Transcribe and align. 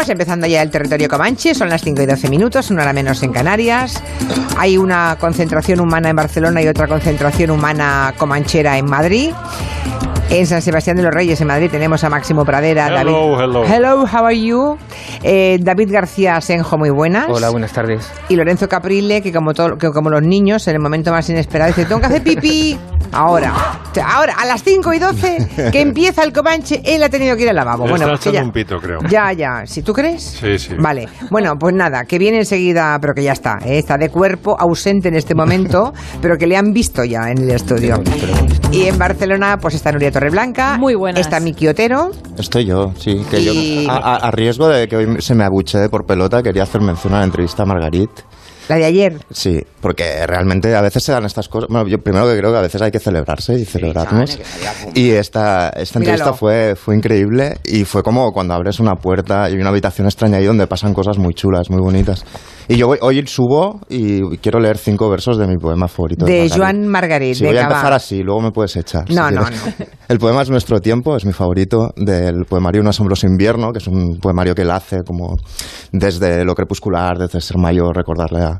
estamos 0.00 0.12
empezando 0.12 0.46
ya 0.46 0.62
el 0.62 0.70
territorio 0.70 1.08
Comanche, 1.08 1.54
son 1.54 1.68
las 1.68 1.82
5 1.82 2.00
y 2.00 2.06
12 2.06 2.30
minutos, 2.30 2.70
una 2.70 2.84
hora 2.84 2.94
menos 2.94 3.22
en 3.22 3.32
Canarias. 3.32 4.02
Hay 4.56 4.78
una 4.78 5.18
concentración 5.20 5.78
humana 5.78 6.08
en 6.08 6.16
Barcelona 6.16 6.62
y 6.62 6.68
otra 6.68 6.86
concentración 6.86 7.50
humana 7.50 8.14
comanchera 8.16 8.78
en 8.78 8.86
Madrid. 8.86 9.30
En 10.30 10.46
San 10.46 10.62
Sebastián 10.62 10.96
de 10.96 11.02
los 11.02 11.12
Reyes, 11.12 11.38
en 11.42 11.48
Madrid, 11.48 11.68
tenemos 11.70 12.02
a 12.02 12.08
Máximo 12.08 12.46
Pradera. 12.46 12.86
Hello, 12.86 13.36
David. 13.36 13.44
hello. 13.44 13.64
Hello, 13.66 14.06
how 14.06 14.24
are 14.24 14.40
you? 14.40 14.78
Eh, 15.22 15.58
David 15.60 15.92
García 15.92 16.40
Senjo, 16.40 16.78
muy 16.78 16.88
buenas. 16.88 17.26
Hola, 17.28 17.50
buenas 17.50 17.72
tardes. 17.72 18.10
Y 18.30 18.36
Lorenzo 18.36 18.70
Caprile, 18.70 19.20
que 19.20 19.34
como, 19.34 19.52
todo, 19.52 19.76
que 19.76 19.90
como 19.90 20.08
los 20.08 20.22
niños, 20.22 20.66
en 20.66 20.76
el 20.76 20.80
momento 20.80 21.10
más 21.10 21.28
inesperado, 21.28 21.72
dice, 21.72 21.84
tengo 21.84 22.00
que 22.00 22.06
hacer 22.06 22.22
pipí. 22.22 22.78
Ahora, 23.12 23.52
ahora, 24.04 24.34
a 24.38 24.46
las 24.46 24.62
5 24.62 24.92
y 24.94 24.98
12, 24.98 25.70
que 25.72 25.80
empieza 25.80 26.22
el 26.22 26.32
Comanche, 26.32 26.80
él 26.84 27.02
ha 27.02 27.08
tenido 27.08 27.36
que 27.36 27.42
ir 27.42 27.48
al 27.50 27.56
lavabo. 27.56 27.84
Bueno, 27.88 28.04
está 28.06 28.14
echando 28.30 28.38
ya- 28.38 28.44
un 28.44 28.52
pito, 28.52 28.78
creo. 28.78 28.98
ya, 29.08 29.32
ya. 29.32 29.62
¿Si 29.66 29.82
tú 29.82 29.92
crees? 29.92 30.22
Sí, 30.22 30.58
sí. 30.58 30.74
Vale. 30.78 31.08
Bueno, 31.30 31.54
pues 31.58 31.74
nada, 31.74 32.04
que 32.04 32.18
viene 32.18 32.38
enseguida, 32.38 32.96
pero 33.00 33.12
que 33.14 33.22
ya 33.22 33.32
está. 33.32 33.58
¿eh? 33.64 33.78
Está 33.78 33.96
de 33.98 34.08
cuerpo, 34.10 34.56
ausente 34.58 35.08
en 35.08 35.16
este 35.16 35.34
momento, 35.34 35.92
pero 36.22 36.36
que 36.38 36.46
le 36.46 36.56
han 36.56 36.72
visto 36.72 37.02
ya 37.04 37.30
en 37.30 37.38
el 37.38 37.50
estudio. 37.50 38.00
Y 38.72 38.84
en 38.84 38.96
Barcelona, 38.98 39.56
pues 39.60 39.74
está 39.74 39.90
Nuria 39.92 40.12
Torreblanca. 40.12 40.76
Muy 40.78 40.94
buenas. 40.94 41.20
Está 41.20 41.40
Miki 41.40 41.66
Otero. 41.68 42.10
Estoy 42.38 42.64
yo, 42.66 42.92
sí. 42.96 43.24
Que 43.30 43.40
Y- 43.40 43.84
yo, 43.86 43.90
a, 43.90 43.96
a- 43.96 44.16
a 44.28 44.30
riesgo 44.30 44.68
de 44.68 44.86
que 44.86 44.96
hoy 44.96 45.16
se 45.20 45.34
me 45.34 45.44
abuchee 45.44 45.88
por 45.88 46.06
pelota, 46.06 46.42
quería 46.42 46.62
hacer 46.62 46.80
mención 46.80 47.14
a 47.14 47.18
la 47.18 47.24
entrevista 47.24 47.64
a 47.64 47.66
Margarit. 47.66 48.10
La 48.70 48.76
de 48.76 48.84
ayer. 48.84 49.18
Sí, 49.32 49.60
porque 49.80 50.24
realmente 50.28 50.74
a 50.76 50.80
veces 50.80 51.02
se 51.02 51.10
dan 51.10 51.24
estas 51.24 51.48
cosas. 51.48 51.68
Bueno, 51.68 51.88
yo 51.88 51.98
primero 51.98 52.26
que 52.28 52.38
creo 52.38 52.52
que 52.52 52.58
a 52.58 52.62
veces 52.62 52.80
hay 52.80 52.92
que 52.92 53.00
celebrarse 53.00 53.54
y 53.54 53.64
celebrarnos. 53.64 54.38
Y 54.94 55.10
esta, 55.10 55.70
esta 55.70 55.98
entrevista 55.98 56.26
Míralo. 56.26 56.34
fue, 56.36 56.76
fue 56.76 56.94
increíble 56.94 57.56
y 57.64 57.84
fue 57.84 58.04
como 58.04 58.30
cuando 58.32 58.54
abres 58.54 58.78
una 58.78 58.94
puerta 58.94 59.48
y 59.50 59.54
hay 59.54 59.60
una 59.60 59.70
habitación 59.70 60.06
extraña 60.06 60.36
ahí 60.36 60.44
donde 60.44 60.68
pasan 60.68 60.94
cosas 60.94 61.18
muy 61.18 61.34
chulas, 61.34 61.68
muy 61.68 61.80
bonitas. 61.80 62.24
Y 62.68 62.76
yo 62.76 62.86
voy- 62.86 62.98
hoy 63.02 63.26
subo 63.26 63.80
y 63.88 64.36
quiero 64.38 64.60
leer 64.60 64.78
cinco 64.78 65.10
versos 65.10 65.36
de 65.38 65.48
mi 65.48 65.56
poema 65.56 65.88
favorito. 65.88 66.24
De 66.24 66.32
Margarit. 66.42 66.56
Joan 66.56 66.86
Margarit. 66.86 67.34
Sí, 67.34 67.44
voy 67.44 67.56
a 67.56 67.62
empezar 67.62 67.92
así, 67.92 68.22
luego 68.22 68.40
me 68.40 68.52
puedes 68.52 68.76
echar. 68.76 69.08
si 69.08 69.14
No, 69.14 69.28
no. 69.32 69.42
El 70.08 70.18
poema 70.18 70.42
es 70.42 70.50
Nuestro 70.50 70.78
Tiempo, 70.80 71.16
es 71.16 71.24
mi 71.24 71.32
favorito, 71.32 71.90
del 71.96 72.44
poemario 72.48 72.80
Un 72.82 72.86
asombroso 72.88 73.26
invierno, 73.26 73.72
que 73.72 73.78
es 73.78 73.88
un 73.88 74.18
poemario 74.20 74.54
que 74.54 74.62
él 74.62 74.70
hace 74.70 74.98
como 75.04 75.34
desde 75.90 76.44
lo 76.44 76.54
crepuscular, 76.54 77.18
desde 77.18 77.40
ser 77.40 77.58
mayor, 77.58 77.96
recordar 77.96 78.30
la, 78.30 78.59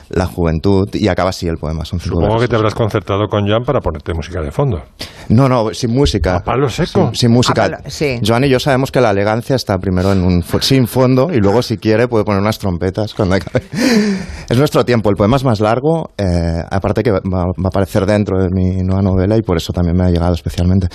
la 0.13 0.25
juventud, 0.25 0.87
y 0.93 1.07
acaba 1.07 1.29
así 1.29 1.47
el 1.47 1.57
poema. 1.57 1.85
Son 1.85 1.99
Supongo 1.99 2.39
que 2.39 2.47
te 2.47 2.55
habrás 2.55 2.73
concertado 2.75 3.27
con 3.27 3.47
Jan 3.47 3.63
para 3.63 3.79
ponerte 3.79 4.13
música 4.13 4.41
de 4.41 4.51
fondo. 4.51 4.81
No, 5.29 5.47
no, 5.47 5.73
sin 5.73 5.93
música. 5.93 6.37
¿A 6.37 6.39
palo 6.43 6.69
seco? 6.69 7.07
Sin, 7.07 7.15
sin 7.15 7.31
música. 7.31 7.63
Palo- 7.63 7.77
sí. 7.87 8.19
Joan 8.25 8.43
y 8.43 8.49
yo 8.49 8.59
sabemos 8.59 8.91
que 8.91 8.99
la 9.01 9.11
elegancia 9.11 9.55
está 9.55 9.77
primero 9.77 10.11
en 10.11 10.23
un 10.23 10.43
sin 10.61 10.87
fondo 10.87 11.29
y 11.31 11.37
luego 11.37 11.61
si 11.61 11.77
quiere 11.77 12.07
puede 12.07 12.25
poner 12.25 12.41
unas 12.41 12.59
trompetas 12.59 13.13
cuando 13.13 13.35
acabe. 13.35 13.63
Es 14.49 14.57
nuestro 14.57 14.83
tiempo, 14.83 15.09
el 15.09 15.15
poema 15.15 15.37
es 15.37 15.45
más 15.45 15.61
largo, 15.61 16.09
eh, 16.17 16.61
aparte 16.69 17.03
que 17.03 17.11
va, 17.11 17.19
va 17.33 17.43
a 17.43 17.67
aparecer 17.67 18.05
dentro 18.05 18.37
de 18.37 18.49
mi 18.51 18.83
nueva 18.83 19.01
novela 19.01 19.37
y 19.37 19.41
por 19.41 19.55
eso 19.55 19.71
también 19.71 19.95
me 19.95 20.03
ha 20.03 20.09
llegado 20.09 20.33
especialmente. 20.33 20.87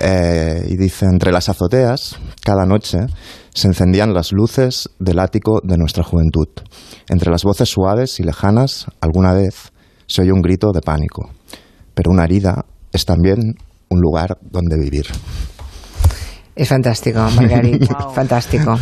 Eh, 0.00 0.66
y 0.68 0.76
dice, 0.76 1.06
entre 1.06 1.30
las 1.30 1.48
azoteas, 1.48 2.18
cada 2.44 2.66
noche, 2.66 2.98
se 3.54 3.68
encendían 3.68 4.12
las 4.12 4.32
luces 4.32 4.90
del 4.98 5.20
ático 5.20 5.60
de 5.62 5.78
nuestra 5.78 6.02
juventud. 6.02 6.48
Entre 7.08 7.30
las 7.30 7.44
voces 7.44 7.68
suaves 7.68 8.18
y 8.18 8.24
lejanas, 8.24 8.55
alguna 9.00 9.34
vez 9.34 9.72
se 10.06 10.22
oye 10.22 10.32
un 10.32 10.42
grito 10.42 10.72
de 10.72 10.80
pánico. 10.80 11.30
Pero 11.94 12.10
una 12.10 12.24
herida 12.24 12.64
es 12.92 13.04
también 13.04 13.56
un 13.88 14.00
lugar 14.00 14.38
donde 14.40 14.78
vivir. 14.78 15.06
Es 16.54 16.68
fantástico, 16.68 17.18
Margarit. 17.36 17.86
fantástico. 18.14 18.78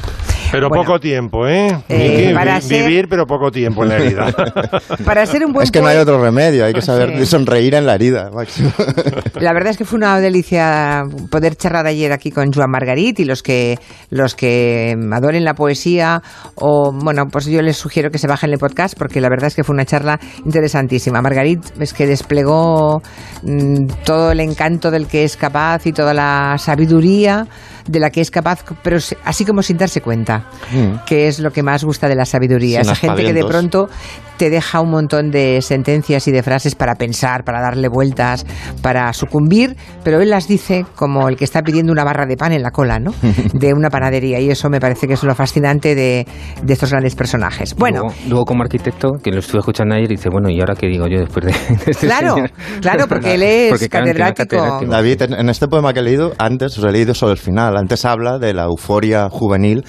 Pero 0.54 0.69
Bueno. 0.69 0.84
poco 0.84 1.00
tiempo, 1.00 1.47
¿eh? 1.48 1.69
Eh, 1.88 2.19
Miki, 2.22 2.34
para 2.34 2.56
vi- 2.56 2.62
ser- 2.62 2.87
Vivir, 2.87 3.09
pero 3.09 3.26
poco 3.26 3.50
tiempo 3.50 3.82
en 3.82 3.88
la 3.88 3.97
herida. 3.97 4.26
Para 5.04 5.26
ser 5.26 5.44
un 5.44 5.53
buen 5.53 5.65
Es 5.65 5.70
que 5.70 5.81
no 5.81 5.88
hay 5.88 5.97
otro 5.97 6.22
remedio, 6.22 6.65
hay 6.65 6.72
que 6.72 6.81
saber 6.81 7.19
Sí. 7.19 7.26
sonreír 7.26 7.75
en 7.75 7.87
la 7.87 7.94
herida, 7.97 8.31
Máximo. 8.32 8.70
La 9.41 9.53
verdad 9.53 9.70
es 9.70 9.76
que 9.78 9.84
fue 9.84 9.97
una 9.97 10.20
delicia 10.20 11.03
poder 11.31 11.56
charlar 11.56 11.87
ayer 11.87 12.12
aquí 12.12 12.31
con 12.31 12.53
Joan 12.53 12.70
Margarit 12.70 13.19
y 13.20 13.25
los 13.25 13.43
que 13.43 13.78
los 14.10 14.34
que 14.37 14.94
adoren 15.12 15.44
la 15.44 15.54
poesía 15.54 16.22
o 16.54 16.93
bueno, 16.93 17.25
pues 17.31 17.47
yo 17.47 17.60
les 17.60 17.76
sugiero 17.76 18.10
que 18.10 18.19
se 18.19 18.28
bajen 18.28 18.53
el 18.53 18.59
podcast 18.59 18.97
porque 18.97 19.20
la 19.20 19.28
verdad 19.28 19.48
es 19.48 19.56
que 19.56 19.64
fue 19.64 19.75
una 19.75 19.84
charla 19.84 20.19
interesantísima. 20.44 21.20
Margarit 21.20 21.60
es 21.81 21.93
que 21.93 22.06
desplegó 22.06 23.03
mm, 23.43 23.87
todo 24.04 24.31
el 24.31 24.41
encanto 24.41 24.91
del 24.91 25.06
que 25.09 25.25
es 25.25 25.37
capaz 25.37 25.87
y 25.87 25.93
toda 25.93 26.14
la 26.14 26.56
sabiduría 26.59 27.47
de 27.87 28.00
la 28.00 28.11
que 28.11 28.21
es 28.21 28.31
capaz, 28.31 28.65
pero 28.83 28.99
así 29.25 29.45
como 29.45 29.62
sin 29.62 29.77
darse 29.77 30.00
cuenta, 30.00 30.45
Mm. 30.72 31.05
que 31.06 31.28
es 31.28 31.39
lo 31.41 31.53
que 31.53 31.62
más 31.62 31.84
gusta 31.84 32.09
de 32.09 32.15
la 32.15 32.25
sabiduría. 32.25 32.83
Sin 32.83 32.93
Esa 32.93 32.95
gente 32.97 33.25
que 33.25 33.33
de 33.33 33.45
pronto 33.45 33.89
te 34.37 34.50
deja 34.50 34.81
un 34.81 34.91
montón 34.91 35.31
de 35.31 35.61
sentencias 35.62 36.27
y 36.28 36.33
de 36.33 36.43
frases 36.43 36.75
para 36.75 36.95
pensar, 36.97 37.45
para 37.45 37.61
darle 37.61 37.89
vueltas, 37.89 38.45
para 38.83 39.12
sucumbir, 39.12 39.77
pero 40.03 40.21
él 40.21 40.31
las 40.31 40.49
dice 40.49 40.84
como 40.97 41.28
el 41.28 41.37
que 41.37 41.45
está 41.45 41.62
pidiendo 41.62 41.93
una 41.93 42.05
barra 42.05 42.27
de 42.27 42.37
pan 42.37 42.53
en 42.53 42.62
la 42.62 42.71
cola, 42.71 42.99
¿no? 42.99 43.12
De 43.55 43.73
una 43.73 43.91
panadería. 43.91 44.41
Y 44.41 44.50
eso 44.50 44.69
me 44.71 44.81
parece 44.81 45.06
que 45.06 45.15
es 45.15 45.23
lo 45.23 45.34
fascinante 45.34 45.94
de, 45.94 46.27
de 46.62 46.73
estos 46.73 46.91
grandes 46.91 47.15
personajes. 47.15 47.75
Bueno, 47.77 48.00
Luego, 48.00 48.15
luego 48.28 48.44
como 48.44 48.62
arquitecto, 48.62 49.12
que 49.23 49.31
lo 49.31 49.39
estuve 49.39 49.61
escuchando 49.61 49.94
ayer, 49.94 50.09
dice, 50.09 50.28
bueno, 50.31 50.50
¿y 50.50 50.61
ahora 50.61 50.75
qué 50.75 50.87
digo 50.89 51.06
yo 51.06 51.21
después 51.21 51.47
de, 51.47 51.53
de 51.84 51.91
este 51.91 52.06
Claro, 52.06 52.34
señor? 52.34 52.50
claro, 52.81 53.06
porque 53.09 53.34
él 53.34 53.43
es 53.43 53.71
Porque, 53.71 53.89
catedrático. 53.89 54.81
David, 54.89 55.23
en, 55.23 55.34
en 55.34 55.49
este 55.49 55.69
poema 55.69 55.93
que 55.93 56.00
he 56.00 56.03
leído, 56.03 56.33
antes, 56.39 56.77
os 56.78 56.84
he 56.84 56.91
leído 56.93 57.15
solo 57.15 57.33
el 57.33 57.39
final, 57.39 57.77
antes 57.77 58.05
habla 58.05 58.39
de 58.39 58.53
la 58.55 58.65
euforia 58.65 59.28
juvenil 59.31 59.84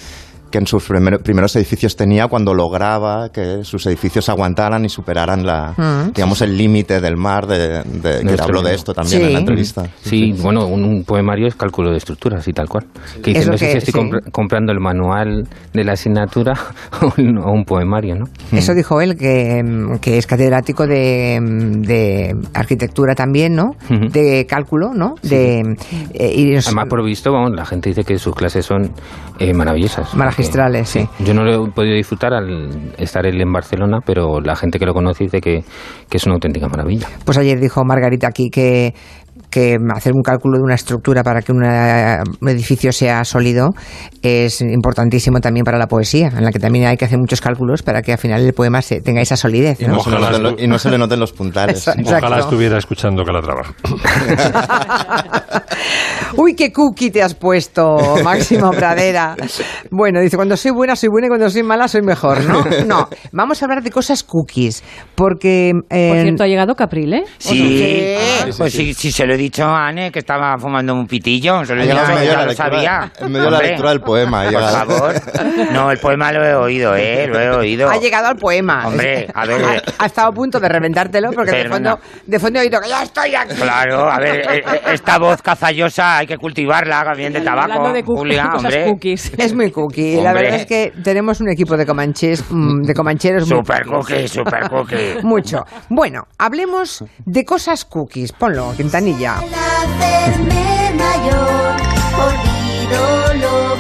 que 0.56 0.60
en 0.60 0.68
sus 0.68 0.86
primer- 0.88 1.20
primeros 1.20 1.54
edificios 1.58 1.98
tenía 1.98 2.28
cuando 2.28 2.54
lograba 2.54 3.28
que 3.28 3.66
sus 3.66 3.86
edificios 3.88 4.30
aguantaran 4.30 4.86
y 4.86 4.90
superaran 4.90 5.46
la, 5.46 5.74
Mm. 5.76 6.14
digamos, 6.14 6.42
el 6.42 6.58
límite 6.58 7.02
del 7.02 7.18
mar, 7.18 7.46
de, 7.46 7.84
de- 7.84 8.20
que 8.20 8.24
Nuestro 8.24 8.46
habló 8.46 8.62
de 8.62 8.74
esto 8.74 8.94
también 8.94 9.20
Sí. 9.20 9.28
en 9.28 9.34
la 9.34 9.40
entrevista. 9.40 9.84
Sí, 10.02 10.32
bueno, 10.42 10.66
un, 10.66 10.86
un 10.86 11.04
poemario 11.04 11.48
es 11.48 11.56
cálculo 11.56 11.92
de 11.92 11.98
estructuras 11.98 12.48
y 12.48 12.54
tal 12.54 12.70
cual. 12.70 12.86
Que 13.22 13.34
dice, 13.34 13.48
no 13.52 13.58
sé 13.58 13.70
si 13.72 13.78
estoy 13.80 13.92
sí. 13.92 14.00
compra- 14.00 14.22
comprando 14.32 14.72
el 14.72 14.80
manual 14.80 15.46
de 15.74 15.84
la 15.84 15.92
asignatura 15.94 16.54
o 17.02 17.12
un, 17.22 17.38
o 17.38 17.52
un 17.52 17.66
poemario, 17.66 18.16
¿no? 18.16 18.26
Eso 18.54 18.74
dijo 18.74 19.02
él, 19.02 19.18
que, 19.18 19.62
mm, 19.62 19.98
que 20.00 20.18
es 20.18 20.26
catedrático 20.26 20.88
de, 20.88 21.38
mm, 21.42 21.82
de 21.82 22.34
arquitectura 22.54 23.14
también, 23.14 23.56
¿no? 23.56 23.76
De 23.90 24.46
cálculo, 24.48 24.94
¿no? 24.94 25.16
De, 25.22 25.60
eh, 26.14 26.34
y 26.34 26.56
Además, 26.56 26.86
por 26.90 27.04
visto, 27.04 27.34
vamos, 27.34 27.52
la 27.54 27.66
gente 27.66 27.90
dice 27.90 28.06
que 28.06 28.18
sus 28.18 28.34
clases 28.34 28.66
son 28.66 28.92
eh, 29.38 29.54
maravillosas. 29.54 30.16
Magistrales, 30.46 30.90
sí. 30.90 31.08
Yo 31.20 31.34
no 31.34 31.44
lo 31.44 31.66
he 31.66 31.72
podido 31.72 31.96
disfrutar 31.96 32.34
al 32.34 32.94
estar 32.98 33.26
él 33.26 33.42
en 33.42 33.52
Barcelona, 33.52 34.00
pero 34.06 34.40
la 34.42 34.56
gente 34.56 34.80
que 34.80 34.86
lo 34.86 34.94
conoce 34.94 35.26
dice 35.26 35.42
que, 35.42 35.64
que 36.10 36.18
es 36.18 36.26
una 36.26 36.36
auténtica 36.36 36.68
maravilla. 36.68 37.08
Pues 37.26 37.38
ayer 37.38 37.60
dijo 37.60 37.84
Margarita 37.84 38.28
aquí 38.28 38.50
que, 38.50 38.94
que 39.56 39.78
hacer 39.96 40.12
un 40.14 40.22
cálculo 40.22 40.58
de 40.58 40.64
una 40.66 40.76
estructura 40.76 41.24
para 41.24 41.42
que 41.42 41.54
una- 41.54 42.22
un 42.42 42.50
edificio 42.50 42.92
sea 42.92 43.24
sólido 43.24 43.70
es 44.22 44.60
importantísimo 44.60 45.40
también 45.40 45.64
para 45.64 45.78
la 45.78 45.88
poesía, 45.88 46.28
en 46.28 46.44
la 46.44 46.52
que 46.52 46.60
también 46.60 46.88
hay 46.88 46.98
que 46.98 47.06
hacer 47.06 47.18
muchos 47.18 47.40
cálculos 47.40 47.82
para 47.82 48.02
que 48.02 48.12
al 48.12 48.18
final 48.18 48.42
el 48.46 48.52
poema 48.54 48.82
se, 48.82 49.00
tenga 49.00 49.22
esa 49.22 49.38
solidez. 49.38 49.80
Y 49.80 49.86
no, 49.86 50.00
se 50.02 50.10
le 50.10 50.18
Ojalá 50.18 50.32
noten 50.32 50.44
lo- 50.44 50.52
estu- 50.58 50.64
y 50.64 50.68
no 50.68 50.78
se 50.78 50.90
le 50.92 50.98
noten 50.98 51.20
los 51.22 51.32
puntales. 51.32 51.88
Exacto. 51.88 52.18
Ojalá 52.18 52.40
estuviera 52.40 52.78
escuchando 52.78 53.24
Calatrava. 53.24 53.64
Uy, 56.38 56.54
qué 56.56 56.72
cookie 56.74 57.12
te 57.12 57.22
has 57.24 57.34
puesto, 57.34 57.98
Máximo 58.24 58.72
Pradera. 58.72 59.36
Bueno, 59.90 60.20
dice, 60.20 60.36
cuando 60.36 60.58
soy 60.58 60.72
buena, 60.72 60.96
soy 60.96 61.08
buena 61.10 61.28
y 61.28 61.30
cuando 61.30 61.50
soy 61.50 61.64
mala, 61.64 61.88
soy 61.88 62.02
mejor, 62.02 62.44
¿no? 62.44 62.64
No, 62.86 63.08
vamos 63.32 63.62
a 63.62 63.66
hablar 63.66 63.82
de 63.84 63.90
cosas 63.92 64.24
cookies, 64.24 64.84
porque... 65.16 65.72
eh, 65.90 66.10
Por 66.10 66.22
cierto, 66.24 66.44
ha 66.44 66.48
llegado 66.48 66.76
Caprile. 66.76 67.24
Sí, 67.38 67.58
¿Qué? 67.60 68.18
Ah, 68.44 68.48
pues 68.58 68.74
sí, 68.74 68.94
sí, 68.94 69.12
se 69.12 69.26
lo 69.26 69.34
he 69.34 69.38
dicho 69.38 69.45
a 69.64 69.88
Anne 69.88 70.12
que 70.12 70.20
estaba 70.20 70.58
fumando 70.58 70.94
un 70.94 71.08
pitillo, 71.08 71.64
se 71.66 71.74
lo 71.76 71.82
Ha 71.82 71.84
he 71.84 71.88
dicho, 71.88 71.96
llegado 71.98 72.10
en 72.12 72.16
medio 72.20 72.30
de 72.30 72.32
ya 72.32 72.38
la 72.38 72.44
lo 72.44 72.50
lectura- 72.52 72.70
sabía. 72.70 73.12
en 73.20 73.32
medio 73.32 73.46
de 73.46 73.52
la 73.52 73.60
lectura 73.62 73.90
del 73.90 74.02
poema, 74.02 74.44
Por 74.44 74.52
llegado. 74.54 74.78
favor. 75.00 75.14
No, 75.72 75.92
el 75.92 75.98
poema 76.00 76.32
lo 76.32 76.46
he 76.46 76.56
oído, 76.56 76.96
¿eh? 76.96 77.28
Lo 77.32 77.40
he 77.40 77.50
oído. 77.50 77.90
Ha 77.90 77.98
llegado 77.98 78.28
al 78.28 78.36
poema. 78.38 78.88
Hombre, 78.88 79.28
a 79.34 79.46
ver. 79.46 79.64
Ha, 79.64 80.04
ha 80.04 80.06
estado 80.06 80.30
a 80.30 80.32
punto 80.32 80.60
de 80.60 80.70
reventártelo 80.70 81.32
porque 81.32 81.52
de 81.52 81.70
fondo, 81.70 82.00
de 82.26 82.40
fondo 82.40 82.60
he 82.60 82.62
oído 82.64 82.80
que 82.82 82.90
ya 82.90 83.04
estoy 83.04 83.34
aquí. 83.36 83.56
Claro, 83.56 84.10
a 84.10 84.20
ver, 84.20 84.40
eh, 84.52 84.64
eh, 84.66 84.82
esta 84.94 85.18
voz 85.18 85.42
cazallosa 85.42 86.18
hay 86.20 86.28
que 86.28 86.38
cultivarla, 86.38 87.04
bien 87.16 87.34
de 87.34 87.42
tabaco, 87.42 87.74
Hablando 87.74 87.94
de 87.94 88.04
cookies, 88.04 88.20
Julia, 88.20 88.44
cosas 88.52 88.58
hombre. 88.66 88.86
cookies. 88.86 89.32
Es 89.38 89.54
muy 89.54 89.72
cookie. 89.72 90.16
La 90.22 90.30
Hombre. 90.32 90.44
verdad 90.44 90.60
es 90.62 90.66
que 90.66 90.94
tenemos 91.04 91.42
un 91.42 91.50
equipo 91.50 91.76
de 91.78 91.86
comanches, 91.86 92.44
mm, 92.50 92.82
de 92.84 92.94
comancheros 92.94 93.48
muy 93.50 93.58
Super 93.60 93.86
cookie, 93.86 94.28
super 94.28 94.70
cookie. 94.70 95.16
Mucho. 95.24 95.64
Bueno, 95.90 96.24
hablemos 96.38 97.04
de 97.26 97.46
cosas 97.46 97.86
cookies. 97.86 98.32
Ponlo, 98.34 98.74
Quintanilla. 98.76 99.35
Lo 102.92 103.76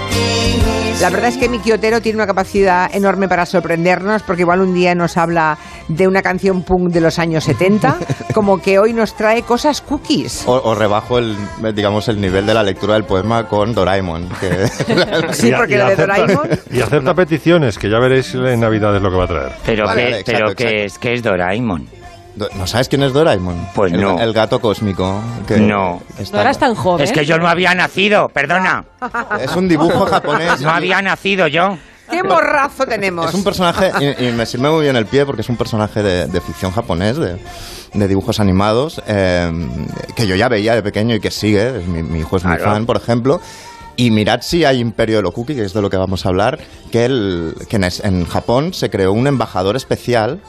La 1.01 1.09
verdad 1.09 1.29
es 1.29 1.37
que 1.37 1.49
Miki 1.49 1.71
Otero 1.71 2.01
tiene 2.01 2.17
una 2.17 2.25
capacidad 2.25 2.89
enorme 2.95 3.27
para 3.27 3.45
sorprendernos, 3.45 4.23
porque 4.23 4.41
igual 4.41 4.61
un 4.61 4.73
día 4.73 4.95
nos 4.95 5.17
habla 5.17 5.57
de 5.87 6.07
una 6.07 6.21
canción 6.21 6.63
punk 6.63 6.89
de 6.89 7.01
los 7.01 7.19
años 7.19 7.43
70, 7.43 7.97
como 8.33 8.59
que 8.61 8.79
hoy 8.79 8.93
nos 8.93 9.15
trae 9.15 9.43
cosas 9.43 9.81
cookies. 9.81 10.43
O, 10.47 10.53
o 10.53 10.73
rebajo 10.73 11.19
el, 11.19 11.35
digamos, 11.75 12.07
el 12.07 12.19
nivel 12.19 12.45
de 12.45 12.53
la 12.53 12.63
lectura 12.63 12.93
del 12.95 13.03
poema 13.03 13.47
con 13.47 13.73
Doraemon. 13.73 14.29
Que 14.39 14.67
Sí, 15.33 15.51
porque 15.55 15.77
la 15.77 15.89
de 15.89 15.93
acepta- 15.95 16.17
Doraemon. 16.17 16.49
Y 16.71 16.81
acepta 16.81 17.13
peticiones, 17.13 17.77
que 17.77 17.89
ya 17.89 17.99
veréis 17.99 18.33
en 18.33 18.59
Navidades 18.59 19.01
lo 19.01 19.11
que 19.11 19.17
va 19.17 19.23
a 19.25 19.27
traer. 19.27 19.51
Pero, 19.65 19.85
Vale, 19.85 20.01
que, 20.05 20.11
vale, 20.11 20.23
pero 20.25 20.37
exacto, 20.51 20.55
que 20.55 20.63
exacto. 20.63 20.85
es 20.85 20.97
que 20.99 21.13
es 21.13 21.23
Doraemon. 21.23 21.87
¿No 22.55 22.67
sabes 22.67 22.89
quién 22.89 23.01
es 23.03 23.13
Doraemon? 23.13 23.67
Pues 23.73 23.93
El- 23.93 24.01
no. 24.01 24.19
El 24.19 24.33
gato 24.33 24.59
cósmico. 24.59 25.21
que 25.47 25.57
No. 25.57 26.01
está- 26.19 26.37
No 26.37 26.41
eras 26.41 26.59
tan 26.59 26.75
joven. 26.75 27.03
Es 27.03 27.11
que 27.11 27.25
yo 27.25 27.37
no 27.37 27.47
había 27.47 27.73
nacido, 27.73 28.27
perdona. 28.29 28.83
Es 29.39 29.55
un 29.55 29.67
dibujo 29.67 30.05
japonés. 30.05 30.59
No 30.61 30.69
había 30.71 31.01
nacido 31.01 31.47
yo. 31.47 31.77
¡Qué 32.11 32.21
morrazo 32.21 32.85
tenemos! 32.85 33.27
Es 33.29 33.33
un 33.33 33.43
personaje, 33.43 33.91
y, 33.99 34.25
y 34.27 34.31
me 34.31 34.45
sirve 34.45 34.69
muy 34.69 34.83
bien 34.83 34.95
el 34.95 35.07
pie 35.07 35.25
porque 35.25 35.41
es 35.41 35.49
un 35.49 35.57
personaje 35.57 36.03
de, 36.03 36.27
de 36.27 36.39
ficción 36.41 36.71
japonés, 36.71 37.17
de, 37.17 37.37
de 37.95 38.07
dibujos 38.07 38.39
animados, 38.39 39.01
eh, 39.07 39.51
que 40.15 40.27
yo 40.27 40.35
ya 40.35 40.47
veía 40.47 40.75
de 40.75 40.83
pequeño 40.83 41.15
y 41.15 41.19
que 41.19 41.31
sigue, 41.31 41.79
es 41.79 41.87
mi, 41.87 42.03
mi 42.03 42.19
hijo 42.19 42.37
es 42.37 42.43
muy 42.45 42.57
Claro. 42.57 42.71
fan, 42.73 42.85
por 42.85 42.97
ejemplo. 42.97 43.41
Y 43.97 44.11
mirad 44.11 44.41
si 44.41 44.65
hay 44.65 44.81
Imperio 44.81 45.15
de 45.17 45.23
lo 45.23 45.31
Cookie, 45.31 45.55
que 45.55 45.63
es 45.63 45.73
de 45.73 45.81
lo 45.81 45.89
que 45.89 45.97
vamos 45.97 46.27
a 46.27 46.29
hablar, 46.29 46.59
que, 46.91 47.05
el, 47.05 47.55
que 47.69 47.77
en, 47.77 47.85
es- 47.85 48.03
en 48.03 48.25
Japón 48.27 48.73
se 48.75 48.91
creó 48.91 49.11
un 49.11 49.25
embajador 49.25 49.75
especial 49.75 50.41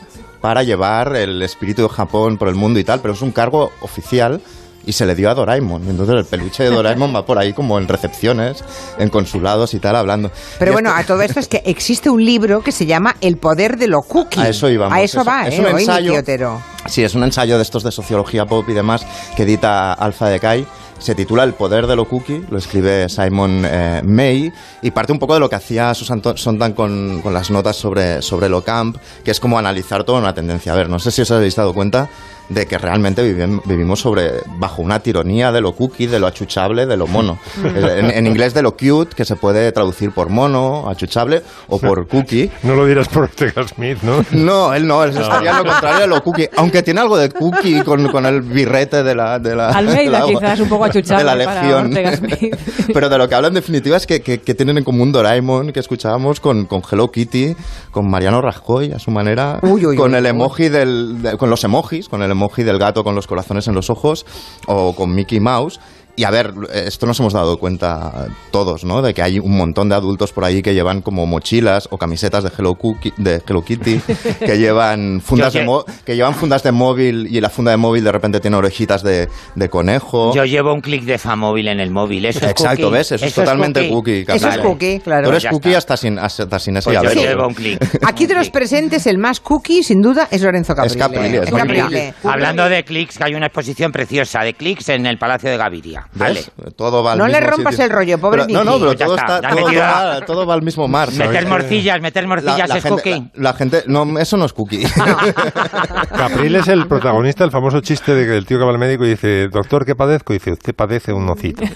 para 0.46 0.62
llevar 0.62 1.16
el 1.16 1.42
espíritu 1.42 1.82
de 1.82 1.88
Japón 1.88 2.38
por 2.38 2.46
el 2.46 2.54
mundo 2.54 2.78
y 2.78 2.84
tal, 2.84 3.00
pero 3.00 3.14
es 3.14 3.20
un 3.20 3.32
cargo 3.32 3.72
oficial 3.80 4.40
y 4.84 4.92
se 4.92 5.04
le 5.04 5.16
dio 5.16 5.28
a 5.28 5.34
Doraemon. 5.34 5.88
Entonces 5.90 6.14
el 6.14 6.24
peluche 6.24 6.62
de 6.62 6.70
Doraemon 6.70 7.12
va 7.12 7.26
por 7.26 7.36
ahí 7.36 7.52
como 7.52 7.78
en 7.78 7.88
recepciones, 7.88 8.62
en 8.96 9.08
consulados 9.08 9.74
y 9.74 9.80
tal, 9.80 9.96
hablando. 9.96 10.30
Pero 10.60 10.70
Y 10.70 10.74
bueno, 10.74 10.92
a 10.94 11.02
todo 11.02 11.20
esto 11.22 11.40
es 11.40 11.48
que 11.48 11.62
existe 11.66 12.10
un 12.10 12.24
libro 12.24 12.62
que 12.62 12.70
se 12.70 12.86
llama 12.86 13.16
El 13.20 13.38
poder 13.38 13.76
de 13.76 13.88
lo 13.88 14.02
cookie. 14.02 14.38
A 14.40 14.48
eso 14.48 14.70
íbamos. 14.70 14.96
A 14.96 15.02
eso 15.02 15.22
Es- 15.22 15.26
va, 15.26 15.48
es 15.48 15.54
¿eh? 15.58 15.60
un 15.62 15.66
Hoy 15.74 15.80
ensayo. 15.82 16.14
Otero. 16.16 16.62
Sí, 16.86 17.02
es 17.02 17.16
un 17.16 17.24
ensayo 17.24 17.56
de 17.56 17.64
estos 17.64 17.82
de 17.82 17.90
sociología 17.90 18.46
pop 18.46 18.68
y 18.68 18.72
demás 18.72 19.04
que 19.34 19.42
edita 19.42 19.94
Alpha 19.94 20.28
Decay. 20.28 20.64
Se 20.98 21.14
titula 21.14 21.44
El 21.44 21.54
poder 21.54 21.86
de 21.86 21.94
lo 21.94 22.06
cookie, 22.06 22.44
lo 22.50 22.58
escribe 22.58 23.08
Simon 23.08 23.62
eh, 23.64 24.02
May 24.04 24.52
y 24.82 24.90
parte 24.90 25.12
un 25.12 25.18
poco 25.18 25.34
de 25.34 25.40
lo 25.40 25.48
que 25.48 25.56
hacía 25.56 25.94
Susan 25.94 26.22
Sontag 26.36 26.74
con, 26.74 27.20
con 27.22 27.34
las 27.34 27.50
notas 27.50 27.76
sobre, 27.76 28.22
sobre 28.22 28.48
lo 28.48 28.62
camp, 28.62 28.96
que 29.24 29.30
es 29.30 29.38
como 29.38 29.58
analizar 29.58 30.04
toda 30.04 30.18
una 30.20 30.34
tendencia. 30.34 30.72
A 30.72 30.76
ver, 30.76 30.88
no 30.88 30.98
sé 30.98 31.10
si 31.10 31.22
os 31.22 31.30
habéis 31.30 31.54
dado 31.54 31.74
cuenta 31.74 32.08
de 32.48 32.66
que 32.66 32.78
realmente 32.78 33.22
vivim- 33.22 33.60
vivimos 33.64 34.00
sobre 34.00 34.30
bajo 34.58 34.82
una 34.82 35.00
tironía 35.00 35.50
de 35.52 35.60
lo 35.60 35.72
cookie, 35.72 36.06
de 36.06 36.18
lo 36.20 36.26
achuchable, 36.26 36.86
de 36.86 36.96
lo 36.96 37.06
mono. 37.06 37.38
en, 37.64 38.10
en 38.10 38.26
inglés 38.26 38.54
de 38.54 38.62
lo 38.62 38.76
cute, 38.76 39.14
que 39.16 39.24
se 39.24 39.36
puede 39.36 39.70
traducir 39.72 40.12
por 40.12 40.28
mono, 40.30 40.88
achuchable 40.88 41.42
o 41.68 41.78
por 41.78 42.06
cookie. 42.08 42.50
No 42.62 42.74
lo 42.74 42.86
dirás 42.86 43.08
por 43.08 43.24
Ortega 43.24 43.66
Smith, 43.66 43.98
¿no? 44.02 44.24
No, 44.32 44.72
él 44.74 44.86
no, 44.86 45.02
él 45.04 45.10
estaría 45.16 45.54
lo 45.58 45.64
contrario 45.64 46.00
de 46.00 46.06
lo 46.06 46.22
cookie. 46.22 46.48
Aunque 46.56 46.82
tiene 46.82 47.00
algo 47.00 47.16
de 47.16 47.30
cookie 47.30 47.82
con, 47.82 48.08
con 48.08 48.26
el 48.26 48.42
birrete 48.42 49.02
de 49.02 49.14
la. 49.14 49.38
De 49.38 49.54
la 49.56 49.68
Almeida, 49.76 50.24
de 50.24 50.32
la- 50.32 50.38
quizás, 50.40 50.60
un 50.60 50.68
poco 50.68 50.84
achuchable 50.84 51.24
De 51.24 51.36
la 51.36 51.44
para 51.44 51.62
legión. 51.62 51.86
Ortega 51.88 52.16
Smith. 52.16 52.56
Pero 52.94 53.08
de 53.08 53.18
lo 53.18 53.28
que 53.28 53.34
habla 53.34 53.48
en 53.48 53.54
definitiva 53.54 53.96
es 53.96 54.06
que, 54.06 54.20
que- 54.20 54.38
que 54.40 54.54
tienen 54.54 54.78
en 54.78 54.84
común 54.84 55.10
Doraemon, 55.12 55.72
que 55.72 55.80
escuchábamos, 55.80 56.40
con, 56.40 56.66
con 56.66 56.82
Hello 56.90 57.10
Kitty, 57.10 57.56
con 57.90 58.08
Mariano 58.08 58.40
Rajoy 58.40 58.92
a 58.92 58.98
su 58.98 59.10
manera, 59.10 59.58
Uy, 59.62 59.84
uy, 59.86 59.96
con 59.96 60.12
uy, 60.12 60.18
el 60.18 60.24
uy. 60.24 60.30
emoji 60.30 60.68
del. 60.68 61.22
de- 61.22 61.36
con 61.36 61.50
los 61.50 61.62
emojis, 61.64 62.08
con 62.08 62.22
el 62.22 62.30
emoji 62.36 62.62
del 62.62 62.78
gato 62.78 63.02
con 63.02 63.14
los 63.14 63.26
corazones 63.26 63.66
en 63.66 63.74
los 63.74 63.90
ojos, 63.90 64.24
o 64.66 64.94
con 64.94 65.14
Mickey 65.14 65.40
Mouse. 65.40 65.80
Y 66.16 66.24
a 66.24 66.30
ver, 66.30 66.54
esto 66.72 67.06
nos 67.06 67.20
hemos 67.20 67.34
dado 67.34 67.58
cuenta 67.58 68.28
todos, 68.50 68.84
¿no? 68.84 69.02
De 69.02 69.12
que 69.12 69.22
hay 69.22 69.38
un 69.38 69.54
montón 69.56 69.90
de 69.90 69.96
adultos 69.96 70.32
por 70.32 70.44
ahí 70.44 70.62
que 70.62 70.72
llevan 70.72 71.02
como 71.02 71.26
mochilas 71.26 71.88
o 71.90 71.98
camisetas 71.98 72.42
de 72.42 72.50
Hello, 72.56 72.72
Cookie- 72.74 73.12
de 73.18 73.42
Hello 73.46 73.62
Kitty, 73.62 74.00
que 74.40 74.58
llevan 74.58 75.20
fundas 75.20 75.52
de 75.52 75.66
que 76.06 76.16
llevan 76.16 76.34
fundas 76.34 76.62
de 76.62 76.72
móvil 76.72 77.26
y 77.30 77.40
la 77.40 77.50
funda 77.50 77.70
de 77.72 77.76
móvil 77.76 78.02
de 78.02 78.12
repente 78.12 78.40
tiene 78.40 78.56
orejitas 78.56 79.02
de, 79.02 79.28
de 79.54 79.68
conejo. 79.68 80.34
Yo 80.34 80.44
llevo 80.44 80.72
un 80.72 80.80
clic 80.80 81.04
de 81.04 81.18
Famóvil 81.18 81.68
en 81.68 81.80
el 81.80 81.90
móvil. 81.90 82.24
Eso 82.24 82.46
es 82.46 82.50
Exacto, 82.52 82.84
cookie. 82.84 82.96
¿ves? 82.96 83.12
Eso, 83.12 83.26
es 83.26 83.34
totalmente 83.34 83.88
cookie. 83.90 84.24
Eso 84.26 84.48
es 84.48 84.58
cookie, 84.58 85.00
claro. 85.00 85.24
Tú 85.24 85.30
eres 85.30 85.42
Ya 85.42 85.50
cookie 85.50 85.74
hasta 85.74 85.98
sin, 85.98 86.18
hasta 86.18 86.58
sin 86.58 86.78
ese 86.78 86.90
Pues 86.92 87.14
yo 87.14 87.20
llevo 87.20 87.46
un 87.46 87.54
clic. 87.54 87.78
Aquí 88.06 88.26
de 88.26 88.36
los 88.36 88.48
presentes, 88.48 89.06
el 89.06 89.18
más 89.18 89.40
cookie, 89.40 89.82
sin 89.82 90.00
duda, 90.00 90.28
es 90.30 90.40
Lorenzo 90.42 90.74
Caprile. 90.74 91.42
Es 91.44 91.50
Caprile. 91.50 92.14
Hablando 92.24 92.68
de 92.70 92.84
clics, 92.84 93.18
que 93.18 93.24
hay 93.24 93.34
una 93.34 93.46
exposición 93.46 93.92
preciosa 93.92 94.40
de 94.40 94.54
clics 94.54 94.88
en 94.88 95.04
el 95.04 95.18
Palacio 95.18 95.50
de 95.50 95.56
Gaviria. 95.56 96.05
Vale. 96.14 96.34
¿Ves? 96.56 96.74
Todo 96.76 97.02
va 97.02 97.12
al 97.12 97.18
No 97.18 97.28
le 97.28 97.40
rompas 97.40 97.74
sitio. 97.74 97.84
el 97.86 97.90
rollo, 97.92 98.18
pobre 98.18 98.44
Pero- 98.46 98.64
No, 98.64 98.64
no, 98.64 98.78
pero 98.78 98.96
todo, 98.96 99.16
está, 99.16 99.40
todo, 99.42 99.64
va, 99.74 100.20
todo 100.26 100.46
va 100.46 100.54
al 100.54 100.62
mismo 100.62 100.88
mar. 100.88 101.10
¿sabes? 101.10 101.28
Meter 101.30 101.46
morcillas, 101.48 102.00
meter 102.00 102.26
morcillas 102.26 102.68
la 102.68 102.76
es 102.76 102.82
gente, 102.82 103.02
cookie. 103.02 103.30
La, 103.34 103.42
la 103.50 103.52
gente, 103.54 103.82
no, 103.86 104.18
eso 104.18 104.36
no 104.36 104.44
es 104.46 104.52
cookie. 104.52 104.84
Capril 106.16 106.56
es 106.56 106.68
el 106.68 106.86
protagonista 106.86 107.44
del 107.44 107.50
famoso 107.50 107.80
chiste 107.80 108.14
de 108.14 108.26
que 108.26 108.36
el 108.36 108.46
tío 108.46 108.58
que 108.58 108.64
va 108.64 108.70
al 108.70 108.78
médico 108.78 109.04
y 109.04 109.10
dice, 109.10 109.48
doctor, 109.48 109.84
¿qué 109.84 109.94
padezco? 109.94 110.32
Y 110.32 110.36
dice, 110.38 110.52
usted 110.52 110.74
padece 110.74 111.12
un 111.12 111.26
nocito. 111.26 111.62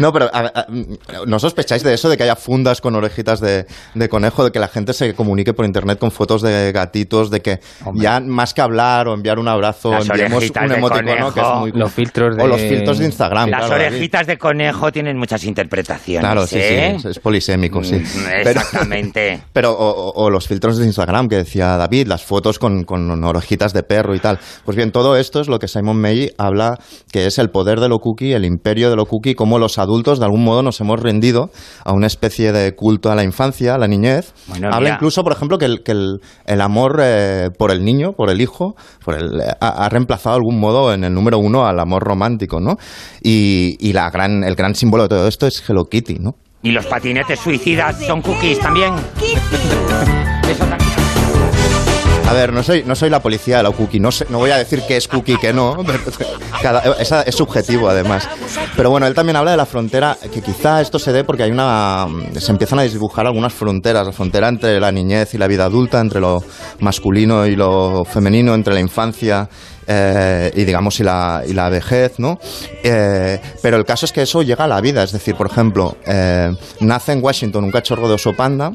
No, 0.00 0.12
pero 0.12 0.28
a- 0.32 0.40
a- 0.52 0.66
¿no 1.26 1.38
sospecháis 1.38 1.84
de 1.84 1.94
eso, 1.94 2.08
de 2.08 2.16
que 2.16 2.24
haya 2.24 2.34
fundas 2.34 2.80
con 2.80 2.96
orejitas 2.96 3.38
de, 3.40 3.64
de 3.94 4.08
conejo, 4.08 4.42
de 4.44 4.50
que 4.50 4.58
la 4.58 4.66
gente 4.66 4.92
se 4.92 5.14
comunique 5.14 5.54
por 5.54 5.64
internet 5.64 6.00
con 6.00 6.10
fotos 6.10 6.42
de 6.42 6.72
gatitos, 6.72 7.30
de 7.30 7.40
que 7.40 7.60
ya 7.94 8.18
más 8.18 8.54
que 8.54 8.60
hablar 8.62 9.06
o 9.06 9.14
enviar 9.14 9.38
un 9.38 9.46
abrazo, 9.46 9.92
Las 9.92 10.10
orejitas 10.10 10.64
un 10.64 10.72
emoticono 10.72 11.32
que 11.32 11.40
es 11.40 11.46
conejo. 11.46 11.60
muy... 11.60 11.72
Los 11.72 11.92
filtros 11.92 12.23
de... 12.32 12.42
O 12.42 12.46
los 12.46 12.60
filtros 12.60 12.98
de 12.98 13.04
Instagram, 13.06 13.50
Las 13.50 13.60
claro, 13.66 13.74
David. 13.74 13.96
orejitas 13.96 14.26
de 14.26 14.38
conejo 14.38 14.90
tienen 14.92 15.18
muchas 15.18 15.44
interpretaciones. 15.44 16.20
Claro, 16.24 16.46
sí, 16.46 16.58
¿eh? 16.58 16.96
sí, 17.00 17.08
es, 17.08 17.16
es 17.16 17.18
polisémico, 17.18 17.82
sí. 17.82 17.96
Mm, 17.96 18.04
Pero- 18.44 18.60
Exactamente. 18.60 19.40
Pero, 19.52 19.74
o, 19.76 20.30
los 20.30 20.48
filtros 20.48 20.78
de 20.78 20.86
Instagram 20.86 21.28
que 21.28 21.36
decía 21.36 21.76
David, 21.76 22.06
las 22.06 22.24
fotos 22.24 22.58
con, 22.58 22.84
con 22.84 23.22
orejitas 23.24 23.72
de 23.72 23.82
perro 23.82 24.14
y 24.14 24.20
tal. 24.20 24.38
Pues 24.64 24.76
bien, 24.76 24.90
todo 24.92 25.16
esto 25.16 25.40
es 25.40 25.48
lo 25.48 25.58
que 25.58 25.68
Simon 25.68 26.00
May 26.00 26.30
habla 26.38 26.78
que 27.12 27.26
es 27.26 27.38
el 27.38 27.50
poder 27.50 27.80
de 27.80 27.88
lo 27.88 27.98
cookie, 27.98 28.32
el 28.32 28.44
imperio 28.44 28.90
de 28.90 28.96
lo 28.96 29.06
cookie, 29.06 29.34
cómo 29.34 29.58
los 29.58 29.78
adultos 29.78 30.18
de 30.18 30.24
algún 30.24 30.44
modo 30.44 30.62
nos 30.62 30.80
hemos 30.80 31.00
rendido 31.00 31.50
a 31.84 31.92
una 31.92 32.06
especie 32.06 32.52
de 32.52 32.74
culto 32.74 33.10
a 33.10 33.14
la 33.14 33.24
infancia, 33.24 33.74
a 33.74 33.78
la 33.78 33.86
niñez. 33.88 34.32
Bueno, 34.46 34.68
habla 34.68 34.80
mira. 34.80 34.94
incluso, 34.94 35.22
por 35.24 35.32
ejemplo, 35.32 35.58
que 35.58 35.64
el, 35.66 35.82
que 35.82 35.92
el, 35.92 36.20
el 36.46 36.60
amor 36.60 37.00
eh, 37.02 37.50
por 37.58 37.70
el 37.70 37.84
niño, 37.84 38.12
por 38.12 38.30
el 38.30 38.40
hijo, 38.40 38.74
por 39.04 39.14
el, 39.14 39.40
eh, 39.40 39.52
ha, 39.60 39.84
ha 39.84 39.88
reemplazado 39.88 40.36
de 40.36 40.38
algún 40.38 40.60
modo 40.60 40.92
en 40.92 41.04
el 41.04 41.12
número 41.12 41.38
uno 41.38 41.66
al 41.66 41.78
amor 41.80 42.02
romántico, 42.02 42.13
¿no? 42.60 42.76
Y, 43.22 43.76
y 43.80 43.92
la 43.92 44.10
gran, 44.10 44.44
el 44.44 44.54
gran 44.54 44.74
símbolo 44.74 45.04
de 45.04 45.08
todo 45.10 45.28
esto 45.28 45.46
es 45.46 45.62
Hello 45.68 45.84
Kitty, 45.84 46.16
¿no? 46.20 46.34
Y 46.62 46.70
los 46.70 46.86
patinetes 46.86 47.40
suicidas 47.40 47.96
son 48.06 48.22
cookies 48.22 48.58
también. 48.58 48.94
Eso 50.48 50.64
también. 50.64 50.90
A 52.26 52.32
ver, 52.32 52.54
no 52.54 52.62
soy, 52.62 52.82
no 52.86 52.94
soy 52.94 53.10
la 53.10 53.20
policía 53.20 53.58
de 53.58 53.64
la 53.64 53.70
cookie, 53.70 54.00
no, 54.00 54.10
sé- 54.10 54.24
no 54.30 54.38
voy 54.38 54.50
a 54.50 54.56
decir 54.56 54.80
que 54.88 54.96
es 54.96 55.06
cookie 55.06 55.36
que 55.36 55.52
no, 55.52 55.76
cada- 56.62 56.80
esa- 56.98 57.20
es 57.22 57.34
subjetivo 57.34 57.88
además. 57.90 58.26
Pero 58.76 58.88
bueno, 58.88 59.06
él 59.06 59.12
también 59.14 59.36
habla 59.36 59.50
de 59.50 59.58
la 59.58 59.66
frontera, 59.66 60.16
que 60.32 60.40
quizá 60.40 60.80
esto 60.80 60.98
se 60.98 61.12
dé 61.12 61.22
porque 61.22 61.42
hay 61.42 61.50
una, 61.50 62.06
se 62.38 62.50
empiezan 62.50 62.78
a 62.78 62.82
dibujar 62.84 63.26
algunas 63.26 63.52
fronteras, 63.52 64.06
la 64.06 64.12
frontera 64.12 64.48
entre 64.48 64.80
la 64.80 64.90
niñez 64.90 65.34
y 65.34 65.38
la 65.38 65.46
vida 65.46 65.66
adulta, 65.66 66.00
entre 66.00 66.18
lo 66.20 66.42
masculino 66.80 67.46
y 67.46 67.56
lo 67.56 68.04
femenino, 68.06 68.54
entre 68.54 68.72
la 68.72 68.80
infancia 68.80 69.46
eh, 69.86 70.52
y 70.54 70.64
digamos 70.64 71.00
y 71.00 71.04
la, 71.04 71.42
y 71.46 71.52
la 71.52 71.68
vejez, 71.68 72.18
¿no? 72.18 72.38
Eh, 72.82 73.40
pero 73.62 73.76
el 73.76 73.84
caso 73.84 74.06
es 74.06 74.12
que 74.12 74.22
eso 74.22 74.42
llega 74.42 74.64
a 74.64 74.68
la 74.68 74.80
vida, 74.80 75.02
es 75.02 75.12
decir, 75.12 75.34
por 75.34 75.46
ejemplo, 75.46 75.96
eh, 76.06 76.54
nace 76.80 77.12
en 77.12 77.22
Washington 77.22 77.64
un 77.64 77.70
cachorro 77.70 78.08
de 78.08 78.14
oso 78.14 78.34
panda 78.34 78.72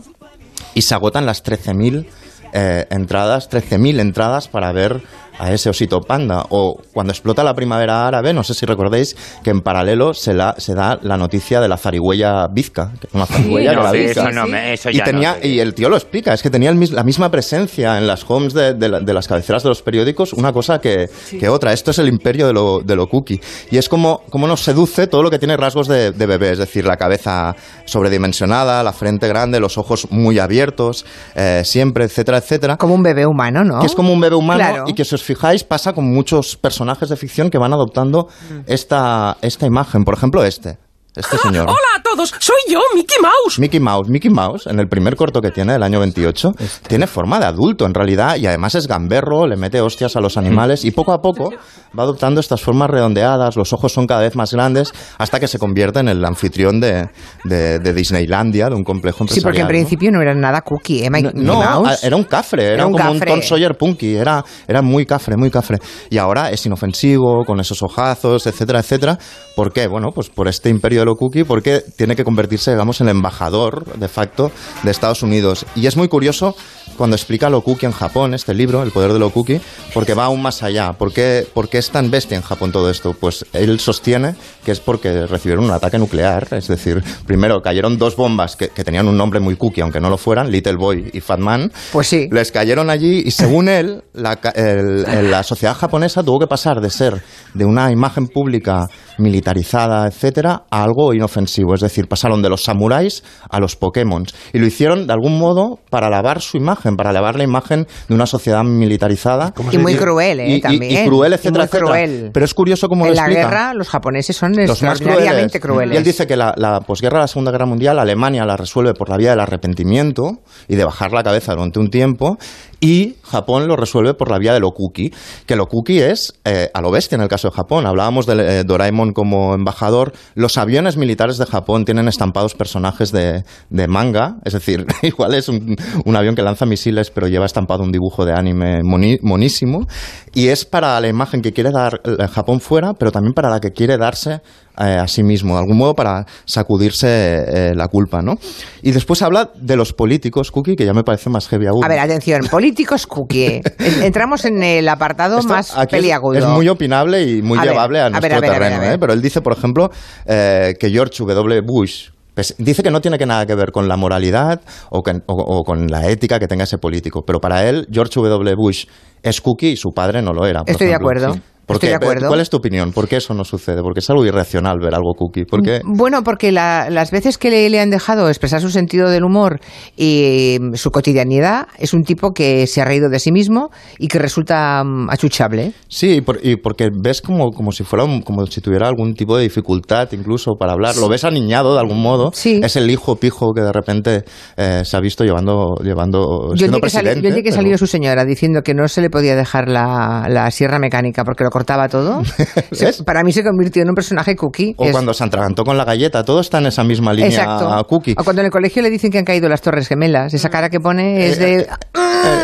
y 0.74 0.82
se 0.82 0.94
agotan 0.94 1.26
las 1.26 1.44
13.000 1.44 2.06
eh, 2.54 2.86
entradas, 2.90 3.50
13.000 3.50 4.00
entradas 4.00 4.48
para 4.48 4.72
ver 4.72 5.02
a 5.40 5.52
ese 5.52 5.70
osito 5.70 6.02
panda. 6.02 6.46
O 6.50 6.80
cuando 6.94 7.12
explota 7.12 7.44
la 7.44 7.54
primavera 7.54 8.08
árabe, 8.08 8.34
no 8.34 8.44
sé 8.44 8.54
si 8.54 8.66
recordéis 8.66 9.16
que 9.44 9.50
en 9.50 9.62
paralelo 9.62 10.14
se, 10.14 10.34
la, 10.34 10.54
se 10.58 10.76
da 10.76 11.00
la 11.02 11.18
noticia 11.18 11.60
de 11.62 11.68
la 11.68 11.78
zarigüeya 11.78 12.48
bizca, 12.52 12.92
una 13.14 13.26
zarigüeya 13.26 13.72
Sí, 13.72 13.76
No, 13.78 13.92
sí, 13.92 13.98
bizca. 13.98 14.22
eso 14.22 14.32
no 14.32 14.48
me, 14.48 14.74
eso 14.74 14.90
Y, 14.90 14.98
ya 14.98 15.04
tenía, 15.04 15.38
no. 15.42 15.48
y 15.48 15.60
el 15.60 15.74
tío 15.74 15.90
lo 15.90 15.96
explica, 15.96 16.34
es 16.34 16.44
que 16.44 16.50
tenía 16.50 16.70
el 16.70 16.80
la 16.92 17.04
misma 17.04 17.30
presencia 17.32 17.98
en 17.98 18.06
las 18.08 18.24
homes 18.30 18.54
de, 18.54 18.74
de 18.74 18.90
la- 18.90 19.00
de 19.00 19.14
las 19.14 19.28
cabeceras 19.28 19.64
de 19.64 19.70
los 19.70 19.82
periódicos, 19.82 20.34
una 20.34 20.52
cosa 20.54 20.80
que, 20.80 21.10
que 21.40 21.50
otra. 21.50 21.74
Esto 21.74 21.92
es 21.92 22.00
el 22.00 22.08
imperio 22.08 22.48
de 22.48 22.54
lo, 22.54 22.80
de 22.80 22.96
lo 22.96 23.08
cookie. 23.08 23.40
Y 23.72 23.78
es 23.78 23.88
como, 23.90 24.22
como 24.30 24.48
nos 24.48 24.62
seduce 24.62 25.08
todo 25.08 25.24
lo 25.24 25.30
que 25.30 25.40
tiene 25.40 25.56
rasgos 25.58 25.88
de, 25.88 26.12
de 26.12 26.26
bebé, 26.26 26.52
es 26.52 26.58
decir, 26.58 26.86
la 26.86 26.98
cabeza 26.98 27.56
sobredimensionada, 27.86 28.82
la 28.84 28.94
frente 28.94 29.28
grande, 29.28 29.60
los 29.60 29.78
ojos 29.78 30.08
muy 30.12 30.40
abiertos, 30.40 31.06
eh, 31.36 31.62
siempre, 31.66 32.06
etcétera, 32.06 32.38
etcétera. 32.38 32.78
Como 32.78 32.94
un 32.96 33.04
bebé 33.04 33.26
humano, 33.26 33.64
¿no? 33.64 33.80
Que 33.80 33.86
es 33.88 33.94
como 33.96 34.12
un 34.14 34.20
bebé 34.22 34.36
humano 34.36 34.60
Claro. 34.60 34.84
y 34.88 34.94
que 34.94 35.02
os 35.04 35.24
fijáis 35.30 35.64
pasa 35.64 35.94
con 35.94 36.06
muchos 36.12 36.56
personajes 36.58 37.08
de 37.10 37.16
ficción 37.16 37.50
que 37.52 37.60
van 37.60 37.72
adoptando 37.74 38.28
Mm. 38.50 38.60
esta, 38.66 39.38
esta 39.42 39.66
imagen. 39.68 40.04
Por 40.06 40.16
ejemplo, 40.16 40.44
este. 40.44 40.78
Este 41.20 41.38
señor. 41.38 41.66
Hola 41.70 41.78
a 41.98 42.02
todos, 42.02 42.34
soy 42.40 42.56
yo, 42.70 42.80
Mickey 42.96 43.18
Mouse. 43.22 43.60
Mickey 43.60 43.80
Mouse, 43.80 44.10
Mickey 44.10 44.30
Mouse, 44.32 44.68
en 44.68 44.80
el 44.80 44.88
primer 44.88 45.16
corto 45.16 45.42
que 45.42 45.52
tiene, 45.52 45.74
del 45.74 45.84
año 45.84 46.00
28, 46.00 46.52
tiene 46.88 47.08
forma 47.08 47.40
de 47.40 47.46
adulto 47.46 47.86
en 47.86 47.94
realidad 47.94 48.36
y 48.38 48.48
además 48.48 48.76
es 48.76 48.88
gamberro, 48.88 49.48
le 49.48 49.56
mete 49.58 49.82
hostias 49.82 50.16
a 50.16 50.22
los 50.22 50.38
animales 50.38 50.86
y 50.86 50.92
poco 50.92 51.12
a 51.14 51.22
poco 51.22 51.52
va 51.98 52.04
adoptando 52.04 52.40
estas 52.40 52.62
formas 52.62 52.90
redondeadas, 52.90 53.56
los 53.56 53.74
ojos 53.74 53.92
son 53.92 54.06
cada 54.08 54.22
vez 54.22 54.36
más 54.36 54.54
grandes 54.54 54.94
hasta 55.18 55.40
que 55.40 55.48
se 55.48 55.58
convierte 55.60 56.00
en 56.00 56.08
el 56.08 56.24
anfitrión 56.24 56.80
de, 56.80 57.10
de- 57.44 57.80
de 57.80 57.94
Disneylandia, 57.94 58.70
de 58.70 58.76
un 58.76 58.84
complejo 58.84 59.26
Sí, 59.28 59.42
porque 59.42 59.60
en 59.60 59.64
empresarial. 59.64 59.66
¿no? 59.66 59.70
principio 59.70 60.12
no 60.12 60.22
era 60.22 60.34
nada 60.36 60.62
cookie, 60.62 61.04
¿eh? 61.04 61.10
Mike- 61.10 61.32
No, 61.36 61.64
no, 61.64 61.82
Mouse. 61.84 62.04
era 62.04 62.16
un 62.16 62.24
cafre, 62.24 62.64
era, 62.66 62.74
Era 62.76 62.86
un 62.88 62.94
como 62.94 63.12
un 63.12 63.20
cafre. 63.20 63.32
Tom 63.32 63.42
Sawyer 63.42 63.76
punky, 63.78 64.16
era, 64.16 64.44
era 64.68 64.82
muy 64.82 65.06
cafre, 65.06 65.36
muy 65.38 65.50
cafre. 65.52 65.78
Y 66.10 66.18
ahora 66.18 66.52
es 66.52 66.66
inofensivo, 66.66 67.44
con 67.46 67.60
esos 67.60 67.82
ojazos, 67.84 68.46
etcétera, 68.48 68.80
etcétera. 68.80 69.18
¿Por 69.56 69.74
qué? 69.74 69.88
Bueno, 69.88 70.10
pues 70.14 70.30
por 70.30 70.48
este 70.48 70.70
imperio 70.70 71.00
de 71.00 71.06
lo 71.10 71.16
cookie, 71.18 71.44
porque 71.44 71.84
tiene 71.98 72.16
que 72.16 72.24
convertirse, 72.24 72.72
digamos, 72.72 73.02
en 73.02 73.08
el 73.10 73.16
embajador, 73.18 73.86
de 73.98 74.08
facto, 74.08 74.52
de 74.84 74.92
Estados 74.92 75.24
Unidos. 75.24 75.66
Y 75.76 75.88
es 75.88 75.98
muy 75.98 76.08
curioso 76.08 76.56
cuando 76.98 77.16
explica 77.16 77.50
lo 77.50 77.62
cookie 77.62 77.86
en 77.86 77.92
Japón, 77.94 78.34
este 78.34 78.54
libro, 78.54 78.84
El 78.84 78.92
poder 78.92 79.14
de 79.14 79.20
lo 79.20 79.30
cookie, 79.30 79.62
porque 79.94 80.14
va 80.14 80.26
aún 80.26 80.42
más 80.42 80.64
allá. 80.64 80.94
¿Por 80.94 81.14
qué, 81.14 81.48
por 81.54 81.70
qué 81.70 81.78
es 81.78 81.90
tan 81.92 82.12
bestia 82.12 82.36
en 82.36 82.44
Japón 82.44 82.72
todo 82.72 82.90
esto? 82.90 83.14
Pues 83.20 83.46
él 83.54 83.80
sostiene 83.80 84.36
que 84.66 84.72
es 84.72 84.80
porque 84.82 85.26
recibieron 85.26 85.64
un 85.66 85.72
ataque 85.72 85.98
nuclear, 85.98 86.48
es 86.52 86.68
decir, 86.68 87.02
primero 87.26 87.62
cayeron 87.62 87.98
dos 87.98 88.16
bombas 88.18 88.56
que, 88.56 88.68
que 88.70 88.84
tenían 88.84 89.08
un 89.08 89.18
nombre 89.18 89.40
muy 89.40 89.56
cookie, 89.56 89.82
aunque 89.82 90.00
no 90.02 90.10
lo 90.10 90.18
fueran, 90.18 90.52
Little 90.52 90.76
Boy 90.76 91.10
y 91.14 91.22
Fat 91.22 91.40
Man. 91.40 91.72
Pues 91.94 92.08
sí. 92.08 92.28
Les 92.32 92.52
cayeron 92.52 92.90
allí 92.90 93.24
y 93.26 93.32
según 93.32 93.70
él, 93.70 94.04
la, 94.14 94.34
el- 94.56 95.06
el- 95.08 95.32
la 95.32 95.44
sociedad 95.44 95.76
japonesa 95.76 96.22
tuvo 96.24 96.40
que 96.40 96.48
pasar 96.48 96.82
de 96.82 96.90
ser 96.90 97.22
de 97.54 97.64
una 97.66 97.92
imagen 97.92 98.28
pública 98.28 98.88
militarizada, 99.18 100.08
etcétera, 100.08 100.64
a 100.70 100.84
algo 100.90 101.14
inofensivo. 101.14 101.74
Es 101.76 101.82
decir, 101.82 102.08
pasaron 102.08 102.42
de 102.42 102.50
los 102.50 102.64
samuráis 102.64 103.24
a 103.50 103.60
los 103.60 103.76
Pokémon. 103.76 104.26
Y 104.54 104.60
lo 104.60 104.66
hicieron 104.66 105.08
de 105.08 105.14
algún 105.14 105.38
modo 105.38 105.80
para 105.90 106.10
lavar 106.10 106.42
su 106.42 106.58
imagen, 106.58 106.96
para 106.96 107.12
lavar 107.12 107.36
la 107.36 107.44
imagen 107.44 107.88
de 108.08 108.16
una 108.16 108.26
sociedad 108.26 108.64
militarizada. 108.64 109.54
Y 109.72 109.78
muy 109.78 109.96
cruel, 109.96 110.40
¿eh? 110.40 110.50
Y- 110.50 110.54
y- 110.56 110.62
También. 110.62 111.06
Y, 111.06 111.08
cruel, 111.08 111.32
Y 111.32 111.36
etcétera, 111.36 111.58
muy 111.60 111.66
etcétera. 111.66 111.86
cruel. 111.86 112.30
Pero 112.34 112.46
es 112.46 112.54
curioso 112.54 112.88
cómo 112.90 113.06
en 113.06 113.12
lo 113.12 113.16
la 113.16 113.22
explica 113.24 113.48
guerra 113.50 113.74
los 113.74 113.88
japoneses 113.90 114.36
son 114.36 114.54
los 114.56 114.82
más 114.82 115.00
extraordinariamente 115.00 115.60
crueles. 115.60 115.76
crueles. 115.78 115.94
Y 115.96 115.98
él 115.98 116.04
dice 116.04 116.28
que 116.28 116.36
la, 116.36 116.54
la 116.58 116.82
posguerra 116.82 117.20
de 117.20 117.24
la 117.24 117.28
Segunda 117.28 117.52
Guerra 117.52 117.66
Mundial, 117.66 118.00
Alemania 118.00 118.46
la 118.46 118.58
resuelve 118.58 118.94
por 118.94 119.10
la 119.10 119.18
vía 119.18 119.32
del 119.32 119.40
arrepentimiento 119.40 120.40
y 120.68 120.76
de 120.76 120.84
bajar 120.84 121.12
la 121.12 121.24
cabeza 121.24 121.54
durante 121.54 121.80
un 121.80 121.90
tiempo, 121.90 122.38
y 122.82 123.16
Japón 123.24 123.68
lo 123.68 123.76
resuelve 123.76 124.14
por 124.14 124.32
la 124.32 124.38
vía 124.40 124.54
de 124.54 124.60
lo 124.60 124.72
cookie, 124.72 125.14
que 125.46 125.56
lo 125.56 125.68
cookie 125.68 126.00
es 126.00 126.34
eh, 126.46 126.70
a 126.74 126.82
lo 126.82 126.92
bestia 126.92 127.16
en 127.16 127.22
el 127.22 127.28
caso 127.28 127.50
de 127.50 127.56
Japón. 127.56 127.86
Hablábamos 127.86 128.26
de 128.26 128.60
eh, 128.60 128.64
Doraemon 128.64 129.12
como 129.14 129.54
embajador. 129.54 130.14
Los 130.36 130.58
aviones 130.58 130.96
militares 130.98 131.38
de 131.38 131.46
Japón 131.46 131.86
tienen 131.86 132.08
estampados 132.08 132.54
personajes 132.56 133.12
de, 133.12 133.44
de 133.70 133.88
manga, 133.88 134.38
es 134.46 134.54
decir, 134.54 134.86
igual 135.02 135.34
es 135.36 135.50
un, 135.50 135.76
un 136.06 136.16
avión 136.16 136.36
que 136.36 136.42
lanza 136.42 136.66
misiles, 136.66 137.12
pero 137.12 137.28
lleva 137.28 137.46
estampado 137.46 137.84
un 137.84 137.92
dibujo 137.92 138.26
de 138.26 138.34
anime 138.34 138.82
moni- 138.84 139.20
monísimo, 139.22 139.86
y 140.34 140.48
es 140.50 140.66
para 140.66 141.00
la 141.00 141.08
imagen 141.08 141.42
que 141.42 141.54
quiere 141.54 141.72
dar 141.72 142.02
eh, 142.04 142.28
Japón 142.28 142.60
fuera, 142.62 142.94
pero 142.94 143.12
también 143.12 143.34
para 143.34 143.50
la 143.50 143.60
que 143.60 143.72
quiere 143.72 143.98
darse 143.98 144.42
eh, 144.80 144.84
a 144.84 145.08
sí 145.08 145.24
mismo, 145.24 145.56
de 145.56 145.60
algún 145.62 145.78
modo 145.78 145.94
para 145.96 146.26
sacudirse 146.46 147.08
eh, 147.10 147.74
la 147.76 147.88
culpa, 147.88 148.22
¿no? 148.22 148.38
Y 148.82 148.92
después 148.92 149.22
habla 149.22 149.52
de 149.56 149.76
los 149.76 149.94
políticos, 149.94 150.52
Cookie, 150.52 150.76
que 150.76 150.86
ya 150.86 150.94
me 150.94 151.04
parece 151.04 151.30
más 151.30 151.48
heavy 151.48 151.68
aún. 151.68 151.84
A 151.84 151.88
ver, 151.88 152.00
atención, 152.00 152.42
políticos 152.50 153.08
cookie. 153.08 153.62
En- 153.80 154.04
Entramos 154.04 154.46
en 154.46 154.62
el 154.64 154.88
apartado 154.88 155.40
Esto 155.40 155.54
más 155.54 155.76
es- 155.78 155.88
peliagudo. 155.88 156.38
Es, 156.38 156.46
muy 156.46 156.68
opinable 156.70 157.24
y 157.24 157.42
muy 157.42 157.58
A 157.60 157.64
llevable 157.66 158.00
a, 158.02 158.10
nuestro 158.10 158.38
a 158.38 158.40
ver, 158.40 158.50
a 158.50 158.60
ver, 158.60 158.70
terreno. 158.72 158.84
¿eh? 158.94 158.98
Pero 159.00 159.14
él 159.14 159.22
dice, 159.22 159.42
por 159.42 159.54
ejemplo, 159.54 159.90
eh, 160.26 160.76
que 160.80 160.90
George 160.90 161.24
W. 161.24 161.62
Bush 161.62 162.10
pues, 162.40 162.56
dice 162.58 162.82
que 162.84 162.90
no 162.90 163.02
tiene 163.02 163.18
que 163.18 163.26
nada 163.26 163.46
que 163.46 163.54
ver 163.54 163.72
con 163.74 163.90
la 163.90 163.98
moralidad 163.98 164.62
o, 164.92 165.02
que- 165.04 165.22
o- 165.28 165.58
o 165.60 165.64
con 165.64 165.88
la 165.88 166.08
ética 166.08 166.40
que 166.40 166.48
tenga 166.48 166.64
ese 166.64 166.78
político, 166.78 167.22
pero 167.28 167.40
para 167.40 167.68
él 167.68 167.86
George 167.92 168.18
W. 168.22 168.56
Bush 168.56 168.86
es 169.22 169.42
cookie 169.42 169.72
y 169.72 169.76
su 169.76 169.90
padre 169.94 170.22
no 170.22 170.32
lo 170.32 170.46
era. 170.46 170.62
por 170.62 170.70
Estoy 170.72 170.88
de 170.88 170.96
acuerdo. 170.96 171.34
Sí. 171.34 171.42
¿Por 171.70 171.80
qué? 171.80 171.96
¿Cuál 172.28 172.40
es 172.42 172.50
tu 172.50 172.58
opinión? 172.58 172.92
¿Por 172.92 173.08
qué 173.08 173.18
eso 173.18 173.34
no 173.34 173.44
sucede? 173.44 173.82
Porque 173.84 174.00
es 174.00 174.10
algo 174.10 174.26
irracional 174.26 174.80
ver 174.82 174.96
algo 174.96 175.14
cookie. 175.16 175.46
¿Por 175.46 175.62
qué? 175.62 175.82
Bueno, 175.86 176.24
porque 176.24 176.52
la- 176.52 176.90
las 176.90 177.12
veces 177.12 177.38
que 177.38 177.50
le, 177.52 177.70
le 177.70 177.80
han 177.80 177.92
dejado 177.92 178.28
expresar 178.28 178.60
su 178.60 178.72
sentido 178.72 179.10
del 179.10 179.24
humor 179.24 179.60
y 179.96 180.58
mm, 180.60 180.74
su 180.76 180.90
cotidianidad, 180.92 181.68
es 181.78 181.94
un 181.94 182.04
tipo 182.04 182.32
que 182.32 182.66
se 182.68 182.82
ha 182.82 182.86
reído 182.86 183.10
de 183.10 183.20
sí 183.20 183.32
mismo 183.32 183.70
y 183.98 184.08
que 184.08 184.18
resulta 184.20 184.84
mm, 184.84 185.10
achuchable. 185.10 185.74
Sí, 185.88 186.16
y, 186.18 186.22
por- 186.22 186.40
y 186.44 186.56
porque 186.58 186.90
ves 186.92 187.22
como, 187.22 187.52
como 187.52 187.72
si 187.72 187.84
fuera 187.84 188.04
un- 188.04 188.22
como 188.22 188.46
si 188.48 188.62
tuviera 188.62 188.88
algún 188.88 189.14
tipo 189.14 189.38
de 189.38 189.44
dificultad 189.44 190.10
incluso 190.14 190.54
para 190.60 190.74
hablar. 190.74 190.96
Lo 190.98 191.08
ves 191.08 191.24
aniñado 191.24 191.74
de 191.76 191.80
algún 191.82 192.02
modo. 192.02 192.32
Sí. 192.34 192.60
Es 192.64 192.76
el 192.76 192.90
hijo 192.90 193.16
pijo 193.18 193.54
que 193.54 193.62
de 193.62 193.72
repente 193.72 194.24
eh, 194.58 194.82
se 194.84 194.98
ha 194.98 195.00
visto 195.00 195.24
llevando, 195.24 195.76
llevando 195.84 196.50
Yo 196.54 196.58
siendo 196.58 196.80
que, 196.80 196.90
yo 197.22 197.44
que 197.44 197.52
salió 197.52 197.78
su 197.78 197.88
señora 197.88 198.26
diciendo 198.26 198.62
que 198.64 198.74
no 198.74 198.88
se 198.88 199.02
le 199.02 199.10
podía 199.10 199.36
dejar 199.36 199.70
la, 199.70 200.26
la 200.30 200.50
sierra 200.52 200.80
mecánica 200.80 201.24
porque 201.24 201.44
lo 201.44 201.50
cortaba 201.60 201.90
todo, 201.90 202.22
¿Ves? 202.80 203.04
para 203.04 203.24
mí 203.24 203.32
se 203.34 203.44
convirtió 203.44 203.82
en 203.82 203.90
un 203.90 203.96
personaje 203.96 204.36
cookie. 204.36 204.74
O 204.78 204.86
Es- 204.86 204.92
cuando 204.92 205.14
se 205.14 205.24
atragantó 205.24 205.64
con 205.64 205.78
la 205.78 205.84
galleta, 205.86 206.24
todo 206.24 206.40
está 206.40 206.60
en 206.60 206.68
esa 206.68 206.84
misma 206.84 207.12
línea 207.14 207.30
Exacto. 207.30 207.86
cookie. 207.88 208.16
O 208.18 208.24
cuando 208.24 208.42
en 208.42 208.46
el 208.46 208.52
colegio 208.52 208.82
le 208.82 208.90
dicen 208.90 209.12
que 209.12 209.18
han 209.18 209.26
caído 209.26 209.50
las 209.50 209.62
torres 209.62 209.88
gemelas, 209.88 210.34
esa 210.34 210.50
cara 210.50 210.70
que 210.70 210.80
pone 210.80 211.28
es 211.28 211.38
de... 211.40 211.62
Eh, 211.62 211.68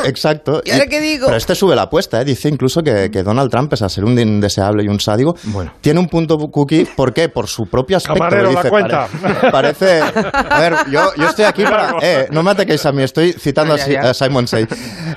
exacto. 0.05 0.61
¿Y 0.65 0.71
ahora 0.71 0.87
qué 0.87 0.99
digo? 1.01 1.25
Pero 1.27 1.37
este 1.37 1.53
sube 1.55 1.75
la 1.75 1.83
apuesta, 1.83 2.21
¿eh? 2.21 2.25
dice 2.25 2.49
incluso 2.49 2.81
que, 2.81 3.09
que 3.11 3.23
Donald 3.23 3.49
Trump, 3.51 3.69
pese 3.69 3.85
a 3.85 3.89
ser 3.89 4.03
un 4.05 4.17
indeseable 4.17 4.83
y 4.83 4.87
un 4.87 4.99
sádico, 4.99 5.35
Bueno. 5.45 5.71
tiene 5.81 5.99
un 5.99 6.07
punto 6.07 6.37
cookie. 6.37 6.85
¿Por 6.95 7.13
qué? 7.13 7.29
Por 7.29 7.47
su 7.47 7.65
propio 7.67 7.97
aspecto. 7.97 8.19
Camarero, 8.19 8.51
la 8.51 8.59
dice, 8.61 8.69
cuenta. 8.69 9.07
pare- 9.21 9.51
Parece. 9.51 10.01
A 10.01 10.59
ver, 10.59 10.73
yo, 10.91 11.11
yo 11.17 11.27
estoy 11.29 11.45
aquí 11.45 11.63
para. 11.63 11.95
Eh, 12.01 12.27
no 12.31 12.41
me 12.43 12.51
ataquéis 12.51 12.85
a 12.85 12.91
mí, 12.91 13.03
estoy 13.03 13.33
citando 13.33 13.73
a, 13.73 13.77
Ya, 13.77 13.85
Si- 13.85 13.91
ya, 13.93 14.03
ya. 14.03 14.09
a 14.09 14.13
Simon 14.13 14.47
Say. 14.47 14.67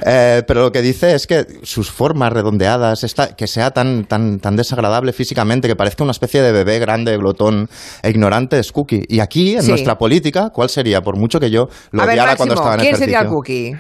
Eh, 0.05 0.43
pero 0.47 0.63
lo 0.63 0.73
que 0.73 0.83
dice 0.83 1.15
es 1.15 1.27
que 1.27 1.47
sus 1.63 1.91
formas 1.91 2.33
redondeadas, 2.33 3.05
esta, 3.05 3.35
que 3.37 3.47
sea 3.47 3.71
tan, 3.71 3.88
tan, 4.05 4.39
tan 4.39 4.57
desagradable 4.57 5.13
físicamente, 5.13 5.69
que 5.69 5.77
parezca 5.77 6.03
una 6.05 6.13
especie 6.13 6.43
de 6.43 6.53
bebé 6.53 6.79
grande, 6.79 7.17
glotón 7.17 7.69
e 8.03 8.11
ignorante, 8.11 8.59
es 8.59 8.73
cookie. 8.73 9.05
Y 9.09 9.21
aquí, 9.21 9.55
en 9.57 9.63
Sí. 9.63 9.71
nuestra 9.71 9.97
política, 9.97 10.51
¿cuál 10.53 10.69
sería? 10.69 11.01
Por 11.01 11.17
mucho 11.19 11.39
que 11.41 11.51
yo 11.51 11.69
lo 11.93 12.03
odiara 12.03 12.23
Máximo, 12.23 12.37
cuando 12.37 12.55
estaba 12.55 12.75
en 12.75 12.81
¿quién 12.81 12.97
sería 12.97 13.25
cookie? 13.27 13.73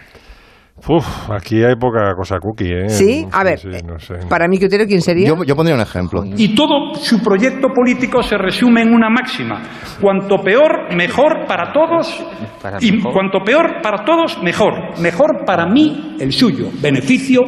Uf, 0.88 1.30
aquí 1.32 1.56
hay 1.64 1.74
poca 1.74 2.14
cosa 2.16 2.36
cookie, 2.40 2.70
¿eh? 2.72 2.88
¿Sí? 2.88 3.26
A 3.32 3.42
ver, 3.42 3.58
sí, 3.58 3.68
no 3.84 3.98
sé. 3.98 4.14
para 4.28 4.46
mi 4.46 4.58
criterio, 4.58 4.86
¿quién 4.86 5.02
sería? 5.02 5.26
Yo, 5.26 5.42
yo 5.42 5.56
pondría 5.56 5.74
un 5.74 5.82
ejemplo. 5.82 6.22
Y 6.36 6.54
todo 6.54 6.94
su 6.94 7.20
proyecto 7.20 7.66
político 7.74 8.22
se 8.22 8.38
resume 8.38 8.82
en 8.82 8.92
una 8.94 9.10
máxima. 9.10 9.60
Cuanto 10.00 10.36
peor, 10.36 10.94
mejor 10.94 11.46
para 11.48 11.72
todos. 11.72 12.24
Para 12.62 12.78
y 12.80 12.92
mejor. 12.92 13.12
cuanto 13.12 13.38
peor 13.44 13.82
para 13.82 14.04
todos, 14.04 14.40
mejor. 14.40 14.98
Mejor 15.00 15.44
para 15.44 15.66
mí, 15.66 16.16
el 16.20 16.32
suyo. 16.32 16.68
Beneficio 16.80 17.40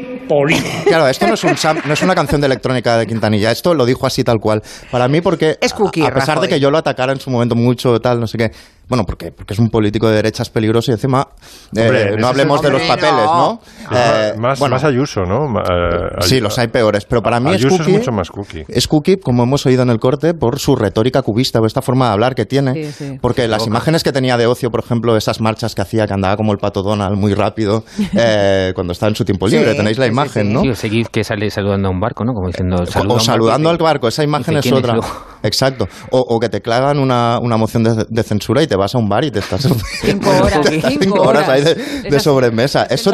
Claro, 0.87 1.08
esto 1.08 1.26
no 1.26 1.34
es, 1.34 1.44
un 1.44 1.56
sam- 1.56 1.82
no 1.84 1.92
es 1.92 2.02
una 2.02 2.14
canción 2.14 2.40
de 2.40 2.46
electrónica 2.46 2.96
de 2.96 3.06
Quintanilla, 3.06 3.50
esto 3.50 3.75
lo 3.75 3.84
dijo 3.84 4.06
así 4.06 4.22
tal 4.25 4.38
cual. 4.40 4.62
Para 4.90 5.08
mí, 5.08 5.20
porque 5.20 5.58
Es 5.60 5.72
cookie, 5.75 6.02
a, 6.02 6.08
a 6.08 6.14
pesar 6.14 6.37
Rajoy. 6.37 6.46
de 6.49 6.54
que 6.54 6.60
yo 6.60 6.70
lo 6.70 6.78
atacara 6.78 7.12
en 7.12 7.20
su 7.20 7.30
momento 7.30 7.54
mucho, 7.56 8.00
tal, 8.00 8.20
no 8.20 8.26
sé 8.26 8.38
qué, 8.38 8.52
bueno, 8.90 9.04
porque, 9.06 9.30
porque 9.30 9.54
es 9.54 9.59
un 9.61 9.70
político 9.70 10.09
de 10.09 10.16
derechas 10.16 10.50
peligroso 10.50 10.90
y 10.90 10.94
encima 10.94 11.28
eh, 11.76 11.80
Hombre, 11.80 12.16
no 12.18 12.26
hablemos 12.26 12.61
de 12.61 12.70
los 12.70 12.82
papeles, 12.82 13.12
¿no? 13.25 13.61
Eh, 13.92 14.35
más, 14.37 14.59
bueno, 14.59 14.75
más 14.75 14.85
Ayuso, 14.85 15.23
¿no? 15.23 15.47
Eh, 15.61 16.09
sí, 16.20 16.40
los 16.40 16.59
hay 16.59 16.68
peores, 16.68 17.04
pero 17.04 17.23
para 17.23 17.38
mí 17.40 17.50
es 17.50 17.56
Ayuso 17.56 17.78
cookie. 17.78 17.92
es 17.92 17.99
mucho 17.99 18.12
más 18.12 18.30
cookie. 18.30 18.64
Es 18.68 18.88
cookie, 18.88 19.16
como 19.18 19.44
hemos 19.44 19.64
oído 19.64 19.82
en 19.85 19.90
el 19.90 19.99
corte, 20.00 20.35
por 20.35 20.59
su 20.59 20.75
retórica 20.75 21.23
cubista 21.23 21.61
o 21.61 21.66
esta 21.66 21.80
forma 21.82 22.09
de 22.09 22.12
hablar 22.14 22.35
que 22.35 22.47
tiene. 22.47 22.75
Sí, 22.75 22.92
sí. 22.92 23.18
Porque 23.23 23.47
las 23.47 23.66
imágenes 23.66 24.02
que 24.02 24.11
tenía 24.12 24.37
de 24.37 24.47
ocio, 24.49 24.70
por 24.70 24.80
ejemplo, 24.80 25.16
esas 25.16 25.40
marchas 25.40 25.75
que 25.76 25.82
hacía, 25.82 26.06
que 26.09 26.14
andaba 26.14 26.37
como 26.37 26.50
el 26.52 26.59
pato 26.59 26.82
Donald 26.82 27.16
muy 27.16 27.32
rápido, 27.32 27.85
eh, 28.16 28.73
cuando 28.75 28.92
estaba 28.92 29.11
en 29.11 29.16
su 29.16 29.25
tiempo 29.25 29.49
Sí, 29.49 29.56
libre, 29.56 29.75
tenéis 29.75 29.99
la 29.99 30.09
imagen, 30.09 30.49
sí. 30.49 30.52
¿no? 30.52 30.62
Sí, 30.62 30.68
o 30.70 30.75
seguir 30.75 31.06
que 31.11 31.23
sale 31.23 31.49
saludando 31.50 31.87
a 31.88 31.90
un 31.92 32.00
barco, 32.00 32.25
¿no? 32.25 32.32
Como 32.32 32.49
diciendo... 32.49 32.82
o 32.82 33.20
saludando 33.20 33.70
al 33.70 33.78
barco, 33.78 34.09
esa 34.09 34.25
imagen 34.25 34.56
dice, 34.56 34.59
es 34.59 34.62
"¿Quién 34.73 34.75
otra. 34.75 34.94
luego?". 34.94 35.09
Exacto. 35.42 35.88
O, 36.11 36.18
o 36.20 36.40
que 36.40 36.49
te 36.49 36.61
clavan 36.61 36.99
una, 36.99 37.38
una 37.40 37.56
moción 37.56 37.82
de, 37.85 38.06
de 38.09 38.23
censura 38.23 38.62
y 38.62 38.66
te 38.66 38.76
vas 38.76 38.94
a 38.94 38.99
un 38.99 39.09
bar 39.09 39.25
y 39.25 39.30
te 39.30 39.38
estás 39.38 39.66
Cinco 40.02 40.30
horas, 40.42 40.61
te 40.62 40.76
estás 40.76 40.92
cinco 40.92 41.04
cinco 41.04 41.23
horas 41.23 41.49
ahí 41.49 41.62
de, 41.62 41.75
de 42.11 42.20
sobremesa. 42.20 42.85
Eso 42.85 43.12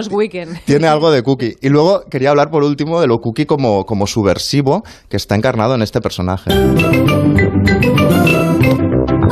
tiene 0.65 0.89
algo 0.89 1.11
de 1.11 1.23
cookie. 1.25 1.57
Y 1.61 1.69
luego 1.69 2.03
quería 2.11 2.31
hablar 2.31 2.51
por 2.51 2.65
último 2.65 3.01
de 3.01 3.07
lo 3.07 3.19
cookie 3.19 3.47
como, 3.47 3.85
como 3.87 4.07
subversivo 4.07 4.83
que 5.09 5.17
está 5.17 5.35
encarnado 5.35 5.75
en 5.75 5.83
este 5.83 6.01
personaje. 6.01 6.51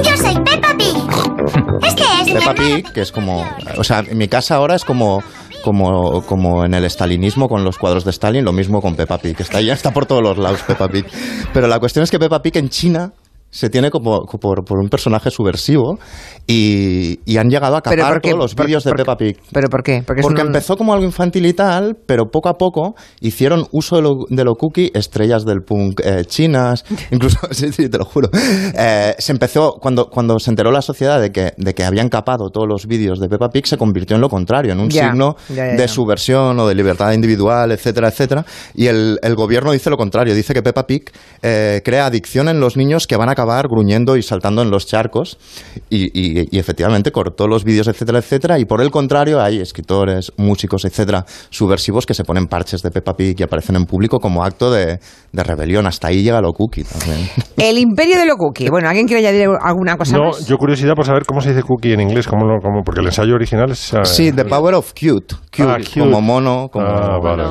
Yo 0.02 0.16
soy 0.16 0.34
Peppa 0.44 0.74
Pig. 0.76 0.96
Este 1.86 2.02
es 2.02 2.32
Peppa 2.32 2.54
Pig, 2.54 2.92
que 2.92 3.00
es 3.00 3.12
como... 3.12 3.46
O 3.76 3.84
sea, 3.84 4.00
en 4.00 4.18
mi 4.18 4.28
casa 4.28 4.56
ahora 4.56 4.74
es 4.74 4.84
como... 4.84 5.22
Como, 5.64 6.20
como 6.26 6.66
en 6.66 6.74
el 6.74 6.84
stalinismo 6.90 7.48
con 7.48 7.64
los 7.64 7.78
cuadros 7.78 8.04
de 8.04 8.10
Stalin, 8.10 8.44
lo 8.44 8.52
mismo 8.52 8.82
con 8.82 8.96
Peppa 8.96 9.16
Pig. 9.16 9.40
Está, 9.40 9.62
ya 9.62 9.72
está 9.72 9.92
por 9.92 10.04
todos 10.04 10.22
los 10.22 10.36
lados 10.36 10.60
Peppa 10.66 10.88
Pig. 10.88 11.06
Pero 11.54 11.68
la 11.68 11.80
cuestión 11.80 12.02
es 12.02 12.10
que 12.10 12.18
Peppa 12.18 12.42
Pig 12.42 12.58
en 12.58 12.68
China 12.68 13.12
se 13.54 13.70
tiene 13.70 13.88
como, 13.90 14.22
como 14.26 14.40
por, 14.40 14.64
por 14.64 14.78
un 14.80 14.88
personaje 14.88 15.30
subversivo 15.30 15.96
y, 16.46 17.20
y 17.24 17.36
han 17.38 17.48
llegado 17.48 17.76
a 17.76 17.82
¿Pero 17.82 18.02
acabar 18.02 18.14
por 18.14 18.22
qué? 18.22 18.30
todos 18.30 18.42
los 18.42 18.54
vídeos 18.66 18.82
de 18.84 18.92
Peppa 18.94 19.16
Pig. 19.16 19.36
¿Pero 19.52 19.68
por 19.68 19.82
qué? 19.84 20.02
Porque, 20.04 20.22
Porque 20.22 20.40
un- 20.42 20.48
empezó 20.48 20.76
como 20.76 20.92
algo 20.92 21.04
infantil 21.04 21.46
y 21.46 21.52
tal, 21.52 21.96
pero 22.06 22.24
poco 22.30 22.48
a 22.48 22.54
poco 22.54 22.94
hicieron 23.20 23.66
uso 23.70 23.96
de 23.96 24.02
lo, 24.02 24.10
de 24.28 24.44
lo 24.44 24.54
cookie, 24.54 24.90
estrellas 24.92 25.44
del 25.44 25.62
punk 25.62 26.00
eh, 26.04 26.24
chinas, 26.26 26.84
incluso, 27.12 27.38
sí, 27.52 27.72
sí, 27.72 27.88
te 27.88 27.98
lo 27.98 28.04
juro. 28.04 28.28
Eh, 28.32 29.14
se 29.18 29.30
empezó, 29.32 29.74
cuando, 29.80 30.06
cuando 30.10 30.38
se 30.40 30.50
enteró 30.50 30.72
la 30.72 30.82
sociedad 30.82 31.20
de 31.20 31.30
que, 31.30 31.52
de 31.56 31.74
que 31.74 31.84
habían 31.84 32.08
capado 32.08 32.50
todos 32.50 32.66
los 32.68 32.86
vídeos 32.86 33.20
de 33.20 33.28
Peppa 33.28 33.50
Pig, 33.50 33.66
se 33.68 33.76
convirtió 33.78 34.16
en 34.16 34.20
lo 34.22 34.28
contrario, 34.28 34.72
en 34.72 34.80
un 34.80 34.88
Ya, 34.90 35.08
signo 35.10 35.36
ya, 35.48 35.54
ya, 35.54 35.64
de 35.76 35.86
subversión 35.88 36.58
o 36.58 36.66
de 36.66 36.74
libertad 36.74 37.12
individual, 37.12 37.70
etcétera, 37.70 38.08
etcétera. 38.08 38.44
Y 38.74 38.86
el, 38.88 39.18
el 39.22 39.34
gobierno 39.36 39.70
dice 39.70 39.90
lo 39.90 39.96
contrario, 39.96 40.34
dice 40.34 40.52
que 40.54 40.62
Peppa 40.62 40.86
Pig 40.86 41.04
eh, 41.42 41.80
crea 41.84 42.06
adicción 42.06 42.48
en 42.48 42.58
los 42.58 42.76
niños 42.76 43.06
que 43.06 43.16
van 43.16 43.28
a 43.28 43.32
acabar 43.32 43.43
gruñendo 43.68 44.16
y 44.16 44.22
saltando 44.22 44.62
en 44.62 44.70
los 44.70 44.86
charcos. 44.86 45.38
Y, 45.90 46.04
y- 46.06 46.48
y 46.50 46.58
efectivamente 46.58 47.10
cortó 47.12 47.46
los 47.46 47.64
vídeos, 47.64 47.88
etcétera, 47.88 48.18
etcétera. 48.18 48.58
Y 48.58 48.64
por 48.64 48.80
el 48.80 48.90
contrario, 48.90 49.40
hay 49.40 49.60
escritores, 49.60 50.32
músicos, 50.36 50.84
etcétera, 50.84 51.24
subversivos 51.50 52.06
que 52.06 52.14
se 52.14 52.24
ponen 52.24 52.46
parches 52.46 52.82
de 52.82 52.90
Peppa 52.90 53.14
Pig 53.14 53.36
y 53.38 53.42
aparecen 53.42 53.76
en 53.76 53.84
público 53.86 54.18
como 54.18 54.44
acto 54.44 54.70
de, 54.72 54.98
de 55.32 55.42
rebelión. 55.44 55.86
Hasta 55.86 56.08
ahí 56.08 56.22
llega 56.22 56.40
lo 56.40 56.52
cookie 56.52 56.84
también. 56.84 57.28
El 57.56 57.78
imperio 57.78 58.18
de 58.18 58.26
lo 58.26 58.36
cookie. 58.36 58.68
Bueno, 58.68 58.88
¿alguien 58.88 59.06
quiere 59.06 59.26
añadir 59.26 59.48
alguna 59.62 59.96
cosa 59.96 60.16
No, 60.16 60.24
más? 60.30 60.46
yo 60.46 60.56
curiosidad 60.56 60.94
por 60.94 61.04
saber 61.06 61.24
cómo 61.24 61.40
se 61.40 61.50
dice 61.50 61.62
cookie 61.62 61.92
en 61.92 62.00
inglés, 62.00 62.26
cómo 62.26 62.44
lo- 62.46 62.60
cómo- 62.60 62.82
porque 62.84 63.00
el 63.00 63.06
ensayo 63.06 63.34
original 63.34 63.70
es... 63.70 63.92
eh, 63.94 63.98
Sí, 64.04 64.32
The 64.32 64.44
Power 64.44 64.74
of 64.74 64.92
Cute. 64.92 65.34
Cute, 65.54 65.62
Ah, 65.68 65.76
cute. 65.78 66.00
como 66.00 66.20
mono, 66.20 66.68
como... 66.70 66.86
Ah, 66.86 67.18
vale. 67.22 67.44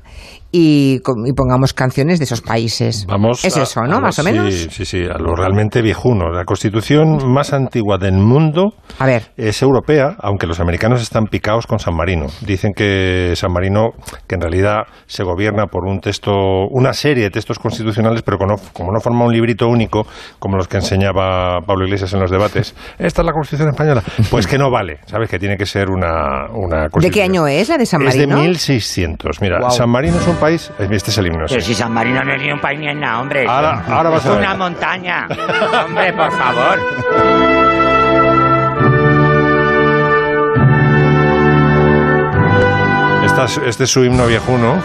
y, 0.50 1.00
y 1.26 1.32
pongamos 1.34 1.74
canciones 1.74 2.18
de 2.18 2.24
esos 2.24 2.40
países. 2.40 3.04
Vamos 3.06 3.44
es 3.44 3.56
a- 3.56 3.62
eso, 3.62 3.80
a 3.80 3.86
¿no? 3.86 3.94
lo- 3.96 4.00
Más 4.00 4.18
o 4.18 4.22
sí, 4.22 4.28
menos. 4.30 4.54
Sí, 4.54 4.84
sí, 4.84 5.02
a 5.04 5.18
lo 5.18 5.34
realmente 5.36 5.82
viejuno. 5.82 6.30
La 6.30 6.44
constitución 6.44 7.18
más 7.32 7.52
antigua 7.52 7.98
del 7.98 8.14
mundo 8.14 8.72
A 8.98 9.06
ver. 9.06 9.30
es 9.36 9.60
europea, 9.62 10.16
aunque 10.20 10.46
los 10.46 10.60
americanos 10.60 11.02
están 11.02 11.24
picados 11.26 11.66
con 11.66 11.78
San 11.78 11.94
Marino. 11.94 12.26
Dicen 12.40 12.72
que 12.74 13.32
San 13.36 13.52
Marino, 13.52 13.90
que 14.26 14.36
en 14.36 14.40
realidad 14.40 14.82
se 15.06 15.22
gobierna 15.22 15.66
por 15.66 15.84
un 15.86 16.00
texto, 16.00 16.32
una 16.70 16.92
serie 16.94 17.24
de 17.24 17.30
textos 17.30 17.58
constitucionales, 17.58 18.22
pero 18.22 18.38
como 18.38 18.52
no, 18.52 18.56
como 18.72 18.92
no 18.92 19.00
forma 19.00 19.24
un 19.26 19.32
librito 19.32 19.68
único, 19.68 20.06
como 20.38 20.56
los 20.56 20.66
que 20.68 20.76
enseñaba 20.78 21.60
Pablo 21.66 21.84
Iglesias 21.84 22.12
en 22.14 22.20
los 22.20 22.30
debates, 22.30 22.74
esta 22.98 23.22
es 23.22 23.26
la 23.26 23.32
constitución 23.32 23.68
española, 23.70 24.02
pues 24.30 24.46
que 24.46 24.56
no 24.56 24.70
vale, 24.70 25.00
¿sabes? 25.06 25.28
Que 25.28 25.38
tiene 25.38 25.56
que 25.56 25.66
ser 25.66 25.90
una, 25.90 26.46
una 26.54 26.84
¿De 26.84 26.90
constitución. 26.90 27.12
qué 27.12 27.22
año 27.22 27.46
es 27.46 27.68
la 27.68 27.76
de 27.76 27.86
San 27.86 28.02
Es 28.02 28.14
de 28.14 28.26
Marino? 28.26 28.44
1600. 28.48 29.40
Mira. 29.42 29.70
San 29.70 29.90
Marino 29.90 30.16
es 30.16 30.26
un 30.26 30.36
país. 30.38 30.70
Este 30.78 31.10
es 31.10 31.18
el 31.18 31.26
himno. 31.26 31.44
Pero 31.48 31.60
sí. 31.60 31.68
si 31.68 31.74
San 31.74 31.92
Marino 31.92 32.22
no 32.24 32.32
es 32.32 32.40
ni 32.42 32.50
un 32.52 32.60
país 32.60 32.78
ni 32.78 32.88
es 32.88 32.96
nada, 32.96 33.20
hombre. 33.20 33.46
Ahora- 33.46 33.82
ahora 33.88 34.10
vas 34.10 34.20
es 34.24 34.26
a 34.26 34.30
ver. 34.34 34.38
una 34.40 34.54
montaña. 34.54 35.28
hombre, 35.86 36.12
por 36.12 36.32
favor. 36.32 36.78
Este 43.66 43.84
es 43.84 43.90
su 43.90 44.04
himno 44.04 44.26
viejuno, 44.26 44.82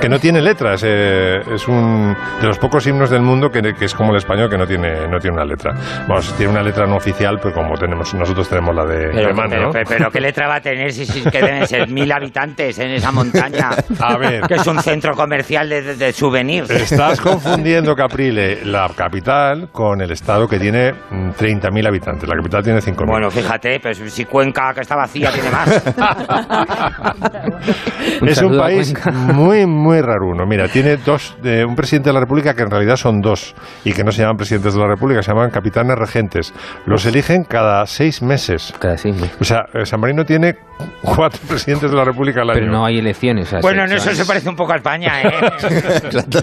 que 0.00 0.08
no 0.08 0.18
tiene 0.18 0.40
letras. 0.40 0.82
eh, 0.86 1.40
es 1.54 1.66
un 1.68 2.14
de 2.40 2.46
los 2.46 2.58
pocos 2.58 2.86
himnos 2.86 3.10
del 3.10 3.22
mundo 3.22 3.50
que, 3.50 3.60
que 3.74 3.84
es 3.84 3.94
como 3.94 4.12
el 4.12 4.18
español, 4.18 4.48
que 4.50 4.56
no 4.58 4.66
tiene, 4.66 5.06
no 5.08 5.18
tiene 5.18 5.36
una 5.36 5.44
letra. 5.44 5.72
Vamos, 6.08 6.34
tiene 6.36 6.52
una 6.52 6.62
letra 6.62 6.86
no 6.86 6.96
oficial, 6.96 7.38
pero 7.42 7.54
como 7.54 7.74
tenemos 7.74 8.12
nosotros 8.14 8.48
tenemos 8.48 8.74
la 8.74 8.84
de 8.84 9.08
Pero, 9.12 9.26
alemán, 9.26 9.46
pero- 9.50 9.62
¿no? 9.66 9.70
pero- 9.72 9.88
pero 9.88 10.10
¿qué 10.10 10.20
letra 10.20 10.48
va 10.48 10.56
a 10.56 10.60
tener 10.60 10.92
si, 10.92 11.06
si 11.06 11.20
es 11.20 11.26
que 11.30 11.42
deben 11.42 11.66
ser 11.66 11.88
mil 11.88 12.10
habitantes 12.12 12.78
en 12.78 12.90
esa 12.90 13.12
montaña? 13.12 13.70
A 14.00 14.16
ver. 14.16 14.42
Que 14.42 14.54
es 14.54 14.66
un 14.66 14.80
centro 14.82 15.14
comercial 15.14 15.68
de, 15.68 15.82
de, 15.82 15.96
de 15.96 16.12
souvenirs. 16.12 16.70
Estás 16.70 17.20
confundiendo, 17.20 17.94
Caprile, 17.94 18.64
la 18.64 18.88
capital 18.96 19.68
con 19.72 20.00
el 20.00 20.10
estado 20.12 20.48
que 20.48 20.58
tiene 20.58 20.92
mm, 20.92 21.30
30.000 21.30 21.86
habitantes. 21.88 22.28
La 22.28 22.36
capital 22.36 22.62
tiene 22.62 22.80
5.000. 22.80 23.06
Bueno, 23.06 23.30
fíjate, 23.30 23.80
pues 23.80 23.98
si 23.98 24.24
Cuenca, 24.24 24.72
que 24.74 24.80
está 24.80 24.96
vacía, 24.96 25.30
tiene 25.30 25.50
más. 25.50 25.68
es 28.22 28.22
un 28.22 28.34
saludo 28.34 28.60
a 28.60 28.64
país 28.64 28.92
Cuenca. 28.92 29.10
muy, 29.10 29.66
muy 29.90 30.00
raruno. 30.02 30.46
Mira, 30.46 30.68
tiene 30.68 30.96
dos, 30.96 31.36
de 31.42 31.64
un 31.64 31.74
presidente 31.74 32.10
de 32.10 32.14
la 32.14 32.20
República 32.20 32.54
que 32.54 32.62
en 32.62 32.70
realidad 32.70 32.96
son 32.96 33.20
dos 33.20 33.54
y 33.84 33.92
que 33.92 34.04
no 34.04 34.12
se 34.12 34.22
llaman 34.22 34.36
presidentes 34.36 34.74
de 34.74 34.80
la 34.80 34.86
República, 34.86 35.22
se 35.22 35.32
llaman 35.32 35.50
capitanes 35.50 35.96
regentes. 35.98 36.52
Los 36.86 37.04
eligen 37.06 37.44
cada 37.44 37.84
seis 37.86 38.22
meses. 38.22 38.72
Cada 38.78 38.96
seis 38.96 39.14
meses. 39.16 39.36
O 39.40 39.44
sea, 39.44 39.64
eh, 39.74 39.84
San 39.84 40.00
Marino 40.00 40.24
tiene 40.24 40.56
cuatro 41.02 41.40
presidentes 41.48 41.90
de 41.90 41.96
la 41.96 42.04
República 42.04 42.42
al 42.42 42.50
año. 42.50 42.60
Pero 42.60 42.72
no 42.72 42.84
hay 42.84 42.98
elecciones. 42.98 43.52
Bueno, 43.62 43.84
en 43.84 43.92
eso 43.92 44.14
se 44.14 44.24
parece 44.24 44.48
un 44.48 44.56
poco 44.56 44.72
a 44.72 44.76
España, 44.76 45.22
¿eh? 45.22 45.30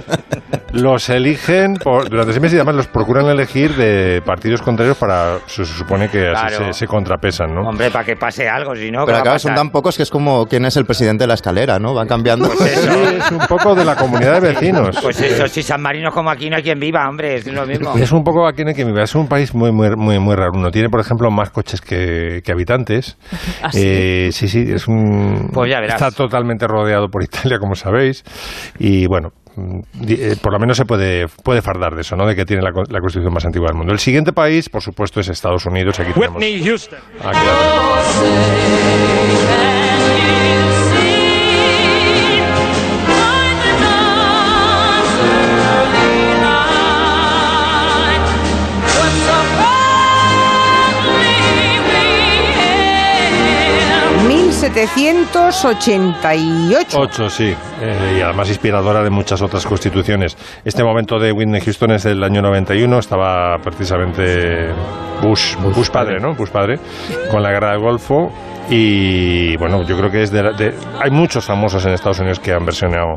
Los 0.74 1.10
eligen 1.10 1.76
por- 1.76 2.10
durante 2.10 2.34
seis 2.34 2.42
meses 2.42 2.56
y 2.56 2.60
además 2.60 2.76
los 2.76 2.88
procuran 2.88 3.26
elegir 3.28 3.76
de 3.76 4.22
partidos 4.26 4.62
contrarios 4.62 4.98
para, 4.98 5.38
se, 5.48 5.66
se 5.66 5.74
supone 5.74 6.10
que 6.10 6.28
así 6.28 6.48
Claro. 6.56 6.74
se, 6.74 6.80
se 6.80 6.88
contrapesan, 6.88 7.56
¿no? 7.56 7.62
Hombre, 7.70 7.90
para 7.90 8.04
que 8.04 8.16
pase 8.18 8.48
algo, 8.50 8.76
si 8.76 8.92
no, 8.92 9.00
¿qué 9.06 9.14
Pero 9.14 9.18
acá 9.20 9.40
son 9.40 9.56
tan 9.56 9.70
pocos 9.72 9.96
que 9.98 10.04
es 10.04 10.10
como 10.12 10.46
quién 10.46 10.66
es 10.66 10.76
el 10.78 10.86
presidente 10.86 11.24
de 11.24 11.28
la 11.30 11.34
escalera, 11.36 11.80
¿no? 11.80 11.94
Van 11.94 12.08
cambiando. 12.08 12.50
Pues 12.50 12.78
eso. 12.78 12.92
Un 13.39 13.47
poco 13.47 13.76
de 13.76 13.86
la 13.86 13.95
comunidad 13.95 14.41
de 14.41 14.54
vecinos. 14.54 14.97
Pues 15.02 15.21
eso, 15.21 15.47
si 15.47 15.62
San 15.63 15.82
Marino 15.82 16.10
es 16.10 16.13
como 16.13 16.30
aquí, 16.30 16.50
no 16.50 16.58
hay 16.58 16.63
quien 16.63 16.80
viva, 16.80 17.08
hombre, 17.08 17.36
es 17.36 17.47
lo 17.47 17.65
mismo. 17.65 17.95
Es 17.97 18.12
un 18.12 18.23
poco 18.23 18.47
aquí 18.47 18.62
en 18.63 18.69
el 18.69 18.76
que 18.76 18.84
vive. 18.86 19.04
Es 19.04 19.15
un 19.15 19.28
país 19.28 19.54
muy, 19.54 19.71
muy, 19.71 19.95
muy, 19.95 20.19
muy 20.19 20.36
raro. 20.36 20.52
Uno 20.56 20.71
tiene, 20.71 20.89
por 20.89 21.00
ejemplo, 21.00 21.30
más 21.32 21.50
coches 21.52 21.82
que, 21.82 22.41
que 22.43 22.52
habitantes. 22.52 23.17
¿Ah, 23.62 23.71
sí? 23.71 23.82
Eh, 23.84 24.30
sí, 24.32 24.47
sí, 24.47 24.65
es 24.67 24.88
un. 24.88 25.50
Pues 25.54 25.69
ya 25.71 25.80
verás. 25.80 26.02
Está 26.02 26.12
totalmente 26.12 26.67
rodeado 26.67 27.08
por 27.10 27.23
Italia, 27.23 27.58
como 27.60 27.76
sabéis. 27.76 28.23
Y 28.80 29.08
bueno. 29.08 29.30
eh, 30.08 30.36
Por 30.41 30.54
lo 30.54 30.60
menos 30.60 30.78
se 30.78 30.86
puede, 30.86 31.28
puede 31.43 31.62
fardar 31.62 31.95
de 31.95 32.02
eso, 32.02 32.15
¿no? 32.15 32.26
De 32.28 32.36
que 32.36 32.45
tiene 32.45 32.62
la, 32.62 32.71
co- 32.71 32.84
la 32.89 33.00
constitución 33.00 33.34
más 33.34 33.45
antigua 33.45 33.67
del 33.69 33.78
mundo. 33.78 33.91
El 33.93 34.00
siguiente 34.00 34.32
país, 34.34 34.69
por 34.69 34.82
supuesto, 34.82 35.19
es 35.19 35.30
Estados 35.30 35.65
Unidos. 35.65 36.00
Aquí 36.00 36.13
tenemos. 36.13 36.36
Whitney 36.36 36.63
Houston. 36.63 37.00
Aquí 37.23 37.39
1788. 54.70 57.00
8, 57.00 57.30
sí. 57.30 57.54
Eh, 57.82 58.16
y 58.18 58.22
además 58.22 58.50
inspiradora 58.50 59.04
de 59.04 59.10
muchas 59.10 59.42
otras 59.42 59.66
constituciones. 59.66 60.38
Este 60.64 60.84
momento 60.84 61.20
de 61.20 61.32
Whitney 61.32 61.62
Houston 61.62 61.92
es 61.92 62.04
del 62.04 62.24
año 62.24 62.42
91, 62.42 63.00
estaba 63.00 63.58
precisamente 63.60 64.72
Bush, 65.22 65.56
Bush, 65.58 65.90
padre, 65.90 66.20
¿no? 66.20 66.34
Bush 66.36 66.50
padre, 66.50 66.80
con 67.32 67.42
la 67.44 67.52
guerra 67.52 67.72
del 67.72 67.80
Golfo. 67.80 68.32
Y 68.70 69.56
bueno, 69.56 69.84
yo 69.88 69.98
creo 69.98 70.12
que 70.12 70.24
es 70.24 70.32
de, 70.32 70.44
la- 70.44 70.52
de- 70.52 70.74
Hay 71.02 71.10
muchos 71.10 71.46
famosos 71.46 71.86
en 71.86 71.94
Estados 71.94 72.20
Unidos 72.20 72.42
que 72.42 72.52
han 72.52 72.66
versionado 72.66 73.14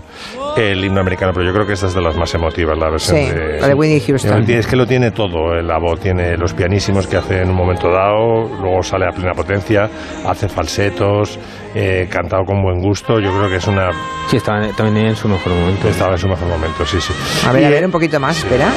el 0.56 0.84
himno 0.84 1.00
americano, 1.00 1.32
pero 1.34 1.44
yo 1.44 1.52
creo 1.52 1.66
que 1.66 1.72
esta 1.72 1.88
es 1.88 1.94
de 1.94 2.00
las 2.00 2.16
más 2.16 2.32
emotivas, 2.34 2.78
la 2.78 2.88
versión 2.88 3.16
Sí, 3.18 3.30
de. 3.30 3.60
la 3.60 3.66
de 3.66 3.74
Whitney 3.74 4.00
Houston. 4.00 4.44
Es 4.48 4.66
que 4.68 4.76
lo 4.76 4.86
tiene 4.86 5.10
todo, 5.10 5.52
eh, 5.58 5.62
la 5.62 5.78
voz 5.78 5.98
tiene 5.98 6.36
los 6.36 6.54
pianísimos 6.54 7.08
que 7.08 7.16
hace 7.16 7.42
en 7.42 7.50
un 7.50 7.56
momento 7.56 7.88
dado, 7.90 8.48
luego 8.60 8.80
sale 8.84 9.06
a 9.06 9.10
plena 9.10 9.32
potencia, 9.32 9.88
hace 10.24 10.48
falsetos, 10.48 11.36
eh, 11.74 12.06
cantado 12.08 12.44
con 12.44 12.62
buen 12.62 12.80
gusto, 12.80 13.18
yo 13.18 13.30
creo 13.36 13.48
que 13.48 13.56
es 13.56 13.66
una... 13.66 13.90
Sí, 14.28 14.36
estaba 14.36 14.68
también 14.76 15.06
en 15.08 15.16
su 15.16 15.26
mejor 15.28 15.52
momento. 15.52 15.88
Estaba 15.88 16.12
en 16.12 16.18
su 16.18 16.28
mejor 16.28 16.46
momento, 16.46 16.86
sí, 16.86 17.00
sí. 17.00 17.12
A 17.48 17.50
ver, 17.50 17.62
Y, 17.62 17.64
a 17.64 17.68
eh, 17.68 17.72
ver, 17.72 17.84
un 17.86 17.90
poquito 17.90 18.20
más, 18.20 18.38
espera. 18.38 18.70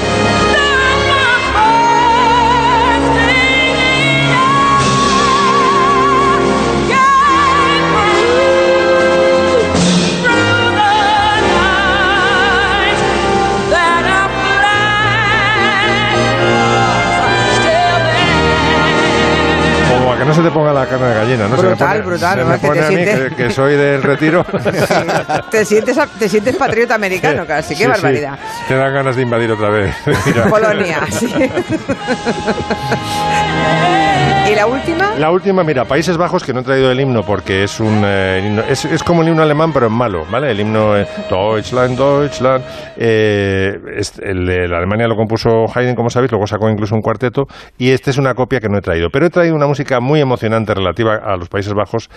A 20.77 20.85
que 20.85 20.91
la 20.91 20.97
carne 20.97 21.07
de 21.07 21.13
gallina, 21.15 21.47
¿no? 21.47 21.55
Se 21.57 21.61
me 21.63 21.67
Brutal, 21.69 21.97
pone- 21.97 22.01
brutal, 22.09 22.39
Se 22.39 22.45
me 22.45 22.53
Que 22.59 22.67
pone 22.67 22.79
te 22.79 22.85
a 22.85 22.89
mí, 22.89 22.95
sientes- 22.95 23.29
que, 23.29 23.35
que 23.35 23.49
soy 23.51 23.75
del 23.75 24.03
retiro. 24.03 24.43
Te 25.51 25.65
sientes, 25.65 25.97
te 26.19 26.29
sientes 26.29 26.55
patriota 26.55 26.95
americano 26.95 27.45
casi, 27.45 27.69
qué 27.69 27.75
Sí, 27.75 27.83
sí. 27.83 27.89
barbaridad. 27.89 28.39
Te 28.67 28.75
dan 28.75 28.93
ganas 28.93 29.15
de 29.15 29.21
invadir 29.21 29.51
otra 29.51 29.69
vez. 29.69 29.95
Polonia, 30.49 30.99
sí. 31.11 31.33
¿Y 34.49 34.55
la 34.55 34.65
última? 34.67 35.15
La 35.17 35.31
última, 35.31 35.63
mira, 35.63 35.85
Países 35.85 36.17
Bajos, 36.17 36.43
que 36.43 36.53
no 36.53 36.59
he 36.59 36.63
traído 36.63 36.91
el 36.91 36.99
himno 36.99 37.23
porque 37.23 37.63
es 37.63 37.79
un 37.79 38.03
eh, 38.05 38.63
es, 38.69 38.83
es 38.85 39.01
como 39.01 39.21
el 39.21 39.29
himno 39.29 39.41
alemán, 39.41 39.71
pero 39.71 39.87
en 39.87 39.93
malo, 39.93 40.25
¿vale? 40.29 40.51
El 40.51 40.59
himno 40.59 40.97
eh, 40.97 41.07
Deutschland, 41.29 41.97
Deutschland. 41.97 42.63
eh, 42.97 43.73
es- 43.95 44.19
el 44.19 44.45
de 44.45 44.67
la 44.67 44.77
Alemania 44.79 45.07
lo 45.07 45.15
compuso 45.15 45.65
Haydn, 45.73 45.95
como 45.95 46.09
sabéis, 46.09 46.31
luego 46.31 46.45
sacó 46.45 46.69
incluso 46.69 46.93
un 46.93 47.01
cuarteto, 47.01 47.43
y 47.77 47.91
esta 47.91 48.09
es 48.09 48.17
una 48.17 48.33
copia 48.35 48.59
que 48.59 48.67
no 48.67 48.77
he 48.77 48.81
traído. 48.81 49.07
Pero 49.11 49.25
he 49.25 49.29
traído 49.29 49.55
una 49.55 49.65
música 49.67 49.99
muy 50.01 50.19
emocionante 50.19 50.73
relativa 50.73 51.15
a 51.23 51.37
los 51.37 51.47
Países 51.47 51.73
Bajos, 51.73 52.09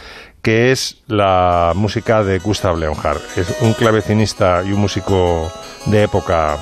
que 0.42 0.72
es 0.72 1.02
la 1.06 1.72
música 1.76 2.24
de 2.24 2.38
Gustav 2.40 2.76
Leonhardt. 2.76 3.22
Es 3.38 3.62
un 3.62 3.72
clavecinista 3.74 4.62
y 4.66 4.72
un 4.72 4.80
músico 4.80 5.50
de 5.86 6.02
época 6.02 6.56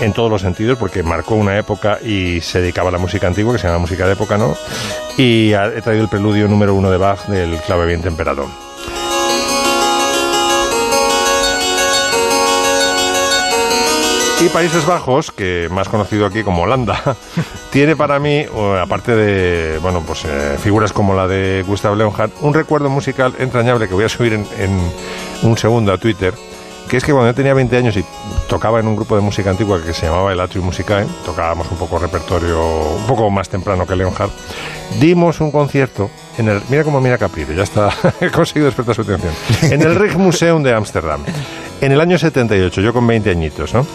en 0.00 0.12
todos 0.12 0.30
los 0.30 0.42
sentidos, 0.42 0.78
porque 0.78 1.02
marcó 1.02 1.34
una 1.34 1.58
época 1.58 1.98
y 2.02 2.40
se 2.40 2.60
dedicaba 2.60 2.88
a 2.88 2.92
la 2.92 2.98
música 2.98 3.26
antigua, 3.26 3.52
que 3.52 3.58
se 3.58 3.66
llama 3.66 3.80
música 3.80 4.06
de 4.06 4.12
época, 4.12 4.38
¿no? 4.38 4.56
Y 5.16 5.52
he 5.52 5.82
traído 5.82 6.04
el 6.04 6.08
preludio 6.08 6.48
número 6.48 6.74
uno 6.74 6.90
de 6.90 6.96
Bach 6.96 7.26
del 7.26 7.58
clave 7.62 7.86
bien 7.86 8.02
temperado. 8.02 8.46
Y 14.40 14.48
Países 14.50 14.86
Bajos, 14.86 15.32
que 15.32 15.68
más 15.68 15.88
conocido 15.88 16.24
aquí 16.24 16.44
como 16.44 16.62
Holanda, 16.62 17.16
tiene 17.72 17.96
para 17.96 18.20
mí, 18.20 18.46
aparte 18.80 19.16
de 19.16 19.78
bueno, 19.78 20.04
pues, 20.06 20.24
eh, 20.24 20.56
figuras 20.62 20.92
como 20.92 21.12
la 21.14 21.26
de 21.26 21.64
Gustav 21.66 21.96
Leonhardt, 21.96 22.32
un 22.40 22.54
recuerdo 22.54 22.88
musical 22.88 23.34
entrañable 23.40 23.88
que 23.88 23.94
voy 23.94 24.04
a 24.04 24.08
subir 24.08 24.34
en 24.34 24.46
un 25.42 25.58
segundo 25.58 25.92
a 25.92 25.98
Twitter, 25.98 26.34
que 26.88 26.96
es 26.96 27.04
que 27.04 27.12
cuando 27.12 27.30
yo 27.30 27.34
tenía 27.34 27.54
20 27.54 27.76
años 27.76 27.96
y 27.96 28.04
tocaba 28.48 28.80
en 28.80 28.88
un 28.88 28.96
grupo 28.96 29.14
de 29.14 29.20
música 29.22 29.50
antigua 29.50 29.80
que 29.84 29.92
se 29.92 30.06
llamaba 30.06 30.32
el 30.32 30.40
Atrium 30.40 30.64
Musicae, 30.66 31.06
tocábamos 31.24 31.70
un 31.70 31.76
poco 31.78 31.98
repertorio, 31.98 32.60
un 32.96 33.06
poco 33.06 33.28
más 33.30 33.48
temprano 33.48 33.86
que 33.86 33.94
Leonhardt, 33.94 34.32
dimos 34.98 35.40
un 35.40 35.50
concierto 35.50 36.10
en 36.38 36.48
el, 36.48 36.62
mira 36.68 36.84
cómo 36.84 37.00
mira 37.00 37.18
Caprile, 37.18 37.54
ya 37.54 37.62
está, 37.64 37.90
he 38.20 38.30
conseguido 38.30 38.66
despertar 38.66 38.94
su 38.94 39.02
atención, 39.02 39.32
en 39.62 39.82
el 39.82 39.94
Rijksmuseum 39.94 40.62
de 40.62 40.72
Ámsterdam. 40.74 41.20
En 41.80 41.92
el 41.92 42.00
año 42.00 42.18
78, 42.18 42.80
yo 42.80 42.92
con 42.92 43.06
20 43.06 43.30
añitos, 43.30 43.72
¿no? 43.72 43.86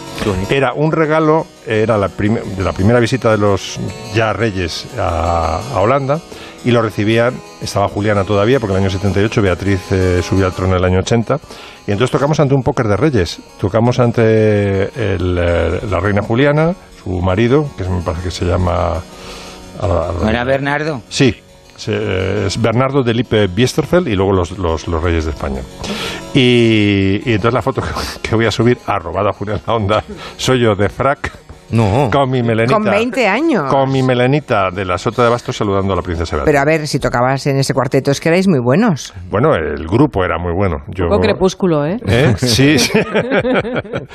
Era 0.48 0.72
un 0.72 0.90
regalo, 0.90 1.46
era 1.66 1.98
la 1.98 2.08
prim- 2.08 2.38
de 2.56 2.64
la 2.64 2.72
primera 2.72 2.98
visita 2.98 3.30
de 3.30 3.36
los 3.36 3.78
ya 4.14 4.32
reyes 4.32 4.86
a, 4.98 5.60
a 5.74 5.80
Holanda 5.80 6.18
y 6.64 6.70
lo 6.70 6.80
recibían, 6.82 7.34
estaba 7.62 7.88
Juliana 7.88 8.24
todavía, 8.24 8.58
porque 8.60 8.72
en 8.74 8.78
el 8.82 8.84
año 8.88 8.90
78 8.98 9.42
Beatriz 9.42 9.80
eh, 9.92 10.22
subió 10.22 10.46
al 10.46 10.52
trono 10.52 10.72
en 10.72 10.78
el 10.78 10.84
año 10.84 10.98
80, 11.00 11.38
y 11.86 11.92
entonces 11.92 12.10
tocamos 12.10 12.40
ante 12.40 12.54
un 12.54 12.62
póker 12.62 12.86
de 12.88 12.96
reyes, 12.96 13.40
tocamos 13.60 13.98
ante 13.98 14.84
el, 15.14 15.38
eh, 15.38 15.80
la 15.90 16.00
reina 16.00 16.22
Juliana, 16.22 16.74
su 17.02 17.10
marido, 17.20 17.68
que 17.76 17.84
me 17.84 18.00
parece 18.00 18.24
que 18.24 18.30
se 18.30 18.44
llama... 18.46 18.94
¿No 19.82 20.28
era 20.28 20.44
Bernardo? 20.44 21.02
Sí, 21.08 21.34
se- 21.76 22.46
es 22.46 22.60
Bernardo 22.62 23.02
de 23.02 23.12
Lippe 23.12 23.46
Biesterfeld 23.48 24.08
y 24.08 24.14
luego 24.14 24.32
los, 24.32 24.52
los, 24.58 24.86
los 24.88 25.02
reyes 25.02 25.24
de 25.26 25.32
España. 25.32 25.60
Y, 26.32 27.20
y 27.24 27.32
entonces 27.34 27.52
la 27.54 27.62
foto 27.62 27.82
que, 27.82 27.88
que 28.28 28.34
voy 28.34 28.46
a 28.46 28.50
subir, 28.50 28.78
arrobada 28.86 29.32
Julián 29.32 29.60
La 29.66 29.74
Onda, 29.74 30.04
soy 30.36 30.60
yo 30.60 30.74
de 30.74 30.88
frac. 30.88 31.43
No. 31.70 32.10
Con 32.12 32.30
mi 32.30 32.42
melenita. 32.42 32.74
Con 32.74 32.84
20 32.84 33.26
años. 33.26 33.64
Con 33.70 33.90
mi 33.90 34.02
melenita 34.02 34.70
de 34.70 34.84
la 34.84 34.98
Sota 34.98 35.24
de 35.24 35.30
Bastos 35.30 35.56
saludando 35.56 35.92
a 35.92 35.96
la 35.96 36.02
princesa 36.02 36.36
Beatriz. 36.36 36.52
Pero 36.52 36.60
a 36.60 36.64
ver, 36.64 36.86
si 36.86 36.98
tocabas 36.98 37.46
en 37.46 37.56
ese 37.58 37.74
cuarteto 37.74 38.10
es 38.10 38.20
que 38.20 38.28
erais 38.28 38.46
muy 38.48 38.60
buenos. 38.60 39.12
Bueno, 39.30 39.54
el 39.54 39.86
grupo 39.86 40.24
era 40.24 40.38
muy 40.38 40.52
bueno. 40.54 40.76
Yo, 40.88 41.04
Un 41.04 41.10
poco 41.10 41.22
crepúsculo, 41.22 41.86
¿eh? 41.86 41.96
¿Eh? 42.06 42.34
Sí, 42.38 42.78
sí. 42.78 42.90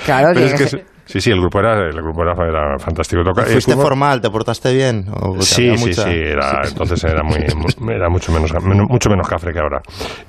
Claro, 0.06 0.32
es 0.40 0.54
que 0.54 0.58
que 0.64 0.68
ser- 0.70 0.86
sí, 1.12 1.20
sí, 1.22 1.32
el 1.32 1.40
grupo 1.40 1.60
era, 1.60 1.88
el 1.88 2.02
grupo 2.02 2.22
era, 2.24 2.34
era 2.48 2.80
fantástico. 2.80 3.24
Toca- 3.24 3.44
eh, 3.44 3.52
¿Fuiste 3.54 3.76
formal? 3.76 4.22
¿Te 4.22 4.30
portaste 4.30 4.74
bien? 4.74 5.06
¿O 5.12 5.34
que 5.34 5.42
Sí, 5.42 5.76
sí, 5.78 5.86
mucha- 5.88 6.04
sí, 6.04 6.10
era, 6.12 6.62
entonces 6.68 7.04
era, 7.04 7.24
muy, 7.24 7.38
mu- 7.80 7.92
era 7.92 8.10
mucho, 8.10 8.32
menos, 8.32 8.52
men- 8.64 8.86
mucho 8.88 9.10
menos 9.10 9.28
cafre 9.28 9.52
que 9.54 9.60
ahora. 9.60 9.82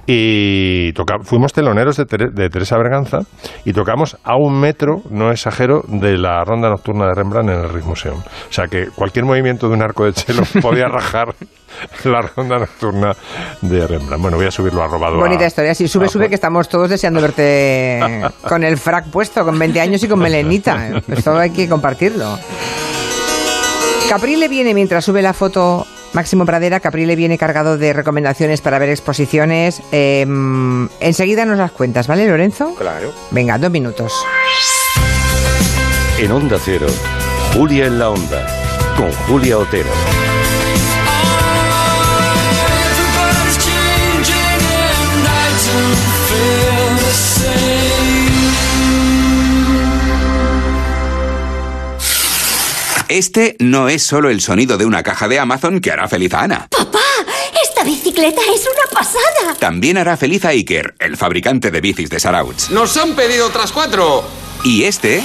Y 0.07 0.93
toca, 0.95 1.19
fuimos 1.23 1.53
teloneros 1.53 1.97
de, 1.97 2.05
Tere- 2.07 2.31
de 2.33 2.49
Teresa 2.51 2.77
Berganza 2.77 3.21
y 3.65 3.73
tocamos 3.73 4.17
a 4.25 4.37
un 4.37 4.59
metro, 4.61 5.03
no 5.11 5.31
exagero, 5.31 5.83
de 5.87 6.19
la 6.19 6.43
ronda 6.45 6.69
nocturna 6.69 7.07
de 7.07 7.15
Rembrandt 7.15 7.51
en 7.51 7.61
el 7.61 7.69
Rijksmuseum. 7.71 8.19
O 8.19 8.53
sea 8.53 8.67
que 8.67 8.87
cualquier 8.95 9.25
movimiento 9.25 9.69
de 9.69 9.75
un 9.75 9.83
arco 9.83 10.05
de 10.05 10.13
chelo 10.13 10.43
podía 10.63 10.89
rajar 10.89 11.35
la 12.05 12.23
ronda 12.23 12.59
nocturna 12.59 13.15
de 13.61 13.87
Rembrandt. 13.87 14.23
Bueno, 14.23 14.37
voy 14.37 14.47
a 14.47 14.51
subirlo 14.51 14.83
a 14.83 14.87
robado. 14.87 15.17
Bonita 15.19 15.45
a- 15.45 15.49
historia. 15.49 15.75
Sí, 15.75 15.89
sube, 15.89 16.07
a- 16.07 16.09
sube, 16.09 16.29
que 16.29 16.35
estamos 16.35 16.69
todos 16.69 16.89
deseando 16.91 17.21
verte 17.21 18.01
con 18.49 18.65
el 18.65 18.77
frac 18.79 19.07
puesto, 19.11 19.45
con 19.45 19.59
20 19.59 19.81
años 19.81 20.03
y 20.03 20.09
con 20.09 20.19
melenita. 20.19 21.03
Esto 21.09 21.37
hay 21.39 21.51
que 21.51 21.69
compartirlo. 21.69 22.39
Caprile 24.09 24.49
viene 24.49 24.75
mientras 24.75 25.05
sube 25.05 25.23
la 25.23 25.33
foto 25.33 25.87
Máximo 26.13 26.45
Pradera. 26.45 26.81
Caprile 26.81 27.15
viene 27.15 27.39
cargado 27.39 27.79
de 27.79 27.93
recomendaciones 27.93 28.61
para 28.61 28.79
ver 28.81 28.89
exposiciones. 28.89 29.81
Eh, 29.93 30.27
enseguida 31.01 31.45
nos 31.45 31.59
las 31.59 31.71
cuentas, 31.71 32.09
¿vale, 32.09 32.27
Lorenzo? 32.27 32.75
Claro. 32.75 33.13
Venga, 33.31 33.57
dos 33.59 33.71
minutos. 33.71 34.13
En 36.19 36.33
Onda 36.33 36.59
Cero, 36.63 36.87
Julia 37.55 37.87
en 37.87 37.99
la 37.99 38.11
Onda, 38.11 38.47
con 38.97 39.11
Julia 39.29 39.57
Otero. 39.59 39.89
Este 53.11 53.57
no 53.59 53.89
es 53.89 54.05
solo 54.05 54.31
el 54.31 54.41
sonido 54.41 54.79
de 54.79 54.87
una 54.87 55.03
caja 55.03 55.27
de 55.27 55.41
Amazon 55.41 55.81
que 55.81 55.91
hará 55.91 56.07
feliz 56.07 56.33
a 56.33 56.43
Ana. 56.43 56.69
¡Papá! 56.71 57.01
¡Esta 57.61 57.83
bicicleta 57.83 58.41
es 58.55 58.61
una 58.63 59.01
pasada! 59.01 59.57
También 59.59 59.99
hará 59.99 60.17
feliz 60.17 60.45
a 60.45 60.51
Iker, 60.51 60.95
el 61.01 61.17
fabricante 61.17 61.73
de 61.73 61.81
bicis 61.81 62.09
de 62.09 62.21
Sarauts. 62.21 62.71
¡Nos 62.71 62.97
han 62.97 63.17
pedido 63.17 63.49
otras 63.49 63.73
cuatro! 63.73 64.23
Y 64.63 64.85
este 64.85 65.25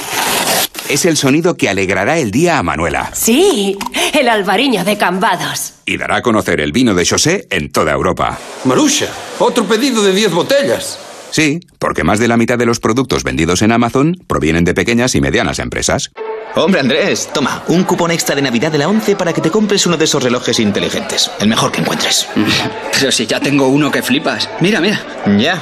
es 0.90 1.06
el 1.06 1.16
sonido 1.16 1.58
que 1.58 1.70
alegrará 1.70 2.18
el 2.18 2.32
día 2.32 2.58
a 2.58 2.64
Manuela 2.64 3.12
Sí, 3.14 3.78
el 4.14 4.30
albariño 4.30 4.84
de 4.84 4.98
Cambados. 4.98 5.74
y 5.86 5.98
dará 5.98 6.16
a 6.18 6.22
conocer 6.24 6.62
el 6.62 6.72
vino 6.72 6.96
de 6.96 7.06
José 7.06 7.46
en 7.52 7.72
toda 7.72 7.92
Europa. 7.92 8.40
Marusha, 8.64 9.10
otro 9.38 9.66
pedido 9.66 10.02
de 10.04 10.12
10 10.12 10.32
botellas. 10.34 10.98
Sí, 11.36 11.60
porque 11.80 12.06
más 12.06 12.18
de 12.18 12.30
la 12.30 12.38
mitad 12.38 12.58
de 12.58 12.66
los 12.66 12.80
productos 12.80 13.26
vendidos 13.26 13.62
en 13.62 13.74
Amazon 13.74 14.16
provienen 14.26 14.64
de 14.64 14.74
pequeñas 14.74 15.16
y 15.16 15.20
medianas 15.20 15.60
empresas. 15.60 16.12
Hombre, 16.56 16.80
Andrés, 16.80 17.30
toma, 17.34 17.62
un 17.68 17.84
cupón 17.84 18.12
extra 18.12 18.38
de 18.38 18.42
Navidad 18.42 18.72
de 18.72 18.78
la 18.78 18.88
11 18.88 19.18
para 19.18 19.34
que 19.34 19.42
te 19.42 19.52
compres 19.52 19.86
uno 19.86 19.98
de 19.98 20.06
esos 20.06 20.24
relojes 20.24 20.62
inteligentes. 20.62 21.30
El 21.42 21.50
mejor 21.50 21.74
que 21.74 21.82
encuentres. 21.82 22.30
Pero 22.98 23.12
si 23.12 23.26
ya 23.26 23.42
tengo 23.42 23.68
uno 23.68 23.92
que 23.92 24.02
flipas. 24.02 24.50
Mira, 24.62 24.80
mira. 24.80 25.02
Ya. 25.38 25.62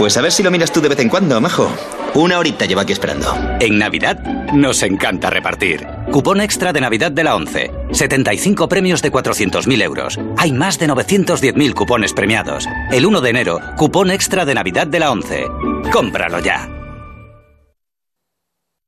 Pues 0.00 0.16
a 0.16 0.20
ver 0.20 0.32
si 0.32 0.42
lo 0.42 0.50
miras 0.50 0.72
tú 0.72 0.80
de 0.80 0.88
vez 0.88 0.98
en 0.98 1.08
cuando, 1.08 1.40
majo. 1.40 1.72
Una 2.14 2.38
horita 2.38 2.64
lleva 2.64 2.82
aquí 2.82 2.92
esperando. 2.92 3.34
En 3.58 3.76
Navidad 3.76 4.22
nos 4.52 4.84
encanta 4.84 5.30
repartir. 5.30 5.84
Cupón 6.12 6.40
extra 6.40 6.72
de 6.72 6.80
Navidad 6.80 7.10
de 7.10 7.24
la 7.24 7.34
11. 7.34 7.72
75 7.90 8.68
premios 8.68 9.02
de 9.02 9.10
400.000 9.10 9.82
euros. 9.82 10.20
Hay 10.36 10.52
más 10.52 10.78
de 10.78 10.86
910.000 10.86 11.74
cupones 11.74 12.12
premiados. 12.12 12.68
El 12.92 13.04
1 13.04 13.20
de 13.20 13.30
enero, 13.30 13.58
cupón 13.76 14.12
extra 14.12 14.44
de 14.44 14.54
Navidad 14.54 14.86
de 14.86 15.00
la 15.00 15.10
11. 15.10 15.44
Cómpralo 15.92 16.38
ya. 16.38 16.68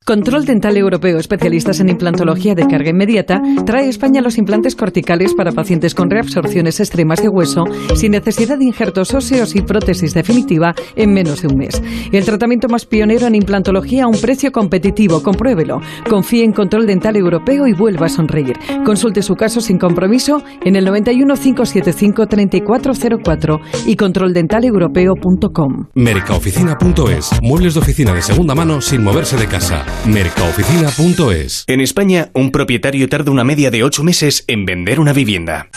Control 0.06 0.44
Dental 0.44 0.76
Europeo, 0.76 1.18
especialistas 1.18 1.80
en 1.80 1.88
implantología 1.88 2.54
de 2.54 2.68
carga 2.68 2.90
inmediata, 2.90 3.42
trae 3.64 3.86
a 3.86 3.90
España 3.90 4.20
los 4.20 4.38
implantes 4.38 4.76
corticales 4.76 5.34
para 5.34 5.50
pacientes 5.50 5.96
con 5.96 6.08
reabsorciones 6.08 6.78
extremas 6.78 7.20
de 7.20 7.28
hueso 7.28 7.64
sin 7.96 8.12
necesidad 8.12 8.56
de 8.56 8.66
injertos 8.66 9.12
óseos 9.14 9.56
y 9.56 9.62
prótesis 9.62 10.14
definitiva 10.14 10.76
en 10.94 11.12
menos 11.12 11.42
de 11.42 11.48
un 11.48 11.56
mes. 11.56 11.82
El 12.12 12.24
tratamiento 12.24 12.68
más 12.68 12.86
pionero 12.86 13.26
en 13.26 13.34
implantología 13.34 14.04
a 14.04 14.06
un 14.06 14.16
precio 14.20 14.52
competitivo. 14.52 15.24
Compruébelo. 15.24 15.80
Confíe 16.08 16.44
en 16.44 16.52
Control 16.52 16.86
Dental 16.86 17.16
Europeo 17.16 17.66
y 17.66 17.72
vuelva 17.72 18.06
a 18.06 18.08
sonreír. 18.08 18.56
Consulte 18.84 19.22
su 19.22 19.34
caso 19.34 19.60
sin 19.60 19.76
compromiso 19.76 20.40
en 20.64 20.76
el 20.76 20.84
91 20.84 21.34
575 21.34 22.28
3404 22.28 23.60
y 23.86 23.96
controldentalepeuropeo.com. 23.96 25.88
Mercaoficina.es. 25.96 27.30
Muebles 27.42 27.74
de 27.74 27.80
oficina 27.80 28.14
de 28.14 28.22
segunda 28.22 28.54
mano 28.54 28.80
sin 28.80 29.02
moverse 29.02 29.36
de 29.36 29.48
casa. 29.48 29.84
Mercaoficina.es. 30.04 31.64
En 31.66 31.80
España, 31.80 32.30
un 32.32 32.52
propietario 32.52 33.08
tarda 33.08 33.30
una 33.30 33.44
media 33.44 33.70
de 33.70 33.82
8 33.82 34.02
meses 34.02 34.44
en 34.46 34.64
vender 34.64 35.00
una 35.00 35.12
vivienda. 35.12 35.68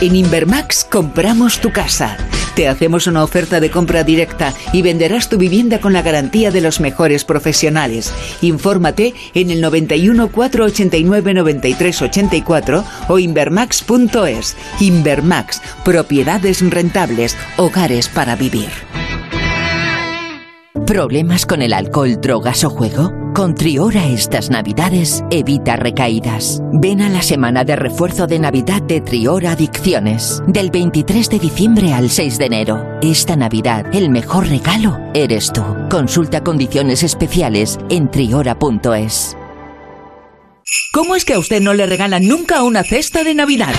En 0.00 0.16
Invermax 0.16 0.84
compramos 0.84 1.60
tu 1.60 1.72
casa. 1.72 2.16
Te 2.54 2.68
hacemos 2.68 3.06
una 3.06 3.22
oferta 3.22 3.60
de 3.60 3.70
compra 3.70 4.02
directa 4.02 4.52
y 4.72 4.82
venderás 4.82 5.28
tu 5.28 5.38
vivienda 5.38 5.80
con 5.80 5.92
la 5.92 6.02
garantía 6.02 6.50
de 6.50 6.60
los 6.60 6.80
mejores 6.80 7.24
profesionales. 7.24 8.12
Infórmate 8.42 9.14
en 9.34 9.50
el 9.50 9.60
91 9.60 10.32
489 10.32 11.34
93 11.34 12.02
84 12.02 12.84
o 13.08 13.18
invermax.es. 13.18 14.56
Invermax, 14.80 15.62
propiedades 15.84 16.60
rentables, 16.68 17.36
hogares 17.56 18.08
para 18.08 18.36
vivir. 18.36 18.70
¿Problemas 20.86 21.46
con 21.46 21.62
el 21.62 21.72
alcohol, 21.72 22.20
drogas 22.20 22.64
o 22.64 22.70
juego? 22.70 23.19
Con 23.34 23.54
Triora 23.54 24.06
estas 24.06 24.50
navidades 24.50 25.24
evita 25.30 25.76
recaídas. 25.76 26.60
Ven 26.72 27.00
a 27.00 27.08
la 27.08 27.22
semana 27.22 27.62
de 27.64 27.76
refuerzo 27.76 28.26
de 28.26 28.40
Navidad 28.40 28.82
de 28.82 29.00
Triora 29.00 29.52
Adicciones. 29.52 30.42
Del 30.48 30.70
23 30.70 31.30
de 31.30 31.38
diciembre 31.38 31.92
al 31.92 32.10
6 32.10 32.38
de 32.38 32.46
enero. 32.46 32.84
Esta 33.02 33.36
Navidad 33.36 33.86
el 33.94 34.10
mejor 34.10 34.48
regalo 34.48 34.98
eres 35.14 35.52
tú. 35.52 35.62
Consulta 35.90 36.42
condiciones 36.42 37.04
especiales 37.04 37.78
en 37.88 38.10
triora.es. 38.10 39.36
¿Cómo 40.92 41.16
es 41.16 41.24
que 41.24 41.34
a 41.34 41.38
usted 41.38 41.60
no 41.60 41.74
le 41.74 41.86
regalan 41.86 42.26
nunca 42.26 42.62
una 42.62 42.84
cesta 42.84 43.24
de 43.24 43.34
Navidad? 43.34 43.74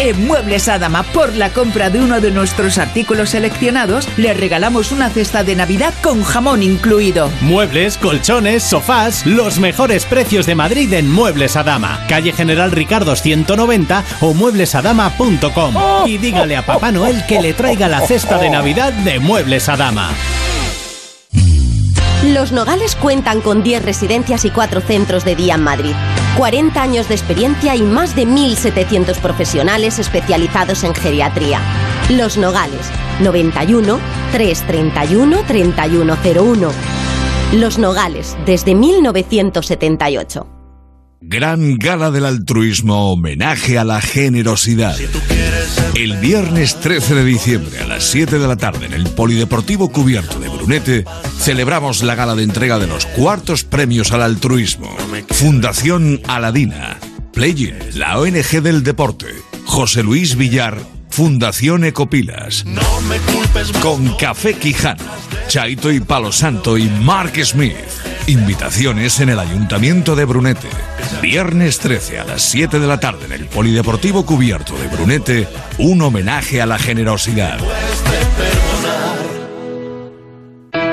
En 0.00 0.26
Muebles 0.26 0.68
Adama, 0.68 1.04
por 1.04 1.32
la 1.34 1.52
compra 1.52 1.90
de 1.90 2.00
uno 2.00 2.20
de 2.20 2.32
nuestros 2.32 2.78
artículos 2.78 3.30
seleccionados, 3.30 4.08
le 4.16 4.34
regalamos 4.34 4.90
una 4.90 5.08
cesta 5.10 5.44
de 5.44 5.54
Navidad 5.54 5.94
con 6.02 6.24
jamón 6.24 6.64
incluido. 6.64 7.30
Muebles, 7.40 7.96
colchones, 7.98 8.64
sofás, 8.64 9.24
los 9.24 9.60
mejores 9.60 10.04
precios 10.04 10.46
de 10.46 10.56
Madrid 10.56 10.92
en 10.92 11.08
Muebles 11.08 11.54
Adama. 11.56 12.04
Calle 12.08 12.32
General 12.32 12.72
Ricardo 12.72 13.14
190 13.14 14.04
o 14.20 14.34
mueblesadama.com. 14.34 15.74
Y 16.06 16.18
dígale 16.18 16.56
a 16.56 16.66
Papá 16.66 16.90
Noel 16.90 17.24
que 17.28 17.40
le 17.40 17.54
traiga 17.54 17.88
la 17.88 18.04
cesta 18.04 18.38
de 18.38 18.50
Navidad 18.50 18.92
de 18.92 19.20
Muebles 19.20 19.68
Adama. 19.68 20.10
Los 22.32 22.52
Nogales 22.52 22.96
cuentan 22.96 23.42
con 23.42 23.62
10 23.62 23.84
residencias 23.84 24.46
y 24.46 24.50
4 24.50 24.80
centros 24.80 25.26
de 25.26 25.36
día 25.36 25.56
en 25.56 25.62
Madrid. 25.62 25.92
40 26.38 26.80
años 26.80 27.06
de 27.06 27.14
experiencia 27.14 27.76
y 27.76 27.82
más 27.82 28.16
de 28.16 28.26
1.700 28.26 29.18
profesionales 29.18 29.98
especializados 29.98 30.84
en 30.84 30.94
geriatría. 30.94 31.60
Los 32.08 32.38
Nogales, 32.38 32.90
91 33.20 34.00
331 34.32 35.42
3101. 35.46 36.70
Los 37.52 37.78
Nogales, 37.78 38.38
desde 38.46 38.74
1978. 38.74 40.53
Gran 41.26 41.78
Gala 41.78 42.10
del 42.10 42.26
Altruismo 42.26 43.10
homenaje 43.10 43.78
a 43.78 43.84
la 43.84 44.02
generosidad. 44.02 44.94
El 45.94 46.18
viernes 46.18 46.78
13 46.80 47.14
de 47.14 47.24
diciembre 47.24 47.80
a 47.80 47.86
las 47.86 48.04
7 48.04 48.38
de 48.38 48.46
la 48.46 48.56
tarde 48.56 48.86
en 48.86 48.92
el 48.92 49.08
Polideportivo 49.08 49.90
Cubierto 49.90 50.38
de 50.38 50.50
Brunete 50.50 51.04
celebramos 51.38 52.02
la 52.02 52.14
gala 52.14 52.34
de 52.34 52.42
entrega 52.42 52.78
de 52.78 52.86
los 52.86 53.06
cuartos 53.06 53.64
premios 53.64 54.12
al 54.12 54.20
altruismo. 54.20 54.94
Fundación 55.30 56.20
Aladina, 56.28 56.98
Playin, 57.32 57.78
la 57.94 58.18
ONG 58.18 58.62
del 58.62 58.82
deporte, 58.82 59.28
José 59.64 60.02
Luis 60.02 60.36
Villar, 60.36 60.78
Fundación 61.08 61.84
Ecopilas. 61.84 62.66
Con 63.80 64.14
Café 64.16 64.54
Quijano, 64.54 65.04
Chaito 65.48 65.90
y 65.90 66.00
Palo 66.00 66.32
Santo 66.32 66.76
y 66.76 66.84
Mark 66.84 67.32
Smith. 67.44 68.13
Invitaciones 68.26 69.20
en 69.20 69.28
el 69.28 69.38
Ayuntamiento 69.38 70.16
de 70.16 70.24
Brunete. 70.24 70.68
Viernes 71.20 71.78
13 71.78 72.20
a 72.20 72.24
las 72.24 72.40
7 72.40 72.80
de 72.80 72.86
la 72.86 72.98
tarde 72.98 73.26
en 73.26 73.32
el 73.32 73.44
Polideportivo 73.44 74.24
Cubierto 74.24 74.74
de 74.78 74.88
Brunete, 74.88 75.46
un 75.76 76.00
homenaje 76.00 76.62
a 76.62 76.66
la 76.66 76.78
generosidad. 76.78 77.58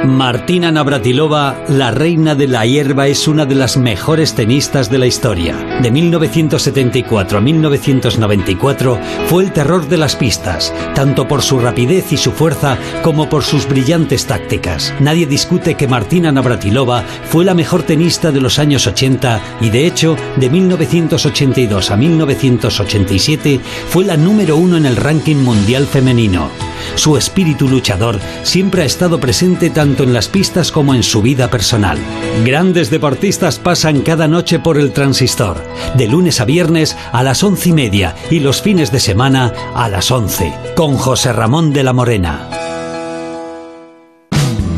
Martina 0.05 0.71
Navratilova, 0.71 1.63
la 1.67 1.91
reina 1.91 2.33
de 2.33 2.47
la 2.47 2.65
hierba, 2.65 3.07
es 3.07 3.27
una 3.27 3.45
de 3.45 3.53
las 3.53 3.77
mejores 3.77 4.33
tenistas 4.33 4.89
de 4.89 4.97
la 4.97 5.05
historia. 5.05 5.55
De 5.81 5.91
1974 5.91 7.37
a 7.37 7.41
1994 7.41 8.99
fue 9.27 9.43
el 9.43 9.51
terror 9.51 9.87
de 9.87 9.97
las 9.97 10.15
pistas, 10.15 10.73
tanto 10.95 11.27
por 11.27 11.43
su 11.43 11.59
rapidez 11.59 12.11
y 12.11 12.17
su 12.17 12.31
fuerza 12.31 12.79
como 13.03 13.29
por 13.29 13.43
sus 13.43 13.67
brillantes 13.67 14.25
tácticas. 14.25 14.91
Nadie 14.99 15.27
discute 15.27 15.75
que 15.75 15.87
Martina 15.87 16.31
Navratilova 16.31 17.03
fue 17.29 17.45
la 17.45 17.53
mejor 17.53 17.83
tenista 17.83 18.31
de 18.31 18.41
los 18.41 18.57
años 18.57 18.87
80 18.87 19.39
y 19.61 19.69
de 19.69 19.85
hecho 19.85 20.15
de 20.37 20.49
1982 20.49 21.91
a 21.91 21.97
1987 21.97 23.59
fue 23.89 24.05
la 24.05 24.17
número 24.17 24.57
uno 24.57 24.77
en 24.77 24.87
el 24.87 24.95
ranking 24.95 25.37
mundial 25.37 25.85
femenino. 25.85 26.70
Su 26.95 27.17
espíritu 27.17 27.67
luchador 27.67 28.19
siempre 28.43 28.83
ha 28.83 28.85
estado 28.85 29.19
presente 29.19 29.69
tanto 29.69 30.03
en 30.03 30.13
las 30.13 30.27
pistas 30.27 30.71
como 30.71 30.93
en 30.93 31.03
su 31.03 31.21
vida 31.21 31.49
personal. 31.49 31.97
Grandes 32.45 32.89
deportistas 32.89 33.59
pasan 33.59 34.01
cada 34.01 34.27
noche 34.27 34.59
por 34.59 34.77
el 34.77 34.93
transistor, 34.93 35.61
de 35.95 36.07
lunes 36.07 36.41
a 36.41 36.45
viernes 36.45 36.97
a 37.11 37.23
las 37.23 37.43
once 37.43 37.69
y 37.69 37.73
media 37.73 38.15
y 38.29 38.39
los 38.39 38.61
fines 38.61 38.91
de 38.91 38.99
semana 38.99 39.53
a 39.75 39.89
las 39.89 40.11
once, 40.11 40.53
con 40.75 40.97
José 40.97 41.33
Ramón 41.33 41.73
de 41.73 41.83
la 41.83 41.93
Morena. 41.93 42.49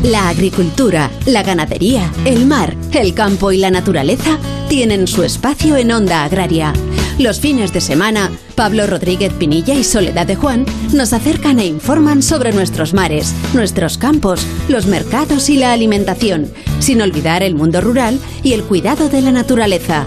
La 0.04 0.28
agricultura, 0.28 1.10
la 1.24 1.42
ganadería, 1.42 2.12
el 2.26 2.44
mar, 2.44 2.76
el 2.92 3.14
campo 3.14 3.52
y 3.52 3.58
la 3.58 3.70
naturaleza 3.70 4.38
tienen 4.68 5.06
su 5.06 5.22
espacio 5.22 5.78
en 5.78 5.92
Onda 5.92 6.24
Agraria. 6.24 6.74
Los 7.18 7.38
fines 7.38 7.72
de 7.72 7.80
semana, 7.80 8.32
Pablo 8.56 8.86
Rodríguez 8.88 9.32
Pinilla 9.32 9.74
y 9.74 9.84
Soledad 9.84 10.26
de 10.26 10.34
Juan 10.34 10.66
nos 10.92 11.12
acercan 11.12 11.60
e 11.60 11.66
informan 11.66 12.22
sobre 12.22 12.52
nuestros 12.52 12.92
mares, 12.92 13.32
nuestros 13.54 13.98
campos, 13.98 14.44
los 14.68 14.86
mercados 14.86 15.48
y 15.48 15.56
la 15.56 15.72
alimentación, 15.72 16.50
sin 16.80 17.00
olvidar 17.00 17.44
el 17.44 17.54
mundo 17.54 17.80
rural 17.80 18.18
y 18.42 18.52
el 18.52 18.64
cuidado 18.64 19.08
de 19.08 19.22
la 19.22 19.30
naturaleza. 19.30 20.06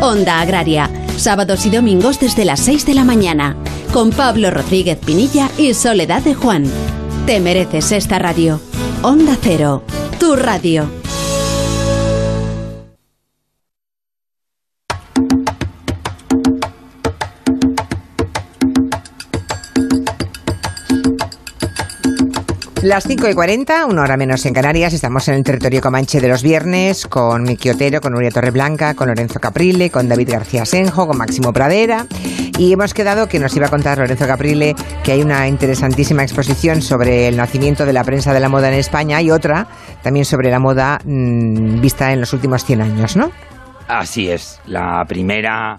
Onda 0.00 0.40
Agraria, 0.40 0.90
sábados 1.18 1.66
y 1.66 1.70
domingos 1.70 2.18
desde 2.18 2.46
las 2.46 2.60
6 2.60 2.86
de 2.86 2.94
la 2.94 3.04
mañana, 3.04 3.56
con 3.92 4.10
Pablo 4.10 4.50
Rodríguez 4.50 4.98
Pinilla 5.04 5.50
y 5.58 5.74
Soledad 5.74 6.22
de 6.22 6.34
Juan. 6.34 6.64
Te 7.26 7.40
mereces 7.40 7.92
esta 7.92 8.18
radio. 8.18 8.58
Onda 9.02 9.36
Cero, 9.42 9.82
tu 10.18 10.34
radio. 10.34 10.97
Las 22.88 23.04
5 23.04 23.28
y 23.28 23.34
40, 23.34 23.84
una 23.84 24.00
hora 24.00 24.16
menos 24.16 24.46
en 24.46 24.54
Canarias, 24.54 24.94
estamos 24.94 25.28
en 25.28 25.34
el 25.34 25.44
territorio 25.44 25.82
comanche 25.82 26.22
de 26.22 26.28
los 26.28 26.42
viernes 26.42 27.06
con 27.06 27.42
Miki 27.42 27.68
Otero, 27.68 28.00
con 28.00 28.14
Nuria 28.14 28.30
Torreblanca, 28.30 28.94
con 28.94 29.08
Lorenzo 29.08 29.40
Caprile, 29.40 29.90
con 29.90 30.08
David 30.08 30.30
García 30.30 30.64
Senjo, 30.64 31.06
con 31.06 31.18
Máximo 31.18 31.52
Pradera. 31.52 32.06
Y 32.56 32.72
hemos 32.72 32.94
quedado 32.94 33.28
que 33.28 33.40
nos 33.40 33.54
iba 33.54 33.66
a 33.66 33.68
contar 33.68 33.98
Lorenzo 33.98 34.26
Caprile 34.26 34.74
que 35.04 35.12
hay 35.12 35.20
una 35.20 35.46
interesantísima 35.48 36.22
exposición 36.22 36.80
sobre 36.80 37.28
el 37.28 37.36
nacimiento 37.36 37.84
de 37.84 37.92
la 37.92 38.04
prensa 38.04 38.32
de 38.32 38.40
la 38.40 38.48
moda 38.48 38.68
en 38.68 38.78
España 38.78 39.20
y 39.20 39.30
otra 39.30 39.66
también 40.02 40.24
sobre 40.24 40.50
la 40.50 40.58
moda 40.58 40.98
mmm, 41.04 41.82
vista 41.82 42.10
en 42.14 42.20
los 42.20 42.32
últimos 42.32 42.64
100 42.64 42.80
años, 42.80 43.16
¿no? 43.16 43.30
Así 43.86 44.30
es. 44.30 44.62
La 44.64 45.04
primera 45.06 45.78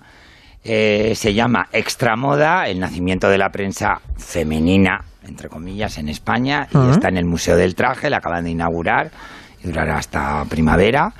eh, 0.64 1.14
se 1.16 1.34
llama 1.34 1.70
Extramoda, 1.72 2.68
el 2.68 2.80
nacimiento 2.80 3.30
de 3.30 3.40
la 3.40 3.50
prensa 3.50 4.00
femenina 4.16 5.09
entre 5.30 5.48
comillas, 5.48 5.98
en 5.98 6.10
España 6.10 6.68
y 6.74 6.90
está 6.90 7.08
en 7.08 7.18
el 7.18 7.26
Museo 7.26 7.56
del 7.56 7.76
Traje, 7.76 8.10
la 8.10 8.18
acaban 8.18 8.44
de 8.44 8.52
inaugurar 8.52 9.10
y 9.64 9.68
durará 9.68 9.98
hasta 9.98 10.44
primavera. 10.50 11.14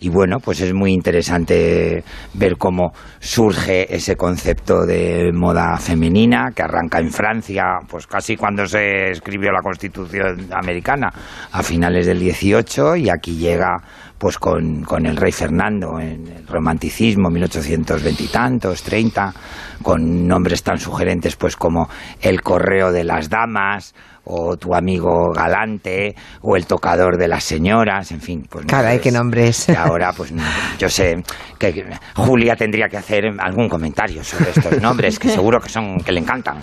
Y 0.00 0.10
bueno, 0.10 0.38
pues 0.38 0.60
es 0.60 0.74
muy 0.74 0.92
interesante 0.92 2.04
ver 2.34 2.56
cómo 2.58 2.92
surge 3.20 3.94
ese 3.94 4.16
concepto 4.16 4.84
de 4.84 5.30
moda 5.32 5.78
femenina 5.78 6.50
que 6.54 6.62
arranca 6.62 6.98
en 6.98 7.10
Francia, 7.10 7.64
pues 7.88 8.06
casi 8.06 8.36
cuando 8.36 8.66
se 8.66 9.10
escribió 9.10 9.50
la 9.50 9.62
Constitución 9.62 10.48
americana, 10.52 11.08
a 11.52 11.62
finales 11.62 12.06
del 12.06 12.20
18 12.20 12.96
y 12.96 13.08
aquí 13.08 13.36
llega 13.36 13.76
pues 14.18 14.38
con, 14.38 14.82
con 14.84 15.06
el 15.06 15.16
rey 15.16 15.32
Fernando 15.32 15.98
en 16.00 16.26
el 16.28 16.46
romanticismo, 16.46 17.30
1820 17.30 18.22
y 18.22 18.26
tantos, 18.28 18.82
30, 18.82 19.34
con 19.82 20.26
nombres 20.26 20.62
tan 20.62 20.78
sugerentes 20.78 21.36
pues 21.36 21.56
como 21.56 21.88
el 22.20 22.42
correo 22.42 22.92
de 22.92 23.04
las 23.04 23.28
damas, 23.28 23.94
o 24.26 24.56
tu 24.56 24.74
amigo 24.74 25.32
galante, 25.32 26.14
o 26.42 26.56
el 26.56 26.66
tocador 26.66 27.16
de 27.18 27.28
las 27.28 27.44
señoras, 27.44 28.10
en 28.12 28.20
fin. 28.20 28.46
Pues 28.48 28.66
Caray, 28.66 28.98
qué 29.00 29.10
nombres. 29.12 29.68
Y 29.68 29.74
ahora, 29.76 30.12
pues 30.16 30.32
yo 30.78 30.88
sé 30.88 31.22
que 31.58 31.84
Julia 32.16 32.56
tendría 32.56 32.88
que 32.88 32.96
hacer 32.96 33.24
algún 33.38 33.68
comentario 33.68 34.22
sobre 34.24 34.50
estos 34.50 34.80
nombres, 34.80 35.18
que 35.18 35.28
seguro 35.28 35.60
que 35.60 35.68
son 35.68 35.98
que 35.98 36.12
le 36.12 36.20
encantan. 36.20 36.58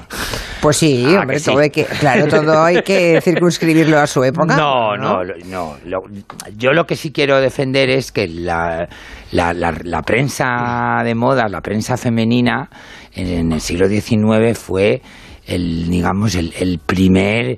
Pues 0.61 0.77
sí, 0.77 1.05
Ah, 1.15 1.21
hombre, 1.21 1.35
que 1.37 1.39
sí. 1.39 1.45
todo 1.51 1.59
hay 1.59 1.69
que, 1.69 1.85
claro, 1.85 2.27
todo 2.27 2.63
hay 2.63 2.81
que 2.83 3.19
circunscribirlo 3.21 3.99
a 3.99 4.07
su 4.07 4.23
época. 4.23 4.55
No, 4.55 4.95
no, 4.97 5.23
no. 5.45 5.75
lo- 5.85 6.01
yo 6.57 6.71
lo 6.73 6.85
que 6.85 6.95
sí 6.95 7.11
quiero 7.11 7.39
defender 7.41 7.89
es 7.89 8.11
que 8.11 8.27
la, 8.27 8.87
la, 9.31 9.53
la- 9.53 9.75
la 9.83 10.01
prensa 10.01 11.01
de 11.03 11.15
moda, 11.15 11.47
la 11.47 11.61
prensa 11.61 11.97
femenina, 11.97 12.69
en, 13.13 13.27
en 13.27 13.51
el 13.51 13.61
siglo 13.61 13.87
XIX 13.87 14.57
fue 14.57 15.01
el, 15.45 15.89
digamos, 15.89 16.35
el, 16.35 16.53
el 16.59 16.79
primer 16.79 17.57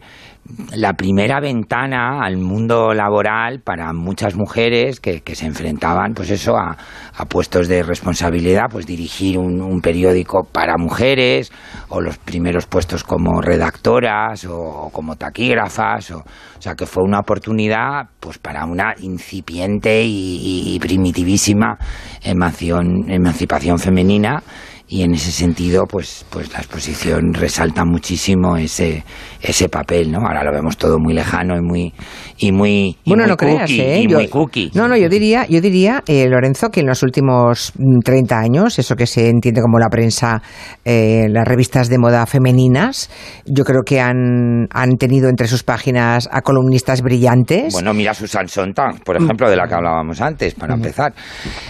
la 0.75 0.93
primera 0.93 1.39
ventana 1.39 2.19
al 2.21 2.37
mundo 2.37 2.93
laboral 2.93 3.61
para 3.61 3.93
muchas 3.93 4.35
mujeres 4.35 4.99
que, 4.99 5.21
que 5.21 5.35
se 5.35 5.45
enfrentaban 5.45 6.13
pues 6.13 6.29
eso 6.31 6.57
a, 6.57 6.75
a 7.15 7.25
puestos 7.25 7.69
de 7.69 7.81
responsabilidad 7.81 8.65
pues 8.69 8.85
dirigir 8.85 9.37
un, 9.37 9.61
un 9.61 9.79
periódico 9.79 10.43
para 10.43 10.77
mujeres 10.77 11.49
o 11.87 12.01
los 12.01 12.17
primeros 12.17 12.65
puestos 12.65 13.05
como 13.05 13.41
redactoras 13.41 14.45
o, 14.45 14.89
como 14.91 15.15
taquígrafas 15.15 16.11
o, 16.11 16.17
o 16.17 16.61
sea 16.61 16.75
que 16.75 16.85
fue 16.85 17.03
una 17.03 17.19
oportunidad 17.19 18.09
pues 18.19 18.37
para 18.37 18.65
una 18.65 18.95
incipiente 18.99 20.03
y, 20.05 20.77
primitivísima 20.81 21.77
emancipación 22.21 23.79
femenina 23.79 24.43
y 24.87 25.01
en 25.03 25.13
ese 25.13 25.31
sentido 25.31 25.85
pues 25.87 26.25
pues 26.29 26.51
la 26.51 26.59
exposición 26.59 27.33
resalta 27.33 27.85
muchísimo 27.85 28.57
ese 28.57 29.03
ese 29.41 29.69
papel 29.69 30.11
no 30.11 30.19
ahora 30.19 30.43
lo 30.43 30.51
vemos 30.51 30.77
todo 30.77 30.99
muy 30.99 31.13
lejano 31.13 31.55
y 31.57 31.61
muy 31.61 31.93
y 32.37 32.51
muy 32.51 32.97
y 33.03 33.09
Bueno, 33.09 33.23
muy 33.23 33.29
no 33.31 33.37
creas, 33.37 33.61
cookie, 33.61 33.81
¿eh? 33.81 33.99
y 34.01 34.07
Yo- 34.07 34.17
muy 34.17 34.27
cookie 34.27 34.71
No, 34.73 34.87
no, 34.87 34.97
yo 34.97 35.07
diría, 35.07 35.45
yo 35.47 35.61
diría 35.61 36.03
eh, 36.07 36.27
Lorenzo, 36.27 36.69
que 36.69 36.81
en 36.81 36.87
los 36.87 37.01
últimos 37.03 37.71
mm, 37.77 37.99
30 38.03 38.39
años, 38.39 38.77
eso 38.79 38.95
que 38.95 39.07
se 39.07 39.29
entiende 39.29 39.61
como 39.61 39.79
la 39.79 39.87
prensa, 39.89 40.41
eh, 40.83 41.27
las 41.29 41.47
revistas 41.47 41.89
de 41.89 41.97
moda 41.97 42.25
femeninas, 42.25 43.09
yo 43.45 43.63
creo 43.63 43.83
que 43.85 44.01
han, 44.01 44.67
han 44.71 44.97
tenido 44.97 45.29
entre 45.29 45.47
sus 45.47 45.63
páginas 45.63 46.27
a 46.31 46.41
columnistas 46.41 47.01
brillantes. 47.01 47.71
bueno 47.73 47.93
mira 47.93 48.13
Susan 48.13 48.47
Sontag 48.47 49.01
por 49.03 49.15
ejemplo 49.15 49.49
de 49.49 49.55
la 49.55 49.67
que 49.67 49.75
hablábamos 49.75 50.19
antes 50.21 50.53
para 50.55 50.73
empezar 50.73 51.13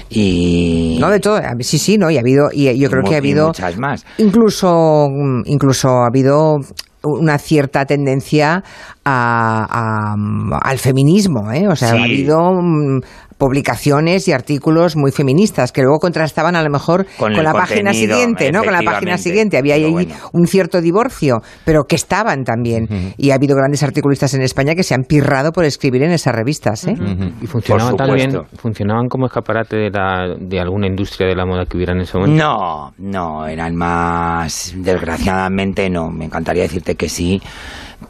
y 0.10 0.98
no 1.00 1.10
de 1.10 1.20
todo, 1.20 1.40
sí, 1.60 1.78
sí, 1.78 1.98
no, 1.98 2.10
y 2.10 2.18
ha 2.18 2.22
habido, 2.22 2.50
y 2.52 2.78
yo 2.80 2.90
creo 2.90 3.03
mu- 3.04 3.10
que 3.10 3.16
ha 3.16 3.20
habido 3.20 3.48
muchas 3.48 3.78
más 3.78 4.06
incluso, 4.18 5.08
mm, 5.12 5.42
incluso 5.46 5.90
ha 5.90 6.08
habido 6.08 6.58
una 7.04 7.38
cierta 7.38 7.86
tendencia 7.86 8.64
a- 9.04 10.16
a- 10.16 10.58
al 10.70 10.78
feminismo, 10.80 11.52
¿eh? 11.52 11.68
O 11.68 11.76
sea, 11.76 11.90
Sí. 11.92 11.98
ha 11.98 12.04
habido 12.06 12.54
mm, 12.62 13.02
publicaciones 13.44 14.30
y 14.30 14.32
artículos 14.32 14.96
muy 14.96 15.12
feministas 15.12 15.74
que 15.74 15.82
luego 15.82 16.00
contrastaban 16.00 16.56
a 16.56 16.64
lo 16.64 16.70
mejor 16.70 17.06
Con 17.18 17.34
la 17.34 17.52
página 17.52 17.92
siguiente, 17.92 18.54
¿no? 18.54 18.64
Con 18.64 18.72
la 18.72 18.84
página 18.84 19.18
siguiente. 19.18 19.58
Había 19.58 19.76
ahí 19.76 19.92
bueno. 19.92 20.16
un 20.32 20.48
cierto 20.48 20.80
divorcio, 20.80 21.42
pero 21.66 21.84
que 21.84 21.98
estaban 21.98 22.46
también. 22.46 22.88
Y 23.18 23.32
ha 23.32 23.36
habido 23.36 23.58
grandes 23.58 23.84
articulistas 23.84 24.34
en 24.34 24.44
España 24.44 24.76
que 24.76 24.84
se 24.84 24.94
han 24.94 25.04
pirrado 25.04 25.52
por 25.52 25.66
escribir 25.66 26.04
en 26.04 26.12
esas 26.12 26.34
revistas, 26.34 26.88
¿eh? 26.88 26.96
Y 27.42 27.48
funcionaban 27.48 27.98
también, 27.98 28.32
funcionaban 28.56 29.10
como 29.10 29.26
escaparate 29.26 29.76
de, 29.76 29.90
la, 29.90 30.36
de 30.40 30.60
alguna 30.62 30.88
industria 30.88 31.28
de 31.28 31.36
la 31.36 31.46
moda 31.46 31.66
que 31.66 31.76
hubiera 31.76 31.92
en 31.92 32.00
ese 32.00 32.18
momento. 32.18 32.42
No, 32.42 32.94
no, 32.98 33.46
eran 33.46 33.76
más, 33.76 34.74
desgraciadamente 34.78 35.90
no, 35.90 36.10
me 36.10 36.26
encantaría 36.26 36.64
decirte 36.64 36.96
que 36.96 37.10
sí, 37.10 37.42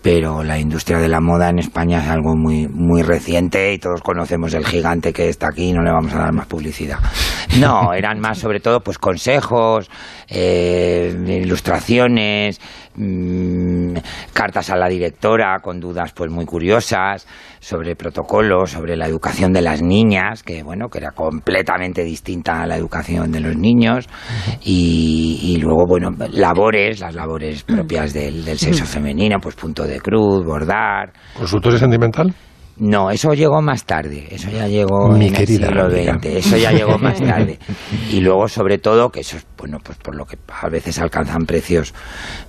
pero 0.01 0.43
la 0.43 0.59
industria 0.59 0.99
de 0.99 1.07
la 1.07 1.19
moda 1.19 1.49
en 1.49 1.59
España 1.59 2.01
es 2.03 2.09
algo 2.09 2.35
muy, 2.35 2.67
muy 2.67 3.01
reciente 3.01 3.73
y 3.73 3.77
todos 3.77 4.01
conocemos 4.01 4.53
el 4.53 4.65
gigante 4.65 5.13
que 5.13 5.29
está 5.29 5.47
aquí 5.47 5.71
no 5.71 5.81
le 5.81 5.91
vamos 5.91 6.13
a 6.13 6.19
dar 6.19 6.33
más 6.33 6.47
publicidad. 6.47 6.99
No, 7.59 7.93
eran 7.93 8.19
más 8.19 8.39
sobre 8.39 8.59
todo 8.59 8.79
pues 8.79 8.97
consejos, 8.97 9.89
eh, 10.27 11.13
ilustraciones, 11.43 12.59
mm, 12.95 13.95
cartas 14.33 14.69
a 14.69 14.75
la 14.75 14.87
directora 14.87 15.59
con 15.61 15.79
dudas 15.79 16.11
pues 16.13 16.31
muy 16.31 16.45
curiosas 16.45 17.27
sobre 17.59 17.95
protocolos, 17.95 18.71
sobre 18.71 18.95
la 18.95 19.07
educación 19.07 19.53
de 19.53 19.61
las 19.61 19.81
niñas, 19.81 20.43
que 20.43 20.63
bueno, 20.63 20.89
que 20.89 20.99
era 20.99 21.11
completamente 21.11 22.03
distinta 22.03 22.61
a 22.61 22.67
la 22.67 22.75
educación 22.77 23.31
de 23.31 23.39
los 23.39 23.55
niños, 23.55 24.07
y, 24.63 25.39
y 25.41 25.57
luego, 25.57 25.85
bueno, 25.87 26.09
labores, 26.31 26.99
las 26.99 27.15
labores 27.15 27.63
propias 27.63 28.13
del, 28.13 28.43
del 28.43 28.57
sexo 28.57 28.85
femenino, 28.85 29.37
pues 29.41 29.55
punto 29.55 29.83
de 29.83 29.99
cruz, 29.99 30.45
bordar. 30.45 31.13
¿Consultorio 31.37 31.77
sentimental? 31.79 32.33
No, 32.77 33.11
eso 33.11 33.33
llegó 33.33 33.61
más 33.61 33.85
tarde, 33.85 34.27
eso 34.31 34.49
ya 34.49 34.67
llegó 34.67 35.09
Mi 35.09 35.27
en 35.27 35.35
el 35.35 35.47
siglo. 35.47 35.89
XX, 35.91 36.25
eso 36.25 36.57
ya 36.57 36.71
llegó 36.71 36.97
más 36.97 37.19
tarde. 37.21 37.59
Y 38.09 38.19
luego, 38.19 38.47
sobre 38.47 38.79
todo, 38.79 39.09
que 39.09 39.19
eso 39.19 39.37
es, 39.37 39.45
bueno, 39.57 39.77
pues 39.83 39.97
por 39.99 40.15
lo 40.15 40.25
que 40.25 40.37
a 40.49 40.69
veces 40.69 40.99
alcanzan 40.99 41.45
precios 41.45 41.93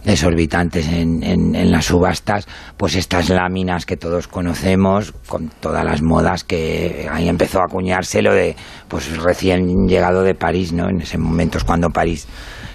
desorbitantes 0.02 0.88
en, 0.88 1.22
en, 1.22 1.54
en 1.54 1.70
las 1.70 1.84
subastas, 1.84 2.46
pues 2.78 2.94
estas 2.96 3.28
láminas 3.28 3.84
que 3.84 3.98
todos 3.98 4.26
conocemos, 4.26 5.12
con 5.28 5.50
todas 5.60 5.84
las 5.84 6.00
modas 6.02 6.42
que 6.42 7.06
ahí 7.10 7.28
empezó 7.28 7.60
a 7.60 7.64
acuñarse 7.64 8.22
lo 8.22 8.32
de, 8.32 8.56
pues 8.88 9.16
recién 9.22 9.86
llegado 9.86 10.22
de 10.22 10.34
París, 10.34 10.72
¿no? 10.72 10.88
En 10.88 11.02
ese 11.02 11.18
momento 11.18 11.58
es 11.58 11.64
cuando 11.64 11.90
París 11.90 12.26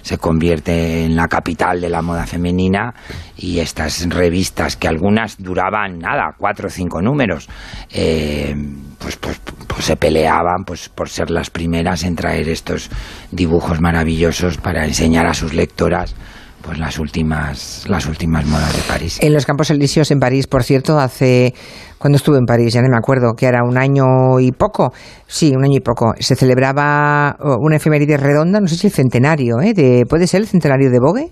se 0.02 0.18
convierte 0.18 1.04
en 1.04 1.16
la 1.16 1.28
capital 1.28 1.80
de 1.80 1.88
la 1.88 2.02
moda 2.02 2.26
femenina 2.26 2.94
y 3.36 3.58
estas 3.60 4.08
revistas 4.08 4.76
que 4.76 4.88
algunas 4.88 5.36
duraban 5.38 5.98
nada, 5.98 6.34
cuatro 6.36 6.68
o 6.68 6.70
cinco 6.70 7.00
números, 7.00 7.48
eh, 7.90 8.54
pues, 8.98 9.16
pues, 9.16 9.40
pues 9.66 9.84
se 9.84 9.96
peleaban 9.96 10.64
pues, 10.64 10.88
por 10.88 11.08
ser 11.08 11.30
las 11.30 11.50
primeras 11.50 12.04
en 12.04 12.16
traer 12.16 12.48
estos 12.48 12.90
dibujos 13.30 13.80
maravillosos 13.80 14.58
para 14.58 14.84
enseñar 14.84 15.26
a 15.26 15.34
sus 15.34 15.54
lectoras 15.54 16.14
pues 16.62 16.78
las 16.78 16.98
últimas 16.98 17.84
las 17.88 18.06
últimas 18.06 18.44
modas 18.44 18.76
de 18.76 18.82
París. 18.82 19.18
En 19.22 19.32
los 19.32 19.46
Campos 19.46 19.70
Elíseos 19.70 20.10
en 20.10 20.20
París, 20.20 20.46
por 20.46 20.62
cierto, 20.62 20.98
hace 20.98 21.54
cuando 22.00 22.16
estuve 22.16 22.38
en 22.38 22.46
París, 22.46 22.72
ya 22.72 22.80
no 22.80 22.88
me 22.88 22.96
acuerdo, 22.96 23.34
que 23.34 23.44
era 23.44 23.62
un 23.62 23.76
año 23.76 24.40
y 24.40 24.52
poco, 24.52 24.94
sí, 25.26 25.52
un 25.54 25.64
año 25.64 25.76
y 25.76 25.80
poco, 25.80 26.14
se 26.18 26.34
celebraba 26.34 27.36
oh, 27.38 27.58
una 27.60 27.76
efeméride 27.76 28.16
redonda, 28.16 28.58
no 28.58 28.66
sé 28.68 28.76
si 28.76 28.86
el 28.86 28.92
centenario, 28.94 29.60
¿eh? 29.60 29.74
De, 29.74 30.06
¿Puede 30.08 30.26
ser 30.26 30.40
el 30.40 30.46
centenario 30.46 30.90
de 30.90 30.98
Bogue? 30.98 31.30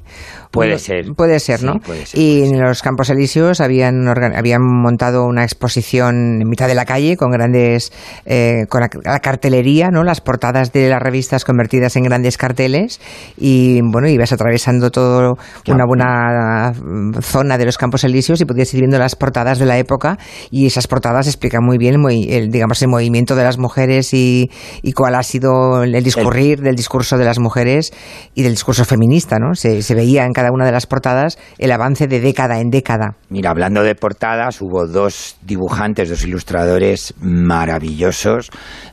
Puede 0.50 0.72
Bueno, 0.72 0.78
ser. 0.78 1.04
Puede 1.16 1.40
ser, 1.40 1.62
¿no? 1.62 1.72
Sí, 1.72 1.78
puede 1.86 2.04
ser, 2.06 2.20
y 2.20 2.42
en 2.42 2.60
los 2.60 2.82
Campos 2.82 3.08
Elíseos 3.08 3.62
habían, 3.62 4.06
habían 4.36 4.60
montado 4.62 5.24
una 5.24 5.42
exposición 5.42 6.42
en 6.42 6.48
mitad 6.48 6.68
de 6.68 6.74
la 6.74 6.84
calle 6.84 7.16
con 7.16 7.30
grandes, 7.30 7.90
eh, 8.26 8.66
con 8.68 8.82
la, 8.82 8.90
la 9.04 9.20
cartelería, 9.20 9.88
¿no? 9.90 10.04
Las 10.04 10.20
portadas 10.20 10.70
de 10.72 10.90
las 10.90 11.00
revistas 11.02 11.46
convertidas 11.46 11.96
en 11.96 12.02
grandes 12.02 12.36
carteles 12.36 13.00
y, 13.38 13.80
bueno, 13.90 14.06
ibas 14.08 14.32
atravesando 14.32 14.90
todo 14.90 15.38
una 15.66 15.84
buena 15.86 16.72
mm, 16.72 17.20
zona 17.22 17.56
de 17.56 17.64
los 17.64 17.78
Campos 17.78 18.04
Elíseos 18.04 18.42
y 18.42 18.44
podías 18.44 18.72
ir 18.74 18.80
viendo 18.80 18.98
las 18.98 19.16
portadas 19.16 19.58
de 19.58 19.64
la 19.64 19.78
época 19.78 20.18
y 20.50 20.57
esas 20.66 20.86
portadas 20.86 21.26
explican 21.26 21.64
muy 21.64 21.78
bien 21.78 21.96
el, 22.08 22.28
el, 22.30 22.48
digamos, 22.50 22.80
el 22.82 22.88
movimiento 22.88 23.36
de 23.36 23.44
las 23.44 23.58
mujeres 23.58 24.12
y, 24.14 24.50
y 24.82 24.92
cuál 24.92 25.14
ha 25.14 25.22
sido 25.22 25.82
el 25.82 26.02
discurrir 26.02 26.60
del 26.60 26.74
discurso 26.76 27.16
de 27.18 27.24
las 27.24 27.38
mujeres 27.38 27.92
y 28.34 28.42
del 28.42 28.52
discurso 28.52 28.84
feminista, 28.84 29.36
¿no? 29.38 29.54
Se, 29.54 29.82
se 29.82 29.94
veía 29.94 30.24
en 30.24 30.32
cada 30.32 30.50
una 30.52 30.64
de 30.66 30.72
las 30.72 30.86
portadas 30.86 31.38
el 31.58 31.72
avance 31.72 32.06
de 32.06 32.20
década 32.20 32.60
en 32.60 32.70
década. 32.70 33.16
Mira, 33.30 33.50
hablando 33.50 33.82
de 33.82 33.94
portadas, 33.94 34.60
hubo 34.60 34.86
dos 34.86 35.36
dibujantes, 35.42 36.08
dos 36.10 36.24
ilustradores 36.24 37.14
maravillosos 37.20 38.50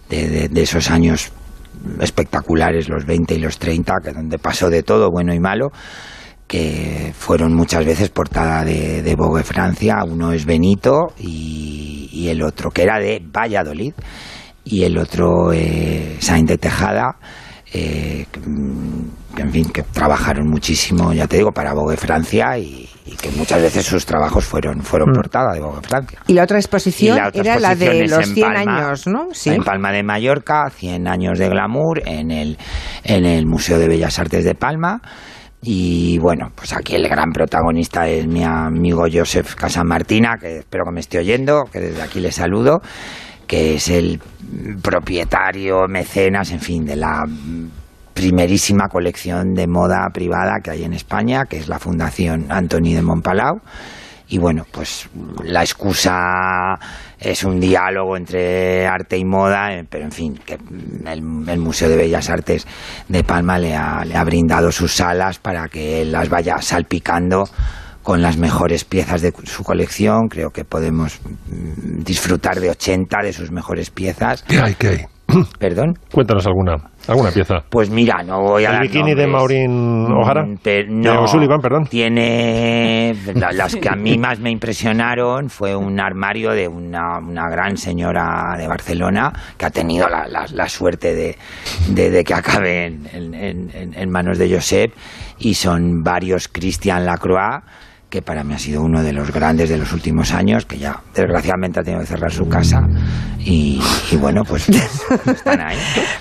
de, 0.09 0.27
de- 0.29 0.47
de 0.49 0.61
esos 0.61 0.89
años 0.91 1.31
espectaculares, 1.99 2.89
los 2.89 3.05
20 3.05 3.35
y 3.35 3.39
los 3.39 3.59
30, 3.59 3.93
que 4.03 4.11
donde 4.11 4.39
pasó 4.39 4.69
de 4.69 4.83
todo, 4.83 5.11
bueno 5.11 5.33
y 5.33 5.39
malo, 5.39 5.69
que 6.47 7.11
fueron 7.17 7.53
muchas 7.53 7.85
veces 7.85 8.09
portada 8.09 8.63
de, 8.63 9.01
de 9.01 9.15
Vogue 9.15 9.43
Francia. 9.43 10.03
Uno 10.05 10.31
es 10.31 10.45
Benito 10.45 11.13
y, 11.19 12.09
y 12.11 12.29
el 12.29 12.41
otro, 12.43 12.69
que 12.71 12.83
era 12.83 12.99
de 12.99 13.21
Valladolid, 13.25 13.93
y 14.63 14.83
el 14.83 14.97
otro, 14.97 15.51
eh, 15.53 16.17
Saint 16.19 16.47
de 16.47 16.57
Tejada, 16.57 17.17
eh, 17.73 18.25
que, 18.31 18.39
mm, 18.39 19.11
en 19.37 19.51
fin, 19.51 19.69
que 19.69 19.83
trabajaron 19.83 20.47
muchísimo, 20.47 21.13
ya 21.13 21.27
te 21.27 21.37
digo, 21.37 21.51
para 21.51 21.73
Vogue 21.73 21.97
Francia 21.97 22.57
y, 22.57 22.87
y 23.05 23.15
que 23.15 23.29
muchas 23.31 23.61
veces 23.61 23.85
sus 23.85 24.05
trabajos 24.05 24.45
fueron, 24.45 24.81
fueron 24.81 25.09
Mm. 25.09 25.13
portada 25.15 25.53
de 25.53 25.59
Vogue 25.59 25.81
Francia. 25.81 26.19
Y 26.27 26.33
la 26.33 26.43
otra 26.43 26.57
exposición 26.57 27.17
Y 27.17 27.19
la 27.19 27.27
otra 27.27 27.41
era 27.41 27.59
la 27.59 27.75
de 27.75 28.07
los 28.07 28.27
en 28.27 28.33
100 28.33 28.53
Palma, 28.53 28.77
años, 28.77 29.07
¿no? 29.07 29.27
Sí. 29.33 29.49
En 29.49 29.63
Palma 29.63 29.91
de 29.91 30.03
Mallorca, 30.03 30.69
100 30.69 31.07
años 31.07 31.37
de 31.37 31.49
glamour, 31.49 32.01
en 32.05 32.31
el, 32.31 32.57
en 33.03 33.25
el 33.25 33.45
Museo 33.45 33.77
de 33.77 33.87
Bellas 33.87 34.17
Artes 34.19 34.45
de 34.45 34.55
Palma. 34.55 35.01
Y 35.67 36.19
bueno, 36.19 36.51
pues 36.53 36.73
aquí 36.73 36.93
el 36.93 37.09
gran 37.09 37.31
protagonista 37.31 38.07
es 38.07 38.27
mi 38.27 38.43
amigo 38.43 39.05
Joseph 39.11 39.55
Casamartina, 39.55 40.37
que 40.39 40.59
espero 40.59 40.85
que 40.85 40.91
me 40.91 40.99
esté 40.99 41.17
oyendo, 41.17 41.63
que 41.71 41.79
desde 41.79 42.03
aquí 42.03 42.19
le 42.19 42.31
saludo, 42.31 42.81
que 43.47 43.73
es 43.73 43.89
el 43.89 44.21
propietario, 44.83 45.87
mecenas, 45.87 46.51
en 46.51 46.59
fin, 46.59 46.85
de 46.85 46.95
la 46.95 47.23
primerísima 48.13 48.87
colección 48.89 49.55
de 49.55 49.65
moda 49.65 50.07
privada 50.13 50.59
que 50.63 50.69
hay 50.69 50.83
en 50.83 50.93
España, 50.93 51.45
que 51.49 51.57
es 51.57 51.67
la 51.67 51.79
Fundación 51.79 52.45
Antoni 52.49 52.93
de 52.93 53.01
Montpalau. 53.01 53.59
Y 54.27 54.37
bueno, 54.37 54.65
pues 54.71 55.07
la 55.43 55.61
excusa 55.61 56.79
es 57.19 57.43
un 57.43 57.59
diálogo 57.59 58.17
entre 58.17 58.87
arte 58.87 59.17
y 59.17 59.23
moda, 59.23 59.73
eh, 59.73 59.85
pero 59.87 60.05
en 60.05 60.11
fin, 60.11 60.39
que 60.45 60.53
el, 60.53 61.47
el 61.47 61.59
Museo 61.59 61.89
de 61.89 61.95
Bellas 61.95 62.29
Artes 62.29 62.65
de 63.07 63.23
Palma 63.23 63.59
le 63.59 63.75
ha, 63.75 64.03
le 64.03 64.15
ha 64.15 64.23
brindado 64.23 64.71
sus 64.71 64.93
salas 64.93 65.37
para 65.39 65.67
que 65.67 66.01
él 66.01 66.11
las 66.11 66.29
vaya 66.29 66.57
salpicando 66.59 67.47
con 68.05 68.21
las 68.21 68.37
mejores 68.37 68.83
piezas 68.83 69.21
de 69.21 69.33
su 69.45 69.63
colección. 69.63 70.27
Creo 70.27 70.51
que 70.51 70.63
podemos 70.63 71.19
mm, 71.23 72.03
disfrutar 72.03 72.59
de 72.59 72.69
80 72.69 73.17
de 73.23 73.33
sus 73.33 73.51
mejores 73.51 73.89
piezas. 73.89 74.43
¿Qué 74.43 74.59
hay, 74.59 74.75
qué 74.75 74.87
hay? 74.87 75.14
¿Perdón? 75.59 75.93
Cuéntanos 76.11 76.45
alguna, 76.45 76.75
alguna 77.07 77.31
pieza. 77.31 77.55
Pues 77.69 77.89
mira, 77.89 78.23
no 78.23 78.41
voy 78.41 78.65
a 78.65 78.67
¿El 78.69 78.73
dar 78.73 78.81
bikini 78.83 79.13
de. 79.15 79.27
Maureen 79.27 80.07
O'Hara? 80.11 80.45
Mm, 80.45 80.55
De 80.63 80.85
no, 80.87 81.23
O'Sullivan, 81.23 81.59
perdón. 81.59 81.85
Tiene 81.89 83.15
la- 83.35 83.51
las 83.51 83.75
que 83.75 83.89
a 83.89 83.95
mí 83.95 84.17
más 84.17 84.39
me 84.39 84.51
impresionaron 84.51 85.49
fue 85.49 85.75
un 85.75 85.99
armario 85.99 86.51
de 86.51 86.67
una, 86.67 87.19
una 87.19 87.49
gran 87.49 87.77
señora 87.77 88.55
de 88.57 88.67
Barcelona 88.67 89.31
que 89.57 89.65
ha 89.65 89.69
tenido 89.69 90.07
la, 90.09 90.27
la- 90.27 90.45
la 90.51 90.69
suerte 90.69 91.13
de, 91.13 91.37
de- 91.89 92.09
de 92.09 92.23
que 92.23 92.33
acabe 92.33 92.85
en, 92.85 93.07
en- 93.13 93.69
en- 93.73 93.93
en 93.95 94.09
manos 94.09 94.37
de 94.37 94.53
Josep 94.53 94.93
y 95.39 95.53
son 95.55 96.03
varios 96.03 96.47
Christian 96.47 97.05
Lacroix 97.05 97.61
que 98.15 98.21
para 98.21 98.45
mí 98.45 98.53
ha 98.53 98.59
sido 98.59 98.81
uno 98.81 99.03
de 99.03 99.11
los 99.11 99.29
grandes 99.29 99.67
de 99.67 99.77
los 99.77 99.91
últimos 99.91 100.31
años, 100.31 100.65
que 100.65 100.77
ya 100.77 101.01
desgraciadamente 101.13 101.81
ha 101.81 101.83
tenido 101.83 101.99
que 101.99 102.07
cerrar 102.07 102.31
su 102.31 102.47
casa. 102.47 102.79
Y, 103.39 103.81
y 104.09 104.15
bueno, 104.15 104.43
pues 104.45 104.69
están 105.27 105.59
ahí. 105.59 105.77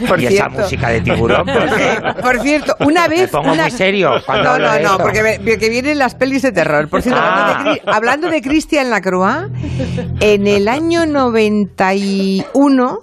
Por 0.08 0.20
y 0.20 0.26
cierto. 0.26 0.48
esa 0.56 0.62
música 0.62 0.88
de 0.88 1.00
tiburón, 1.02 1.44
pues, 1.46 1.72
¿qué? 1.72 2.20
Por 2.20 2.40
cierto, 2.40 2.74
una 2.80 3.06
vez... 3.06 3.20
Me 3.20 3.28
pongo 3.28 3.52
una- 3.52 3.62
muy 3.62 3.70
serio 3.70 4.10
cuando 4.26 4.58
No, 4.58 4.58
no, 4.58 4.78
no, 4.80 4.98
porque, 4.98 5.22
me- 5.22 5.38
porque 5.38 5.68
vienen 5.70 5.98
las 6.00 6.16
pelis 6.16 6.42
de 6.42 6.50
terror. 6.50 6.88
Por 6.88 7.00
cierto, 7.00 7.20
Ah. 7.22 7.28
hablando, 7.52 7.70
de, 7.70 7.80
Cri- 7.80 7.82
hablando 7.94 8.28
de 8.30 8.42
Christian 8.42 8.90
Lacroix, 8.90 9.50
en 10.18 10.46
el 10.48 10.66
año 10.66 11.06
91... 11.06 12.98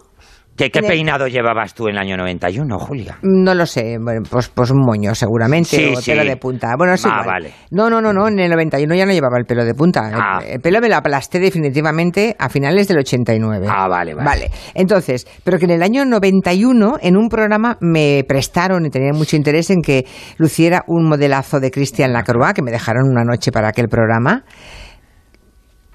¿Qué, 0.69 0.79
el- 0.79 0.85
peinado 0.85 1.27
llevabas 1.27 1.73
tú 1.73 1.87
en 1.87 1.95
el 1.95 1.99
año 1.99 2.17
91, 2.17 2.77
Julia? 2.79 3.17
No 3.23 3.53
lo 3.55 3.65
sé, 3.65 3.97
bueno, 4.03 4.21
pues, 4.29 4.49
pues 4.49 4.69
un 4.71 4.79
moño 4.85 5.15
seguramente, 5.15 5.75
Sí, 5.77 5.93
o 5.95 6.01
sí. 6.01 6.11
pelo 6.11 6.23
de 6.23 6.37
punta. 6.37 6.75
Bueno, 6.77 6.93
es 6.93 7.05
Ah, 7.05 7.23
vale. 7.25 7.51
No, 7.71 7.89
no, 7.89 8.01
no, 8.01 8.11
no, 8.13 8.27
en 8.27 8.37
el 8.39 8.49
91 8.51 8.93
ya 8.95 9.05
no 9.05 9.13
llevaba 9.13 9.37
el 9.39 9.45
pelo 9.45 9.63
de 9.65 9.73
punta. 9.73 10.09
El- 10.09 10.15
Ah. 10.15 10.39
El, 10.45 10.59
pelo 10.61 10.79
me 10.81 10.89
lo 10.89 10.95
aplasté 10.97 11.39
definitivamente 11.39 12.35
a 12.37 12.49
finales 12.49 12.87
del 12.87 12.99
89. 12.99 13.67
Ah, 13.69 13.87
vale, 13.87 14.13
vale. 14.13 14.25
Vale, 14.25 14.51
entonces, 14.73 15.25
pero 15.43 15.57
que 15.57 15.65
en 15.65 15.71
el 15.71 15.83
año 15.83 16.05
91 16.05 16.97
en 17.01 17.17
un 17.17 17.29
programa 17.29 17.77
me 17.79 18.23
prestaron 18.27 18.85
y 18.85 18.89
tenían 18.89 19.15
mucho 19.15 19.35
interés 19.35 19.69
en 19.69 19.81
que 19.81 20.05
luciera 20.37 20.83
un 20.87 21.07
modelazo 21.07 21.59
de 21.59 21.71
Christian 21.71 22.13
Lacroix, 22.13 22.53
que 22.53 22.61
me 22.61 22.71
dejaron 22.71 23.09
una 23.09 23.23
noche 23.23 23.51
para 23.51 23.69
aquel 23.69 23.87
programa. 23.87 24.43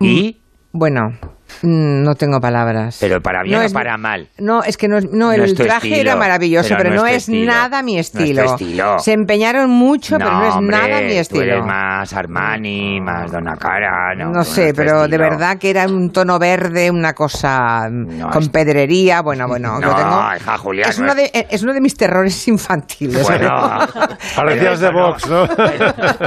¿Y? 0.01 0.41
Bueno, 0.73 1.09
mm, 1.11 1.27
no 1.63 2.15
tengo 2.15 2.41
palabras. 2.41 2.99
¿Pero 3.01 3.21
para 3.21 3.43
bien 3.43 3.57
No 3.57 3.63
o 3.63 3.67
es- 3.67 3.73
para 3.73 3.97
mal? 3.97 4.29
No, 4.39 4.63
es 4.63 4.77
que 4.77 4.89
no, 4.89 4.99
es- 4.99 5.05
no, 5.11 5.27
No 5.27 5.33
el 5.33 5.55
traje 5.55 5.89
estilo, 5.89 5.97
era 6.11 6.17
maravilloso, 6.17 6.69
pero 6.71 6.83
pero, 6.85 6.95
no 6.97 7.01
no, 7.03 7.07
es 7.07 7.17
estilo. 7.17 7.53
nada 7.53 7.83
mi 7.83 7.95
No 7.95 8.01
es 8.01 8.13
tu 8.13 8.19
estilo. 8.19 8.43
estilo. 8.45 8.99
Se 8.99 9.13
empeñaron 9.13 9.71
mucho, 9.71 10.19
pero 10.19 10.31
no 10.33 10.49
es 10.49 10.55
hombre, 10.55 10.77
nada 10.77 11.01
mi 11.01 11.09
Tú 11.15 11.21
estilo. 11.21 11.43
eres 11.43 11.65
más 11.65 12.13
Armani, 12.13 13.01
más 13.01 13.31
Donna 13.33 13.57
Cara. 13.57 14.15
No, 14.17 14.31
No 14.31 14.45
sé, 14.45 14.73
pero 14.75 15.09
de 15.09 15.19
verdad 15.19 15.59
que 15.59 15.71
era 15.71 15.87
un 15.87 16.11
tono 16.11 16.39
verde, 16.39 16.91
una 16.91 17.13
cosa 17.15 17.89
mm, 17.91 18.21
con 18.31 18.43
es- 18.43 18.49
pedrería. 18.49 19.23
Bueno, 19.23 19.47
bueno, 19.49 19.79
No, 19.81 19.87
lo 19.89 19.95
tengo. 19.95 20.23
hija 20.37 20.59
Julia, 20.59 20.87
es, 20.89 20.99
no 20.99 21.05
uno 21.05 21.13
es- 21.21 21.33
de, 21.33 21.47
es 21.51 21.63
uno 21.63 21.73
de 21.73 21.81
mis 21.81 21.97
terrores 21.97 22.49
infantiles. 22.49 23.23
Bueno, 23.23 23.49
Parecías 24.37 24.81
de 24.81 24.91
Vox, 24.91 25.29
¿no? 25.29 25.45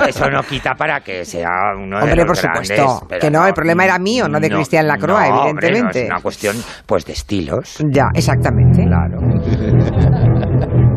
Eso 0.07 0.29
no 0.29 0.43
quita 0.43 0.73
para 0.75 1.01
que 1.01 1.25
sea 1.25 1.49
uno 1.75 1.97
de 1.97 2.03
Hombre, 2.03 2.15
los 2.17 2.25
por 2.27 2.37
supuesto. 2.37 2.73
grandes, 2.75 2.99
pero 3.07 3.21
Que 3.21 3.31
no, 3.31 3.45
el 3.45 3.53
problema 3.53 3.83
era 3.85 3.99
mío, 3.99 4.27
no 4.27 4.39
de 4.39 4.49
Christian 4.49 4.87
Lacroix, 4.87 5.08
no, 5.09 5.15
hombre, 5.15 5.29
no, 5.29 5.41
evidentemente. 5.49 6.03
es 6.03 6.09
una 6.09 6.21
cuestión, 6.21 6.55
pues, 6.85 7.05
de 7.05 7.13
estilos. 7.13 7.77
Ya, 7.91 8.09
exactamente. 8.13 8.85
Claro. 8.85 9.19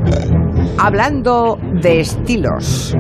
Hablando 0.79 1.59
de 1.83 2.01
estilos. 2.01 2.97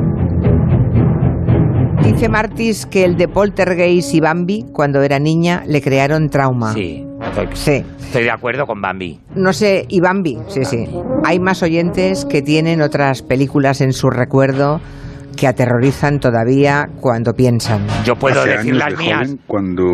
Dice 2.03 2.29
Martis 2.29 2.87
que 2.87 3.05
el 3.05 3.17
de 3.17 3.29
Poltergeist 3.29 4.15
y 4.15 4.21
Bambi, 4.21 4.65
cuando 4.73 5.03
era 5.03 5.19
niña, 5.19 5.63
le 5.67 5.81
crearon 5.81 6.29
trauma. 6.29 6.73
Sí, 6.73 7.07
estoy, 7.23 7.49
Sí. 7.55 7.85
estoy 8.01 8.25
de 8.25 8.31
acuerdo 8.31 8.67
con 8.67 8.81
Bambi. 8.81 9.21
No 9.37 9.53
sé, 9.53 9.85
y 9.89 10.01
Bambi, 10.01 10.39
sí, 10.49 10.65
sí. 10.65 10.87
Hay 11.25 11.39
más 11.39 11.63
oyentes 11.63 12.25
que 12.25 12.43
tienen 12.43 12.83
otras 12.83 13.23
películas 13.23 13.81
en 13.81 13.93
su 13.93 14.11
recuerdo 14.11 14.81
que 15.43 15.49
aterrorizan 15.49 16.21
todavía 16.21 16.87
cuando 17.01 17.33
piensan. 17.33 17.85
Yo 18.05 18.15
puedo 18.15 18.43
Hace 18.43 18.51
decir 18.51 18.75
años 18.75 18.79
las 18.79 18.91
de 18.91 18.97
mías. 18.97 19.19
joven, 19.19 19.41
cuando, 19.49 19.85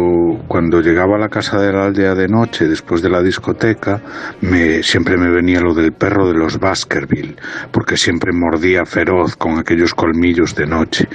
cuando 0.46 0.82
llegaba 0.82 1.16
a 1.16 1.18
la 1.18 1.30
casa 1.30 1.58
de 1.58 1.72
la 1.72 1.86
aldea 1.86 2.14
de 2.14 2.28
noche, 2.28 2.66
después 2.66 3.00
de 3.00 3.08
la 3.08 3.22
discoteca, 3.22 4.02
me, 4.42 4.82
siempre 4.82 5.16
me 5.16 5.30
venía 5.30 5.60
lo 5.62 5.72
del 5.72 5.92
perro 5.92 6.28
de 6.28 6.34
los 6.34 6.58
Baskerville, 6.58 7.36
porque 7.72 7.96
siempre 7.96 8.30
mordía 8.34 8.84
feroz 8.84 9.36
con 9.36 9.58
aquellos 9.58 9.94
colmillos 9.94 10.54
de 10.54 10.66
noche. 10.66 11.08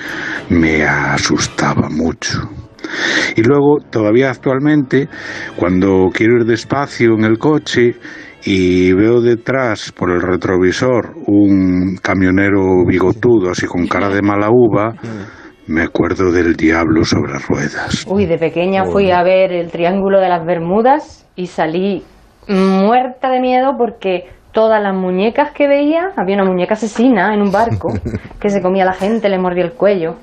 Me 0.49 0.83
asustaba 0.83 1.89
mucho. 1.91 2.39
Y 3.35 3.43
luego, 3.43 3.81
todavía 3.91 4.31
actualmente, 4.31 5.09
cuando 5.57 6.09
quiero 6.11 6.37
ir 6.37 6.45
despacio 6.45 7.13
en 7.13 7.23
el 7.23 7.37
coche 7.37 7.97
y 8.45 8.93
veo 8.93 9.21
detrás 9.21 9.91
por 9.91 10.11
el 10.11 10.21
retrovisor 10.21 11.13
un 11.27 11.97
camionero 12.01 12.85
bigotudo, 12.85 13.51
así 13.51 13.65
con 13.65 13.87
cara 13.87 14.09
de 14.09 14.21
mala 14.21 14.49
uva, 14.51 14.93
me 15.67 15.83
acuerdo 15.83 16.31
del 16.31 16.55
diablo 16.55 17.05
sobre 17.05 17.33
ruedas. 17.47 18.05
Uy, 18.07 18.25
de 18.25 18.37
pequeña 18.37 18.85
fui 18.85 19.11
a 19.11 19.23
ver 19.23 19.53
el 19.53 19.71
Triángulo 19.71 20.19
de 20.19 20.29
las 20.29 20.45
Bermudas 20.45 21.25
y 21.35 21.47
salí 21.47 22.03
muerta 22.47 23.29
de 23.29 23.39
miedo 23.39 23.71
porque 23.77 24.25
todas 24.53 24.81
las 24.81 24.95
muñecas 24.95 25.51
que 25.51 25.67
veía, 25.67 26.11
había 26.15 26.35
una 26.35 26.45
muñeca 26.45 26.75
asesina 26.75 27.33
en 27.33 27.41
un 27.41 27.51
barco 27.51 27.91
que 28.39 28.49
se 28.49 28.61
comía 28.61 28.83
a 28.83 28.85
la 28.85 28.93
gente, 28.93 29.27
le 29.27 29.37
mordía 29.37 29.65
el 29.65 29.73
cuello. 29.73 30.15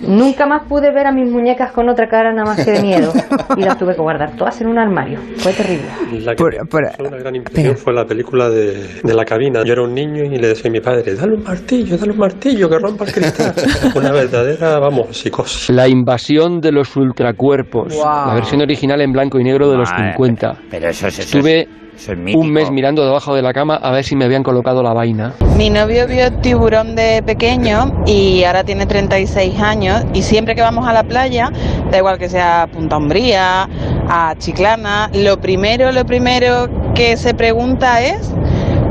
Nunca 0.00 0.46
más 0.46 0.66
pude 0.68 0.92
ver 0.92 1.06
a 1.06 1.12
mis 1.12 1.30
muñecas 1.30 1.72
con 1.72 1.88
otra 1.88 2.08
cara 2.08 2.32
nada 2.32 2.44
más 2.44 2.64
que 2.64 2.72
de 2.72 2.82
miedo 2.82 3.12
y 3.56 3.62
las 3.62 3.78
tuve 3.78 3.94
que 3.94 4.00
guardar 4.00 4.36
todas 4.36 4.60
en 4.60 4.68
un 4.68 4.78
armario. 4.78 5.18
Fue 5.36 5.52
terrible. 5.52 5.86
La 6.20 6.34
que 6.34 6.44
me 6.44 6.56
causó 6.56 7.02
una 7.04 7.16
gran 7.16 7.34
impresión 7.34 7.76
fue 7.76 7.92
la 7.92 8.04
película 8.04 8.48
de, 8.48 9.00
de 9.02 9.14
la 9.14 9.24
cabina. 9.24 9.62
Yo 9.64 9.72
era 9.72 9.82
un 9.82 9.94
niño 9.94 10.24
y 10.24 10.38
le 10.38 10.48
decía 10.48 10.68
a 10.68 10.72
mi 10.72 10.80
padre, 10.80 11.14
dale 11.14 11.34
un 11.34 11.42
martillo, 11.42 11.96
dale 11.96 12.12
un 12.12 12.18
martillo 12.18 12.68
que 12.68 12.78
rompa 12.78 13.04
el 13.04 13.12
cristal. 13.12 13.54
Una 13.94 14.12
verdadera, 14.12 14.78
vamos, 14.78 15.16
psicosis. 15.16 15.70
La 15.70 15.88
invasión 15.88 16.60
de 16.60 16.72
los 16.72 16.96
ultracuerpos. 16.96 17.96
La 17.96 18.34
versión 18.34 18.60
original 18.60 19.00
en 19.00 19.12
blanco 19.12 19.38
y 19.38 19.44
negro 19.44 19.70
de 19.70 19.78
los 19.78 19.90
Madre, 19.90 20.12
50. 20.12 20.58
Pero 20.70 20.88
eso 20.88 21.06
es, 21.06 21.18
eso 21.18 21.38
Estuve 21.38 21.68
un 22.34 22.50
mes 22.52 22.70
mirando 22.70 23.04
debajo 23.04 23.34
de 23.34 23.42
la 23.42 23.52
cama 23.52 23.76
a 23.76 23.90
ver 23.90 24.04
si 24.04 24.16
me 24.16 24.24
habían 24.24 24.42
colocado 24.42 24.82
la 24.82 24.92
vaina. 24.92 25.34
Mi 25.56 25.70
novio 25.70 26.06
vio 26.06 26.32
tiburón 26.40 26.94
de 26.94 27.22
pequeño 27.24 28.04
y 28.06 28.44
ahora 28.44 28.64
tiene 28.64 28.86
36 28.86 29.60
años 29.60 30.04
y 30.14 30.22
siempre 30.22 30.54
que 30.54 30.62
vamos 30.62 30.86
a 30.86 30.92
la 30.92 31.04
playa, 31.04 31.50
da 31.90 31.98
igual 31.98 32.18
que 32.18 32.28
sea 32.28 32.62
a 32.62 32.66
Punta 32.66 32.96
Umbría, 32.98 33.68
a 34.08 34.34
Chiclana, 34.38 35.10
lo 35.14 35.40
primero, 35.40 35.92
lo 35.92 36.04
primero 36.04 36.68
que 36.94 37.16
se 37.16 37.34
pregunta 37.34 38.02
es 38.02 38.32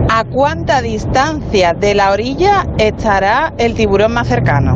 ¿a 0.10 0.24
cuánta 0.24 0.82
distancia 0.82 1.74
de 1.74 1.95
la 1.95 2.12
orilla 2.12 2.68
estará 2.78 3.53
el 3.58 3.76
tiburón 3.76 4.14
más 4.14 4.28
cercano? 4.28 4.76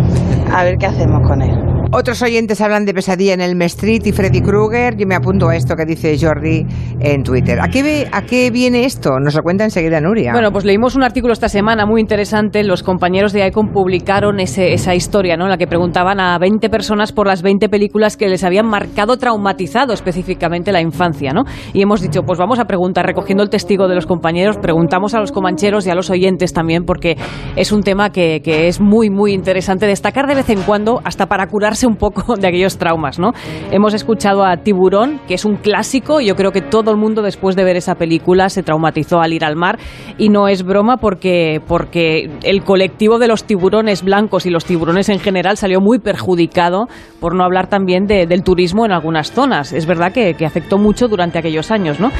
A 0.54 0.64
ver 0.64 0.78
qué 0.78 0.88
hacemos 0.88 1.28
con 1.28 1.42
él. 1.42 1.69
Otros 1.92 2.22
oyentes 2.22 2.62
hablan 2.62 2.86
de 2.86 2.94
pesadilla 2.94 3.34
en 3.34 3.42
el 3.42 3.60
Street 3.64 4.04
y 4.06 4.12
Freddy 4.12 4.42
Krueger. 4.42 4.96
Yo 4.96 5.08
me 5.08 5.16
apunto 5.16 5.50
a 5.50 5.56
esto 5.56 5.76
que 5.76 5.86
dice 5.86 6.16
Jordi 6.22 6.64
en 7.00 7.24
Twitter. 7.24 7.60
¿A 7.60 7.68
qué, 7.68 7.82
ve- 7.82 8.08
¿A 8.12 8.22
qué 8.22 8.52
viene 8.52 8.86
esto? 8.86 9.20
Nos 9.20 9.34
lo 9.34 9.42
cuenta 9.42 9.64
enseguida 9.64 10.00
Nuria. 10.00 10.32
Bueno, 10.34 10.52
pues 10.52 10.66
leímos 10.66 10.96
un 10.96 11.02
artículo 11.02 11.34
esta 11.34 11.50
semana 11.50 11.88
muy 11.88 12.00
interesante. 12.00 12.64
Los 12.64 12.84
compañeros 12.84 13.34
de 13.34 13.46
ICON 13.48 13.70
publicaron 13.72 14.40
ese- 14.40 14.72
esa 14.74 14.94
historia, 14.94 15.36
¿no? 15.36 15.46
En 15.46 15.50
la 15.50 15.58
que 15.58 15.66
preguntaban 15.66 16.20
a 16.20 16.38
20 16.38 16.70
personas 16.70 17.12
por 17.12 17.26
las 17.26 17.42
20 17.42 17.70
películas 17.70 18.18
que 18.18 18.28
les 18.30 18.44
habían 18.44 18.68
marcado, 18.68 19.18
traumatizado 19.18 19.92
específicamente 19.92 20.72
la 20.72 20.82
infancia, 20.82 21.32
¿no? 21.34 21.46
Y 21.74 21.82
hemos 21.82 22.02
dicho, 22.02 22.22
pues 22.22 22.38
vamos 22.38 22.60
a 22.60 22.66
preguntar, 22.66 23.04
recogiendo 23.08 23.42
el 23.44 23.50
testigo 23.50 23.88
de 23.88 23.96
los 23.96 24.06
compañeros, 24.06 24.58
preguntamos 24.62 25.16
a 25.16 25.20
los 25.20 25.32
comancheros 25.32 25.88
y 25.88 25.90
a 25.90 25.96
los 25.96 26.12
oyentes 26.12 26.54
también, 26.54 26.84
porque 26.86 27.18
es 27.56 27.72
un 27.72 27.82
tema 27.82 28.12
que, 28.12 28.42
que 28.44 28.68
es 28.68 28.80
muy, 28.80 29.10
muy 29.10 29.34
interesante 29.34 29.88
destacar 29.88 30.28
de 30.28 30.36
vez 30.36 30.50
en 30.52 30.62
cuando, 30.62 31.02
hasta 31.04 31.26
para 31.26 31.48
curarse 31.48 31.79
un 31.88 31.96
poco 31.96 32.36
de 32.36 32.48
aquellos 32.48 32.78
traumas, 32.78 33.20
¿no? 33.20 33.32
Hemos 33.72 33.94
escuchado 33.94 34.44
a 34.46 34.58
Tiburón, 34.58 35.20
que 35.28 35.34
es 35.36 35.46
un 35.46 35.56
clásico, 35.56 36.22
y 36.22 36.28
yo 36.28 36.36
creo 36.36 36.52
que 36.52 36.62
todo 36.62 36.92
el 36.92 36.98
mundo 36.98 37.22
después 37.22 37.56
de 37.56 37.64
ver 37.64 37.76
esa 37.78 37.96
película 37.96 38.50
se 38.50 38.64
traumatizó 38.64 39.20
al 39.22 39.34
ir 39.34 39.46
al 39.46 39.56
mar, 39.56 39.78
y 40.18 40.30
no 40.30 40.48
es 40.48 40.64
broma 40.64 40.98
porque, 40.98 41.62
porque 41.68 42.30
el 42.44 42.64
colectivo 42.64 43.20
de 43.20 43.28
los 43.28 43.44
tiburones 43.44 44.04
blancos 44.04 44.46
y 44.46 44.50
los 44.50 44.66
tiburones 44.66 45.10
en 45.10 45.20
general 45.20 45.58
salió 45.58 45.80
muy 45.82 46.00
perjudicado, 46.00 46.88
por 47.20 47.36
no 47.36 47.44
hablar 47.44 47.68
también 47.68 48.06
de- 48.06 48.26
del 48.26 48.44
turismo 48.44 48.86
en 48.86 48.92
algunas 48.92 49.32
zonas. 49.32 49.74
Es 49.74 49.86
verdad 49.86 50.12
que, 50.12 50.36
afectó 50.46 50.78
mucho 50.78 51.08
durante 51.08 51.38
aquellos 51.38 51.70
años, 51.72 52.00
¿no? 52.00 52.12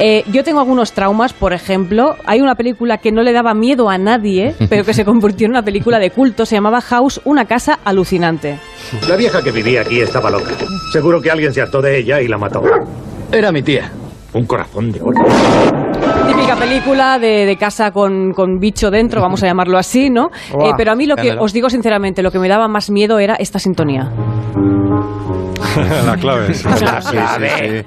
Eh, 0.00 0.24
yo 0.32 0.42
tengo 0.44 0.60
algunos 0.60 0.92
traumas, 0.92 1.32
por 1.32 1.52
ejemplo, 1.52 2.14
hay 2.26 2.40
una 2.40 2.54
película 2.54 2.98
que 2.98 3.12
no 3.12 3.22
le 3.22 3.32
daba 3.32 3.54
miedo 3.54 3.88
a 3.90 3.98
nadie, 3.98 4.54
pero 4.68 4.84
que 4.84 4.94
se 4.94 5.04
convirtió 5.04 5.44
en 5.46 5.52
una 5.52 5.62
película 5.62 5.98
de 5.98 6.10
culto, 6.10 6.46
se 6.46 6.54
llamaba 6.56 6.80
House, 6.80 7.20
una 7.24 7.44
casa 7.44 7.78
alucinante. 7.84 8.58
La 9.06 9.16
vieja 9.16 9.42
que 9.42 9.50
vivía 9.52 9.82
aquí 9.82 10.00
estaba 10.00 10.30
loca. 10.30 10.50
Seguro 10.92 11.20
que 11.20 11.30
alguien 11.30 11.52
se 11.52 11.60
hartó 11.60 11.80
de 11.82 11.98
ella 11.98 12.20
y 12.20 12.28
la 12.28 12.38
mató. 12.38 12.62
Era 13.30 13.52
mi 13.52 13.62
tía. 13.62 13.90
Un 14.32 14.46
corazón 14.46 14.92
de 14.92 15.00
oro. 15.00 15.20
Típica 16.26 16.56
película 16.56 17.18
de, 17.18 17.46
de 17.46 17.56
casa 17.56 17.90
con, 17.90 18.32
con 18.32 18.58
bicho 18.58 18.90
dentro, 18.90 19.20
vamos 19.22 19.42
a 19.42 19.46
llamarlo 19.46 19.78
así, 19.78 20.10
¿no? 20.10 20.30
Eh, 20.60 20.72
pero 20.76 20.92
a 20.92 20.94
mí 20.94 21.06
lo 21.06 21.16
que 21.16 21.32
os 21.38 21.52
digo 21.52 21.70
sinceramente, 21.70 22.22
lo 22.22 22.30
que 22.30 22.38
me 22.38 22.48
daba 22.48 22.68
más 22.68 22.90
miedo 22.90 23.18
era 23.18 23.34
esta 23.36 23.58
sintonía. 23.58 24.10
la 26.06 26.16
clave. 26.16 26.54
sí. 26.54 26.66
La 26.68 27.00
clave. 27.00 27.84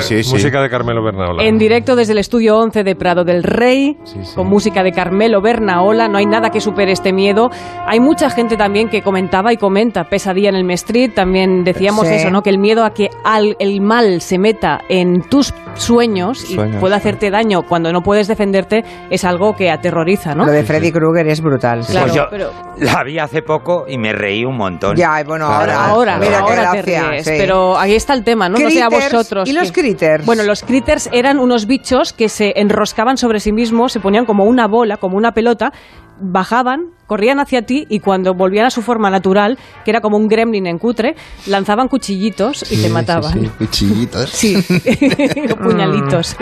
sí, 0.00 0.22
sí. 0.22 0.32
Música 0.32 0.60
de 0.62 0.70
Carmelo 0.70 1.02
Bernaola. 1.02 1.42
En 1.44 1.58
directo 1.58 1.96
desde 1.96 2.12
el 2.12 2.18
estudio 2.18 2.58
11 2.58 2.84
de 2.84 2.94
Prado 2.94 3.24
del 3.24 3.42
Rey, 3.42 3.96
con 4.34 4.48
música 4.48 4.82
de 4.82 4.92
Carmelo 4.92 5.40
Bernaola, 5.40 6.08
no 6.08 6.18
hay 6.18 6.26
nada 6.26 6.50
que 6.50 6.60
supere 6.60 6.92
este 6.92 7.12
miedo. 7.12 7.50
Hay 7.86 8.00
mucha 8.00 8.30
gente 8.30 8.56
también 8.56 8.88
que 8.88 9.02
comentaba 9.02 9.52
y 9.52 9.56
comenta 9.56 10.04
Pesadilla 10.04 10.48
en 10.50 10.56
el 10.56 10.64
Mestrit, 10.64 11.14
también 11.14 11.64
decíamos 11.64 12.06
Sí. 12.06 12.14
eso, 12.14 12.30
¿no? 12.30 12.42
Que 12.42 12.50
el 12.50 12.58
miedo 12.58 12.84
a 12.84 12.94
que 12.94 13.10
al- 13.24 13.56
el 13.58 13.80
mal 13.80 14.20
se 14.20 14.38
meta 14.38 14.80
en 14.88 15.22
tus 15.22 15.52
sueños 15.74 16.50
y 16.50 16.54
Sueños. 16.54 16.76
pueda 16.80 16.96
hacerte 16.96 17.30
daño 17.30 17.62
cuando 17.62 17.92
no 17.92 18.02
puedes 18.02 18.28
defenderte 18.28 18.84
es 19.10 19.24
algo 19.24 19.54
que 19.56 19.70
aterroriza, 19.70 20.34
¿no? 20.34 20.44
Lo 20.46 20.52
de 20.52 20.62
Freddy 20.64 20.92
Krueger 20.92 21.26
es 21.28 21.40
brutal. 21.40 21.84
sí. 21.84 21.96
Pues 22.00 22.14
yo 22.14 22.26
pero- 22.30 22.50
la 22.78 23.02
vi 23.04 23.18
hace 23.18 23.42
poco 23.42 23.84
y 23.88 23.98
me 23.98 24.12
reí 24.12 24.44
un 24.44 24.56
montón. 24.56 24.96
Ya, 24.96 25.22
bueno, 25.24 25.46
ahora, 25.46 25.86
Ahora, 25.86 26.18
mira 26.18 26.38
qué 26.46 26.52
ahora 26.56 26.72
te 26.72 26.82
ríes, 26.82 27.24
sí. 27.24 27.32
pero 27.36 27.78
ahí 27.78 27.94
está 27.94 28.14
el 28.14 28.24
tema, 28.24 28.48
¿no? 28.48 28.58
No 28.58 28.70
sé 28.70 28.82
a 28.82 28.88
Critters, 28.88 29.10
¿y 29.46 29.52
los 29.52 29.72
critters? 29.72 30.24
Bueno, 30.26 30.42
los 30.42 30.62
critters 30.62 31.08
eran 31.12 31.38
unos 31.38 31.66
bichos 31.66 32.12
que 32.12 32.28
se 32.28 32.52
enroscaban 32.56 33.16
sobre 33.16 33.40
sí 33.40 33.52
mismos, 33.52 33.92
se 33.92 34.00
ponían 34.00 34.26
como 34.26 34.44
una 34.44 34.66
bola, 34.66 34.96
como 34.96 35.16
una 35.16 35.32
pelota, 35.32 35.72
bajaban, 36.20 36.86
corrían 37.06 37.40
hacia 37.40 37.62
ti 37.62 37.86
y 37.88 37.98
cuando 38.00 38.34
volvían 38.34 38.66
a 38.66 38.70
su 38.70 38.82
forma 38.82 39.10
natural, 39.10 39.58
que 39.84 39.90
era 39.90 40.00
como 40.00 40.16
un 40.16 40.28
gremlin 40.28 40.66
en 40.66 40.78
cutre, 40.78 41.16
lanzaban 41.46 41.88
cuchillitos 41.88 42.70
y 42.70 42.80
te 42.82 42.88
mataban. 42.88 43.48
Cuchillitos. 43.58 44.30
Sí, 44.30 44.56
puñalitos. 45.62 46.36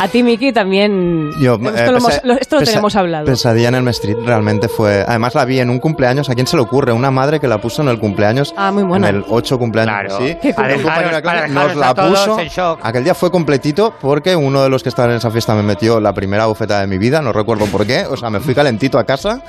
a 0.00 0.08
ti, 0.08 0.22
Miki, 0.22 0.52
también. 0.52 1.30
Yo, 1.40 1.54
esto 1.54 1.68
eh, 1.70 1.86
lo, 1.90 1.98
hemos- 1.98 2.10
pesa- 2.12 2.20
lo- 2.24 2.34
esto 2.34 2.56
lo 2.56 2.60
pesa- 2.60 2.72
tenemos 2.72 2.96
hablado. 2.96 3.26
Pesadilla 3.26 3.68
en 3.68 3.74
el 3.76 3.88
Street 3.88 4.16
realmente 4.24 4.68
fue. 4.68 5.04
Además, 5.06 5.34
la 5.34 5.44
vi 5.44 5.60
en 5.60 5.70
un 5.70 5.78
cumpleaños. 5.78 6.28
¿A 6.30 6.34
quién 6.34 6.46
se 6.46 6.56
le 6.56 6.62
ocurre? 6.62 6.92
Una 6.92 7.10
madre 7.10 7.40
que 7.40 7.48
la 7.48 7.58
puso 7.60 7.82
en 7.82 7.88
el 7.88 7.98
cumpleaños. 7.98 8.54
Ah, 8.56 8.72
muy 8.72 8.82
buena. 8.82 9.08
En 9.08 9.16
el 9.16 9.24
8 9.28 9.58
cumpleaños. 9.58 9.94
Claro. 9.94 10.18
Sí. 10.18 10.36
Dejaros- 10.42 10.82
para 11.22 11.48
nos 11.48 11.76
la 11.76 11.94
puso. 11.94 12.40
en 12.40 12.48
shock. 12.48 12.80
Aquel 12.82 13.04
día 13.04 13.14
fue 13.14 13.30
completito 13.30 13.94
porque 14.00 14.34
uno 14.36 14.62
de 14.62 14.68
los 14.68 14.82
que 14.82 14.88
estaban 14.88 15.12
en 15.12 15.18
esa 15.18 15.30
fiesta 15.30 15.54
me 15.54 15.62
metió 15.62 16.00
la 16.00 16.12
primera 16.12 16.46
bufeta 16.46 16.80
de 16.80 16.86
mi 16.86 16.98
vida. 16.98 17.20
No 17.22 17.32
recuerdo 17.32 17.66
por 17.66 17.86
qué. 17.86 18.04
O 18.06 18.16
sea, 18.16 18.30
me 18.30 18.40
fui 18.40 18.54
calentito 18.54 18.93
a 18.98 19.04
casa. 19.04 19.42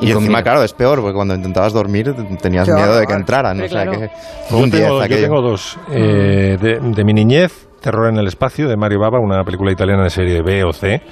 Y, 0.00 0.08
Y 0.08 0.10
encima, 0.12 0.42
claro, 0.42 0.62
es 0.62 0.72
peor 0.72 1.00
porque 1.00 1.14
cuando 1.14 1.34
intentabas 1.34 1.72
dormir 1.72 2.14
tenías 2.40 2.66
Qué 2.68 2.74
miedo 2.74 2.96
de 2.96 3.06
que 3.06 3.12
entraran. 3.12 3.60
O 3.60 3.68
sea, 3.68 3.82
Claro. 3.84 3.92
que 4.00 4.10
fue 4.48 4.58
un 4.58 4.70
Yo 4.70 4.76
10 4.76 4.82
tengo, 4.82 4.98
yo 4.98 5.02
aquello. 5.02 5.22
tengo 5.22 5.42
dos. 5.42 5.78
Eh, 5.90 6.58
de, 6.60 6.80
de 6.80 7.04
mi 7.04 7.12
niñez, 7.14 7.68
Terror 7.82 8.08
en 8.08 8.16
el 8.16 8.26
espacio, 8.26 8.68
de 8.68 8.76
Mario 8.76 9.00
Bava, 9.00 9.18
una 9.20 9.42
película 9.44 9.72
italiana 9.72 10.04
de 10.04 10.10
serie 10.10 10.40
B 10.42 10.64
o 10.64 10.72
C, 10.72 11.02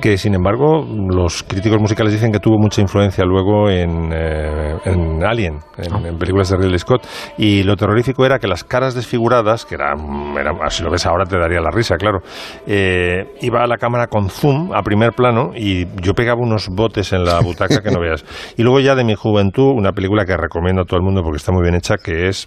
que 0.00 0.16
sin 0.18 0.34
embargo 0.34 0.86
los 1.10 1.42
críticos 1.42 1.80
musicales 1.80 2.12
dicen 2.12 2.30
que 2.30 2.38
tuvo 2.38 2.58
mucha 2.58 2.80
influencia 2.80 3.24
luego 3.24 3.68
en, 3.70 4.12
eh, 4.12 4.76
en 4.84 5.24
Alien, 5.24 5.58
en, 5.78 6.06
en 6.06 6.18
películas 6.18 6.50
de 6.50 6.56
Ridley 6.58 6.78
Scott. 6.78 7.06
Y 7.38 7.62
lo 7.64 7.74
terrorífico 7.76 8.24
era 8.24 8.38
que 8.38 8.46
las 8.46 8.62
caras 8.62 8.94
desfiguradas, 8.94 9.64
que 9.64 9.74
eran, 9.74 9.98
eran- 10.38 10.56
si 10.70 10.82
lo 10.84 10.90
ves 10.90 11.06
ahora 11.06 11.24
te 11.24 11.38
daría 11.38 11.60
la 11.60 11.70
risa, 11.70 11.96
claro, 11.96 12.20
eh, 12.66 13.24
iba 13.40 13.62
a 13.62 13.66
la 13.66 13.76
cámara 13.78 14.06
con 14.06 14.28
zoom 14.30 14.72
a 14.74 14.82
primer 14.82 15.12
plano 15.12 15.50
y 15.56 15.86
yo 16.02 16.12
pegaba 16.14 16.40
unos 16.40 16.68
botes 16.68 17.12
en 17.12 17.24
la 17.24 17.40
butaca 17.40 17.82
que 17.82 17.90
no 17.90 18.00
veas. 18.00 18.24
Y 18.56 18.62
luego 18.62 18.80
ya 18.80 18.94
de 18.94 19.04
mi 19.04 19.14
juventud, 19.14 19.72
una 19.74 19.92
película 19.92 20.24
que 20.26 20.36
recomiendo 20.36 20.82
a 20.82 20.84
todo 20.84 20.98
el 20.98 21.02
mundo 21.02 21.22
porque 21.22 21.38
está 21.38 21.50
muy 21.52 21.62
bien 21.62 21.74
hecha, 21.74 21.94
que 21.96 22.28
es 22.28 22.46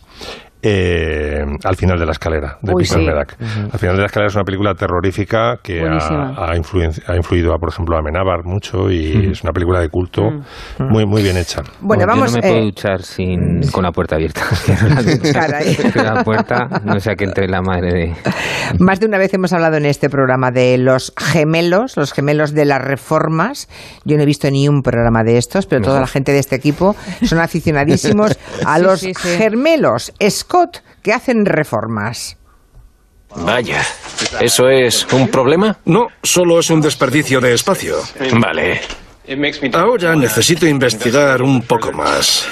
eh, 0.63 1.43
Al 1.63 1.75
final 1.75 1.99
de 1.99 2.05
la 2.05 2.13
escalera, 2.13 2.57
de 2.61 2.73
Uy, 2.73 2.83
Peter 2.83 2.99
sí. 2.99 3.05
Medak. 3.05 3.35
Ujú. 3.39 3.69
Al 3.73 3.79
final 3.79 3.95
de 3.97 4.01
la 4.01 4.05
escalera 4.07 4.27
es 4.29 4.35
una 4.35 4.43
película 4.45 4.73
terrorífica 4.75 5.57
que 5.61 5.81
ha, 5.81 5.97
ha, 5.97 6.55
influen- 6.55 7.01
ha 7.07 7.15
influido, 7.15 7.53
a, 7.53 7.57
por 7.59 7.69
ejemplo, 7.69 7.95
a 7.95 7.99
Amenábar 7.99 8.43
mucho 8.45 8.89
y 8.89 9.31
es 9.31 9.43
una 9.43 9.51
película 9.53 9.79
de 9.79 9.89
culto 9.89 10.23
Mm. 10.79 10.83
muy, 10.89 11.05
muy 11.05 11.21
bien 11.21 11.37
hecha. 11.37 11.61
Bueno, 11.81 12.05
vamos, 12.07 12.31
Yo 12.31 12.37
no 12.37 12.41
me 12.41 12.47
puedo 12.49 12.61
eh, 12.61 12.65
duchar 12.65 13.01
sin, 13.03 13.61
con 13.71 13.83
la 13.83 13.91
puerta 13.91 14.15
abierta. 14.15 14.41
La 15.23 15.31
Caray. 15.33 15.75
puerta, 16.23 16.81
no 16.85 16.99
sea 16.99 17.15
que 17.15 17.25
entre 17.25 17.47
la 17.47 17.61
madre 17.61 17.91
de... 17.93 18.15
Más 18.79 18.99
de 18.99 19.05
una 19.07 19.17
vez 19.17 19.33
hemos 19.33 19.51
hablado 19.53 19.77
en 19.77 19.85
este 19.85 20.09
programa 20.09 20.51
de 20.51 20.77
los 20.77 21.13
gemelos, 21.17 21.97
los 21.97 22.13
gemelos 22.13 22.53
de 22.53 22.65
las 22.65 22.81
reformas. 22.81 23.67
Yo 24.05 24.15
no 24.17 24.23
he 24.23 24.25
visto 24.25 24.49
ni 24.49 24.67
un 24.69 24.81
programa 24.81 25.23
de 25.23 25.37
estos, 25.37 25.65
pero 25.65 25.81
toda 25.81 25.99
la 25.99 26.07
gente 26.07 26.31
de 26.31 26.39
este 26.39 26.55
equipo 26.55 26.95
son 27.23 27.39
aficionadísimos 27.39 28.37
a 28.65 28.77
Sí, 28.77 28.83
los 28.83 28.99
sí, 28.99 29.13
sí. 29.13 29.29
Scott 30.53 30.83
que 31.01 31.11
hacen 31.11 31.47
reformas. 31.47 32.37
Vaya, 33.35 33.81
¿eso 34.39 34.69
es 34.69 35.07
un 35.11 35.27
problema? 35.27 35.79
No, 35.85 36.09
solo 36.21 36.59
es 36.59 36.69
un 36.69 36.79
desperdicio 36.79 37.41
de 37.41 37.55
espacio. 37.55 37.95
Vale. 38.39 38.81
Ahora 39.73 40.15
necesito 40.15 40.67
investigar 40.67 41.41
un 41.41 41.63
poco 41.63 41.91
más. 41.91 42.47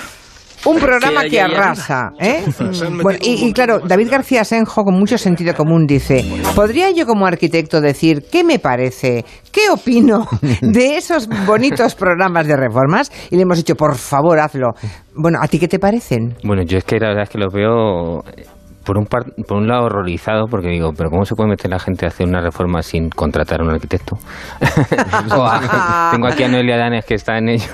Un 0.66 0.78
programa 0.78 1.22
¿Qué 1.22 1.26
hay 1.26 1.30
que 1.30 1.42
arrasa, 1.42 2.14
¿eh? 2.20 2.44
Han 2.60 3.00
Bueno, 3.00 3.20
y, 3.22 3.48
y 3.48 3.54
claro, 3.54 3.80
David 3.80 4.10
García 4.12 4.44
Senjo, 4.44 4.84
con 4.84 4.94
mucho 4.94 5.18
sentido 5.18 5.56
común, 5.56 5.86
dice, 5.88 6.24
¿podría 6.56 6.92
yo 6.92 7.06
como 7.08 7.26
arquitecto 7.26 7.82
decir 7.82 8.26
qué 8.32 8.44
me 8.44 8.60
parece, 8.60 9.26
qué 9.52 9.70
opino 9.72 10.28
de 10.62 10.98
esos 10.98 11.28
bonitos 11.46 11.96
programas 11.96 12.48
de 12.48 12.56
reformas? 12.56 13.12
Y 13.32 13.38
le 13.38 13.44
hemos 13.44 13.58
dicho, 13.58 13.76
por 13.76 13.96
favor, 13.96 14.40
hazlo. 14.40 14.74
Bueno, 15.16 15.40
¿a 15.42 15.48
ti 15.48 15.58
qué 15.58 15.68
te 15.68 15.80
parecen? 15.80 16.36
Bueno, 16.44 16.64
yo 16.64 16.78
es 16.78 16.84
que 16.84 17.00
la 17.00 17.10
verdad 17.10 17.24
es 17.24 17.30
que 17.30 17.40
los 17.40 17.52
veo 17.52 18.24
por 18.86 18.98
un, 18.98 19.06
par- 19.06 19.32
por 19.48 19.58
un 19.58 19.68
lado 19.68 19.86
horrorizado 19.86 20.48
porque 20.48 20.70
digo, 20.70 20.92
pero 20.98 21.10
¿cómo 21.10 21.26
se 21.26 21.36
puede 21.36 21.50
meter 21.50 21.70
la 21.70 21.80
gente 21.80 22.06
a 22.06 22.10
hacer 22.10 22.28
una 22.28 22.42
reforma 22.42 22.82
sin 22.82 23.10
contratar 23.10 23.62
a 23.62 23.64
un 23.64 23.70
arquitecto? 23.72 24.18
Tengo 26.12 26.28
aquí 26.28 26.44
a 26.44 26.48
Noelia 26.48 26.78
Danes 26.78 27.06
que 27.06 27.16
está 27.16 27.38
en 27.38 27.50
ello. 27.50 27.66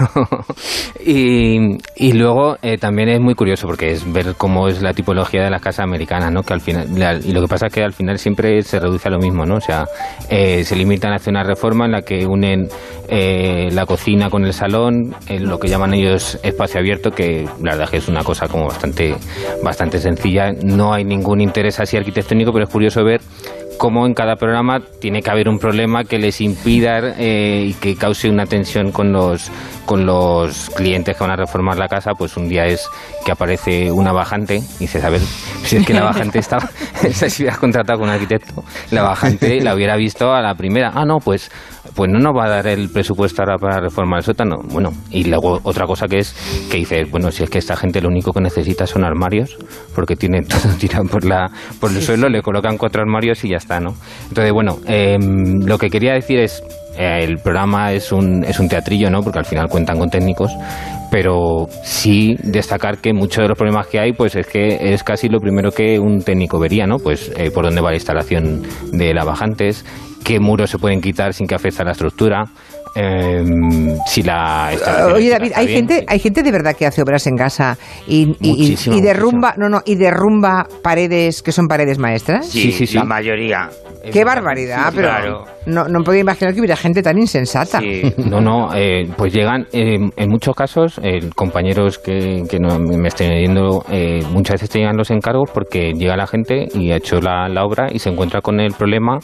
y, 1.05 1.77
y 1.95 2.13
luego 2.13 2.57
eh, 2.61 2.77
también 2.77 3.09
es 3.09 3.19
muy 3.19 3.33
curioso 3.35 3.67
porque 3.67 3.91
es 3.91 4.11
ver 4.11 4.35
cómo 4.37 4.67
es 4.67 4.81
la 4.81 4.93
tipología 4.93 5.43
de 5.43 5.49
las 5.49 5.61
casas 5.61 5.83
americanas, 5.85 6.31
¿no? 6.31 6.43
Que 6.43 6.53
al 6.53 6.61
final, 6.61 6.87
la- 6.97 7.15
y 7.15 7.31
lo 7.31 7.41
que 7.41 7.47
pasa 7.47 7.67
es 7.67 7.73
que 7.73 7.83
al 7.83 7.93
final 7.93 8.17
siempre 8.19 8.61
se 8.61 8.79
reduce 8.79 9.07
a 9.07 9.11
lo 9.11 9.19
mismo, 9.19 9.45
¿no? 9.45 9.55
O 9.55 9.61
sea, 9.61 9.85
eh, 10.29 10.63
se 10.63 10.75
limitan 10.75 11.11
a 11.13 11.15
hacer 11.15 11.31
una 11.31 11.43
reforma 11.43 11.85
en 11.85 11.91
la 11.91 12.01
que 12.01 12.25
unen 12.25 12.67
eh, 13.09 13.69
la 13.71 13.85
cocina 13.85 14.29
con 14.29 14.43
el 14.45 14.53
salón, 14.53 15.15
en 15.27 15.47
lo 15.47 15.59
que 15.59 15.67
llaman 15.69 15.93
ellos 15.93 16.39
espacio 16.43 16.79
abierto, 16.79 17.11
que 17.11 17.45
la 17.61 17.71
verdad 17.71 17.83
es 17.85 17.89
que 17.91 17.97
es 17.97 18.07
una 18.07 18.23
cosa 18.23 18.47
como 18.47 18.65
bastante, 18.67 19.15
bastante 19.63 19.99
sencilla. 19.99 20.51
No 20.63 20.93
hay 20.97 21.05
ningún 21.05 21.41
interés 21.41 21.79
así 21.79 21.97
arquitectónico, 21.97 22.51
pero 22.51 22.65
es 22.65 22.71
curioso 22.71 23.03
ver 23.03 23.21
cómo 23.77 24.05
en 24.05 24.13
cada 24.13 24.35
programa 24.35 24.79
tiene 24.99 25.21
que 25.21 25.29
haber 25.29 25.47
un 25.47 25.59
problema 25.59 26.03
que 26.03 26.17
les 26.17 26.41
impida 26.41 27.13
eh, 27.17 27.67
y 27.67 27.73
que 27.73 27.95
cause 27.95 28.29
una 28.29 28.45
tensión 28.45 28.91
con 28.91 29.11
los 29.11 29.51
con 29.85 30.05
los 30.05 30.69
clientes 30.71 31.15
que 31.15 31.23
van 31.23 31.31
a 31.31 31.35
reformar 31.37 31.77
la 31.77 31.87
casa, 31.87 32.11
pues 32.17 32.35
un 32.35 32.49
día 32.49 32.65
es 32.65 32.89
que 33.23 33.31
aparece 33.31 33.89
una 33.91 34.11
bajante 34.11 34.57
y 34.57 34.79
dices, 34.79 35.03
a 35.03 35.09
ver, 35.09 35.21
si 35.63 35.77
es 35.77 35.85
que 35.85 35.93
la 35.93 36.03
bajante 36.03 36.39
estaba, 36.39 36.69
si 37.11 37.43
hubieras 37.43 37.57
contratado 37.57 37.99
con 37.99 38.09
un 38.09 38.15
arquitecto, 38.15 38.65
la 38.91 39.03
bajante 39.03 39.61
la 39.61 39.73
hubiera 39.73 39.95
visto 39.95 40.33
a 40.33 40.41
la 40.41 40.55
primera. 40.55 40.91
Ah, 40.93 41.05
no, 41.05 41.19
pues 41.19 41.49
pues 41.97 42.11
no 42.11 42.19
nos 42.19 42.35
va 42.35 42.45
a 42.45 42.49
dar 42.49 42.67
el 42.67 42.89
presupuesto 42.89 43.41
ahora 43.41 43.57
para 43.57 43.79
reformar 43.79 44.19
el 44.19 44.23
sótano. 44.23 44.57
Bueno, 44.71 44.91
y 45.09 45.23
luego 45.23 45.59
otra 45.63 45.87
cosa 45.87 46.07
que 46.07 46.19
es 46.19 46.35
que 46.69 46.77
dices, 46.77 47.09
bueno, 47.09 47.31
si 47.31 47.41
es 47.41 47.49
que 47.49 47.57
esta 47.57 47.75
gente 47.75 48.01
lo 48.01 48.09
único 48.09 48.31
que 48.33 48.39
necesita 48.39 48.85
son 48.85 49.03
armarios, 49.03 49.57
porque 49.95 50.15
tiene 50.15 50.41
todo 50.47 50.73
tirado 50.79 51.05
por, 51.05 51.25
la, 51.25 51.49
por 51.79 51.89
el 51.89 51.99
suelo, 52.03 52.29
le 52.29 52.43
colocan 52.43 52.77
cuatro 52.77 53.01
armarios 53.01 53.43
y 53.43 53.49
ya 53.49 53.57
está, 53.57 53.79
¿no? 53.79 53.95
Entonces, 54.29 54.53
bueno, 54.53 54.77
em, 54.85 55.65
lo 55.65 55.79
que 55.79 55.89
quería 55.89 56.13
decir 56.13 56.39
es, 56.39 56.61
eh, 56.99 57.23
el 57.23 57.39
programa 57.39 57.91
es 57.91 58.11
un, 58.11 58.43
es 58.43 58.59
un 58.59 58.69
teatrillo, 58.69 59.09
¿no? 59.09 59.21
Porque 59.21 59.39
al 59.39 59.45
final 59.45 59.67
cuentan 59.67 59.97
con 59.97 60.11
técnicos, 60.11 60.51
pero 61.09 61.67
sí 61.83 62.35
destacar 62.43 62.99
que 62.99 63.11
muchos 63.11 63.41
de 63.41 63.47
los 63.47 63.57
problemas 63.57 63.87
que 63.87 63.99
hay, 63.99 64.13
pues 64.13 64.35
es 64.35 64.45
que 64.45 64.93
es 64.93 65.03
casi 65.03 65.29
lo 65.29 65.39
primero 65.39 65.71
que 65.71 65.97
un 65.97 66.19
técnico 66.19 66.59
vería, 66.59 66.85
¿no? 66.85 66.97
Pues 66.97 67.31
eh, 67.37 67.49
por 67.49 67.65
dónde 67.65 67.81
va 67.81 67.89
la 67.89 67.95
instalación 67.95 68.61
de 68.91 69.15
lavajantes, 69.15 69.83
qué 70.23 70.39
muros 70.39 70.69
se 70.69 70.77
pueden 70.77 71.01
quitar 71.01 71.33
sin 71.33 71.47
que 71.47 71.55
afecte 71.55 71.81
a 71.81 71.85
la 71.85 71.91
estructura. 71.91 72.43
em, 72.95 73.95
si 74.07 74.23
la 74.23 74.69
instalación 74.71 75.13
Oye 75.13 75.29
David, 75.29 75.51
hay 75.55 75.67
bien. 75.67 75.87
gente, 75.87 76.05
hay 76.07 76.17
gente 76.19 76.41
de 76.41 76.51
verdad 76.51 76.75
que 76.75 76.85
hace 76.87 77.01
obras 77.03 77.27
en 77.27 77.35
casa 77.35 77.77
y, 78.07 78.21
y- 78.23 78.35
y- 78.41 78.49
Muchísimo, 78.49 78.95
y 78.95 79.01
derrumba, 79.01 79.53
no, 79.57 79.69
no, 79.69 79.81
y 79.85 79.95
derrumba 79.95 80.65
paredes 80.81 81.43
que 81.43 81.51
son 81.51 81.67
paredes 81.67 81.99
maestras. 81.99 82.47
Sí, 82.47 82.73
la 82.95 83.03
mayoría. 83.03 83.69
Qué 84.11 84.23
barbaridad, 84.23 84.89
Sí, 84.89 84.93
pero 84.95 85.07
claro. 85.09 85.43
no, 85.67 85.83
no 85.87 86.01
podía 86.03 86.21
imaginar 86.21 86.53
que 86.53 86.59
hubiera 86.61 86.75
gente 86.77 87.03
tan 87.03 87.17
insensata. 87.19 87.79
No, 88.17 88.41
no, 88.41 88.73
eh, 88.73 89.07
pues 89.15 89.31
llegan, 89.33 89.67
eh, 89.73 89.97
en 90.15 90.29
muchos 90.29 90.55
casos, 90.55 90.99
eh, 91.03 91.29
compañeros 91.35 91.99
que, 91.99 92.43
que 92.49 92.57
no 92.59 92.79
me 92.79 93.09
estén 93.09 93.31
oyendo, 93.31 93.85
eh, 93.91 94.21
muchas 94.31 94.55
veces 94.55 94.69
te 94.71 94.79
llegan 94.79 94.97
los 94.97 95.11
encargos 95.11 95.51
porque 95.53 95.91
llega 95.93 96.15
la 96.17 96.25
gente 96.25 96.67
y 96.73 96.91
ha 96.91 96.95
hecho 96.97 97.19
la, 97.21 97.47
la 97.49 97.63
obra 97.63 97.89
y 97.91 97.99
se 97.99 98.09
encuentra 98.09 98.41
con 98.41 98.59
el 98.59 98.71
problema. 98.73 99.19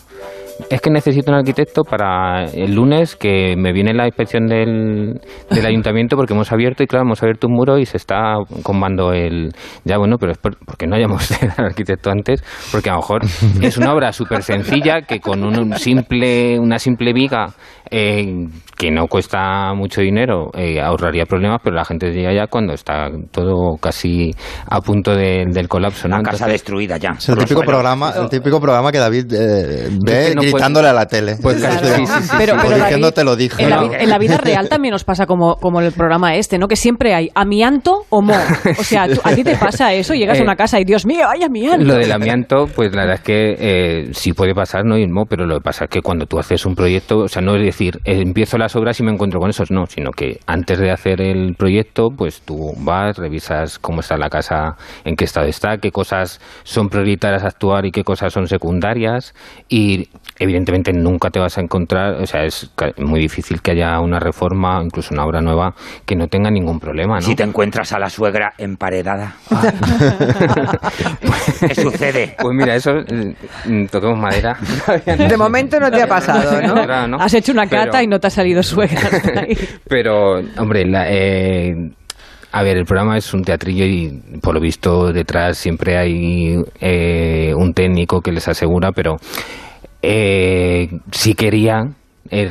Es 0.69 0.81
que 0.81 0.89
necesito 0.89 1.31
un 1.31 1.37
arquitecto 1.37 1.83
para 1.83 2.45
el 2.45 2.73
lunes 2.75 3.15
que 3.15 3.55
me 3.57 3.73
viene 3.73 3.93
la 3.93 4.05
inspección 4.05 4.47
del, 4.47 5.19
del 5.49 5.65
ayuntamiento 5.65 6.15
porque 6.15 6.33
hemos 6.33 6.51
abierto 6.51 6.83
y 6.83 6.87
claro, 6.87 7.05
hemos 7.05 7.21
abierto 7.23 7.47
un 7.47 7.53
muro 7.53 7.77
y 7.77 7.85
se 7.85 7.97
está 7.97 8.35
combando 8.63 9.13
el... 9.13 9.51
Ya 9.83 9.97
bueno, 9.97 10.17
pero 10.19 10.31
es 10.31 10.37
por- 10.37 10.57
porque 10.65 10.85
no 10.87 10.95
hayamos 10.95 11.27
tenido 11.39 11.53
al 11.57 11.65
arquitecto 11.65 12.11
antes, 12.11 12.43
porque 12.71 12.89
a 12.89 12.93
lo 12.93 12.99
mejor 12.99 13.21
es 13.61 13.77
una 13.77 13.93
obra 13.93 14.11
súper 14.11 14.43
sencilla 14.43 15.01
que 15.01 15.19
con 15.19 15.43
un 15.43 15.73
simple, 15.77 16.59
una 16.59 16.77
simple 16.79 17.13
viga 17.13 17.47
eh, 17.91 18.47
que 18.77 18.89
no 18.91 19.07
cuesta 19.07 19.73
mucho 19.75 20.01
dinero 20.01 20.49
eh, 20.55 20.79
ahorraría 20.81 21.25
problemas, 21.25 21.61
pero 21.63 21.75
la 21.75 21.85
gente 21.85 22.11
llega 22.11 22.33
ya 22.33 22.47
cuando 22.47 22.73
está 22.73 23.09
todo 23.31 23.75
casi 23.79 24.31
a 24.69 24.81
punto 24.81 25.15
de- 25.15 25.45
del 25.49 25.67
colapso. 25.67 26.07
¿no? 26.07 26.17
La 26.17 26.23
casa 26.23 26.45
Entonces- 26.45 26.53
destruida 26.53 26.97
ya. 26.97 27.11
Es 27.17 27.29
el 27.29 27.37
típico, 27.37 27.61
programa, 27.61 28.13
el 28.19 28.29
típico 28.29 28.59
programa 28.59 28.91
que 28.91 28.97
David 28.99 29.33
eh, 29.33 29.89
ve 30.05 30.25
que 30.29 30.35
no 30.35 30.43
gritándole 30.53 30.87
a 30.87 30.93
la 30.93 31.07
tele. 31.07 31.35
Pues 31.41 31.61
casi, 31.61 31.85
sí, 31.85 32.05
sí. 32.07 32.29
Pero- 32.37 32.55
pero 32.61 32.75
diciendo 32.75 33.07
David, 33.07 33.13
te 33.15 33.23
lo 33.23 33.35
dije. 33.35 33.63
En 33.63 33.69
la, 33.69 33.83
en 33.99 34.09
la 34.09 34.17
vida 34.17 34.37
real 34.37 34.69
también 34.69 34.91
nos 34.93 35.03
pasa 35.03 35.25
como, 35.25 35.55
como 35.57 35.81
el 35.81 35.91
programa 35.91 36.35
este, 36.35 36.57
¿no? 36.57 36.67
Que 36.67 36.75
siempre 36.75 37.13
hay 37.13 37.29
amianto 37.35 38.05
o 38.09 38.21
mo. 38.21 38.35
O 38.79 38.83
sea, 38.83 39.07
tú- 39.07 39.21
a 39.23 39.33
ti 39.33 39.43
te 39.43 39.55
pasa 39.55 39.93
eso, 39.93 40.13
llegas 40.13 40.37
a 40.37 40.41
Eh, 40.41 40.43
una 40.43 40.55
casa 40.55 40.79
y 40.79 40.85
Dios 40.85 41.05
mío, 41.05 41.27
hay 41.29 41.43
amianto. 41.43 41.85
Lo 41.85 41.95
del 41.95 42.11
amianto, 42.11 42.67
pues 42.67 42.91
la 42.93 43.01
verdad 43.01 43.15
es 43.15 43.21
que 43.21 43.55
eh, 43.59 44.09
sí 44.13 44.33
puede 44.33 44.53
pasar, 44.55 44.85
no 44.85 44.95
mismo, 44.95 45.25
pero 45.25 45.45
lo 45.45 45.55
que 45.55 45.61
pasa 45.61 45.85
es 45.85 45.89
que 45.89 46.01
cuando 46.01 46.25
tú 46.25 46.39
haces 46.39 46.65
un 46.65 46.75
proyecto, 46.75 47.19
o 47.19 47.27
sea, 47.27 47.41
no 47.41 47.55
es 47.55 47.63
decir, 47.63 47.99
eh, 48.05 48.21
empiezo 48.21 48.57
las 48.57 48.75
obras 48.75 48.99
y 48.99 49.03
me 49.03 49.11
encuentro 49.11 49.39
con 49.39 49.49
esos, 49.49 49.71
no, 49.71 49.85
sino 49.87 50.11
que 50.11 50.39
antes 50.45 50.79
de 50.79 50.91
hacer 50.91 51.21
el 51.21 51.55
proyecto, 51.55 52.09
pues 52.15 52.41
tú 52.41 52.73
vas, 52.77 53.17
revisas 53.17 53.79
cómo 53.79 54.01
está 54.01 54.17
la 54.17 54.29
casa, 54.29 54.75
en 55.05 55.15
qué 55.15 55.25
estado 55.25 55.47
está, 55.47 55.77
qué 55.77 55.91
cosas 55.91 56.39
son 56.63 56.89
prioritarias 56.89 57.43
a 57.43 57.47
actuar 57.47 57.85
y 57.85 57.91
qué 57.91 58.03
cosas 58.03 58.33
son 58.33 58.47
secundarias 58.47 59.33
y 59.69 60.09
evidentemente 60.43 60.91
nunca 60.93 61.29
te 61.29 61.39
vas 61.39 61.57
a 61.57 61.61
encontrar, 61.61 62.15
o 62.21 62.25
sea, 62.25 62.43
es 62.45 62.69
ca- 62.75 62.91
muy 62.97 63.19
difícil 63.19 63.61
que 63.61 63.71
haya 63.71 63.99
una 63.99 64.19
reforma, 64.19 64.81
incluso 64.83 65.13
una 65.13 65.25
obra 65.25 65.41
nueva, 65.41 65.73
que 66.05 66.15
no 66.15 66.27
tenga 66.27 66.49
ningún 66.51 66.79
problema, 66.79 67.15
¿no? 67.15 67.21
Si 67.21 67.35
te 67.35 67.43
encuentras 67.43 67.91
a 67.93 67.99
la 67.99 68.09
suegra 68.09 68.53
emparedada. 68.57 69.35
¿Qué 71.67 71.75
sucede? 71.75 72.35
Pues 72.39 72.55
mira, 72.55 72.75
eso, 72.75 72.91
eh, 72.91 73.35
mm, 73.65 73.85
toquemos 73.87 74.19
madera. 74.19 74.57
De 75.05 75.37
momento 75.37 75.79
no 75.79 75.89
te 75.89 76.01
ha 76.01 76.07
pasado, 76.07 76.61
¿no? 76.61 76.73
Claro, 76.83 77.07
¿no? 77.07 77.17
Has 77.17 77.33
hecho 77.33 77.51
una 77.51 77.67
cata 77.67 77.91
Pero- 77.91 78.03
y 78.03 78.07
no 78.07 78.19
te 78.19 78.27
ha 78.27 78.29
salido 78.29 78.61
suegra. 78.63 79.01
Pero, 79.87 80.39
hombre, 80.57 80.85
la, 80.85 81.05
eh, 81.09 81.73
a 82.51 82.63
ver, 82.63 82.77
el 82.77 82.85
programa 82.85 83.17
es 83.17 83.33
un 83.33 83.43
teatrillo 83.43 83.85
y 83.85 84.21
por 84.41 84.53
lo 84.53 84.59
visto 84.61 85.11
detrás 85.11 85.57
siempre 85.57 85.97
hay 85.97 86.57
eh, 86.79 87.53
un 87.55 87.73
técnico 87.73 88.21
que 88.21 88.31
les 88.31 88.47
asegura, 88.47 88.91
pero 88.91 89.15
eh, 90.03 90.89
sí 91.11 91.33
quería 91.33 91.87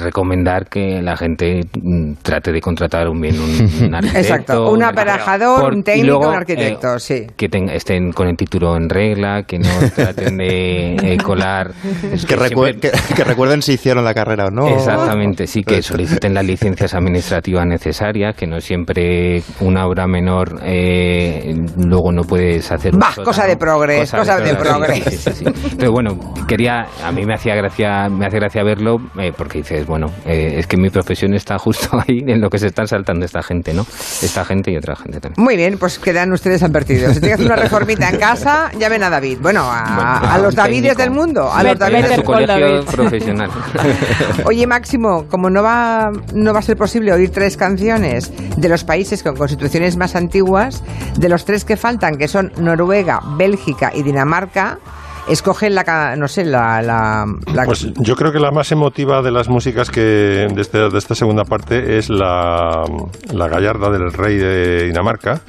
recomendar 0.00 0.68
que 0.68 1.00
la 1.02 1.16
gente 1.16 1.60
mm, 1.80 2.14
trate 2.22 2.52
de 2.52 2.60
contratar 2.60 3.08
un 3.08 3.20
bien 3.20 3.38
un, 3.38 3.50
un 3.88 3.94
arquitecto. 3.94 4.18
Exacto, 4.18 4.70
un 4.70 4.82
aparejador, 4.82 5.60
Por- 5.60 5.74
un 5.74 5.82
técnico, 5.82 6.06
luego, 6.18 6.28
un 6.28 6.34
arquitecto, 6.36 6.94
eh, 6.96 7.00
sí. 7.00 7.26
Que 7.36 7.48
ten- 7.48 7.68
estén 7.70 8.12
con 8.12 8.28
el 8.28 8.36
título 8.36 8.76
en 8.76 8.88
regla, 8.88 9.42
que 9.44 9.58
no 9.58 9.68
traten 9.94 10.36
de 10.38 10.94
eh, 10.96 11.16
colar. 11.22 11.70
Es 12.12 12.24
Que, 12.26 12.36
siempre- 12.36 12.74
recue- 12.74 12.80
que- 12.80 13.14
que 13.14 13.24
recuerden 13.24 13.62
si 13.62 13.72
hicieron 13.72 14.04
la 14.04 14.14
carrera 14.14 14.46
o 14.46 14.50
no. 14.50 14.68
Exactamente, 14.68 15.46
sí, 15.46 15.62
que 15.62 15.82
soliciten 15.82 16.34
las 16.34 16.44
licencias 16.44 16.94
administrativas 16.94 17.66
necesarias, 17.66 18.34
que 18.36 18.46
no 18.46 18.60
siempre 18.60 19.42
una 19.60 19.86
obra 19.86 20.06
menor 20.06 20.60
eh, 20.64 21.54
luego 21.78 22.12
no 22.12 22.22
puedes 22.22 22.70
hacer. 22.70 22.92
sótano, 22.92 23.24
cosa 23.24 23.46
de 23.46 23.56
progres, 23.56 24.10
cosa 24.10 24.38
de 24.40 24.54
progres, 24.54 25.00
progres. 25.00 25.04
sí, 25.04 25.10
sí, 25.16 25.30
sí, 25.30 25.32
sí. 25.32 25.44
Entonces, 25.46 25.90
bueno, 25.90 26.18
quería, 26.48 26.86
a 27.04 27.12
mí 27.12 27.24
me 27.24 27.34
hacía 27.34 27.54
gracia, 27.54 28.08
me 28.08 28.26
hace 28.26 28.38
gracia 28.38 28.62
verlo, 28.62 28.96
eh, 29.18 29.32
porque 29.36 29.62
dices, 29.72 29.86
bueno, 29.86 30.10
eh, 30.26 30.54
es 30.58 30.66
que 30.66 30.76
mi 30.76 30.90
profesión 30.90 31.34
está 31.34 31.58
justo 31.58 31.88
ahí 32.06 32.22
en 32.26 32.40
lo 32.40 32.50
que 32.50 32.58
se 32.58 32.68
están 32.68 32.86
saltando 32.86 33.24
esta 33.24 33.42
gente, 33.42 33.72
¿no? 33.74 33.82
Esta 33.82 34.44
gente 34.44 34.70
y 34.70 34.76
otra 34.76 34.96
gente 34.96 35.20
también. 35.20 35.42
Muy 35.42 35.56
bien, 35.56 35.78
pues 35.78 35.98
quedan 35.98 36.32
ustedes 36.32 36.62
advertidos. 36.62 37.16
Si 37.16 37.30
hacer 37.30 37.46
una 37.46 37.56
reformita 37.56 38.08
en 38.08 38.18
casa, 38.18 38.70
llamen 38.78 39.02
a 39.02 39.10
David. 39.10 39.38
Bueno, 39.40 39.62
a, 39.70 39.94
Bueno, 39.94 40.32
a 40.32 40.38
los 40.38 40.54
Davides 40.54 40.96
técnico. 40.96 41.02
del 41.02 41.10
mundo. 41.10 41.52
A 41.52 41.62
los 41.62 41.78
Davides 41.78 42.16
tu 42.16 42.22
colegio 42.22 42.84
profesional. 42.84 43.50
Oye, 44.44 44.66
Máximo, 44.66 45.26
como 45.28 45.50
no 45.50 45.62
va, 45.62 46.10
no 46.34 46.52
va 46.52 46.58
a 46.58 46.62
ser 46.62 46.76
posible 46.76 47.12
oír 47.12 47.30
tres 47.30 47.56
canciones 47.56 48.32
de 48.56 48.68
los 48.68 48.84
países 48.84 49.22
con 49.22 49.36
constituciones 49.36 49.96
más 49.96 50.16
antiguas, 50.16 50.82
de 51.18 51.28
los 51.28 51.44
tres 51.44 51.64
que 51.64 51.76
faltan, 51.76 52.16
que 52.16 52.28
son 52.28 52.52
Noruega, 52.58 53.20
Bélgica 53.36 53.92
y 53.94 54.02
Dinamarca, 54.02 54.78
escogen 55.32 55.74
la, 55.74 56.14
no 56.16 56.28
sé, 56.28 56.44
la... 56.44 56.82
la, 56.82 57.24
la- 57.52 57.64
Pues 57.64 57.88
yo 57.94 58.14
creo 58.16 58.32
que 58.32 58.38
la 58.38 58.50
más 58.50 58.70
emotiva 58.72 59.22
de 59.22 59.30
las 59.30 59.48
músicas 59.48 59.90
que 59.90 60.00
de, 60.00 60.60
este- 60.60 60.88
de 60.88 60.98
esta 60.98 61.14
segunda 61.14 61.44
parte 61.44 61.98
es 61.98 62.08
la, 62.10 62.84
la 63.32 63.48
Gallarda 63.48 63.90
del 63.90 64.12
Rey 64.12 64.36
de 64.36 64.84
Dinamarca, 64.84 65.40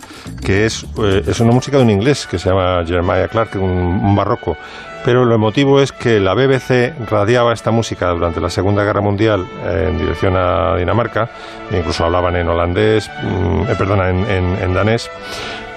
que 0.45 0.65
es, 0.65 0.85
eh, 1.03 1.23
es 1.27 1.39
una 1.39 1.51
música 1.51 1.77
de 1.77 1.83
un 1.83 1.89
inglés 1.89 2.27
que 2.29 2.39
se 2.39 2.49
llama 2.49 2.83
Jeremiah 2.85 3.27
Clark, 3.27 3.51
un, 3.55 3.61
un 3.71 4.15
barroco. 4.15 4.57
Pero 5.05 5.25
lo 5.25 5.35
emotivo 5.35 5.81
es 5.81 5.91
que 5.91 6.21
la 6.21 6.33
BBC 6.33 6.93
radiaba 7.09 7.51
esta 7.51 7.71
música 7.71 8.07
durante 8.11 8.39
la 8.39 8.49
Segunda 8.49 8.85
Guerra 8.85 9.01
Mundial 9.01 9.45
eh, 9.65 9.87
en 9.89 9.97
dirección 9.97 10.33
a 10.37 10.77
Dinamarca, 10.77 11.29
e 11.69 11.79
incluso 11.79 12.05
hablaban 12.05 12.37
en 12.37 12.47
holandés, 12.47 13.11
mm, 13.21 13.63
eh, 13.63 13.75
perdona, 13.77 14.09
en, 14.09 14.19
en- 14.29 14.57
en 14.63 14.73
danés, 14.73 15.11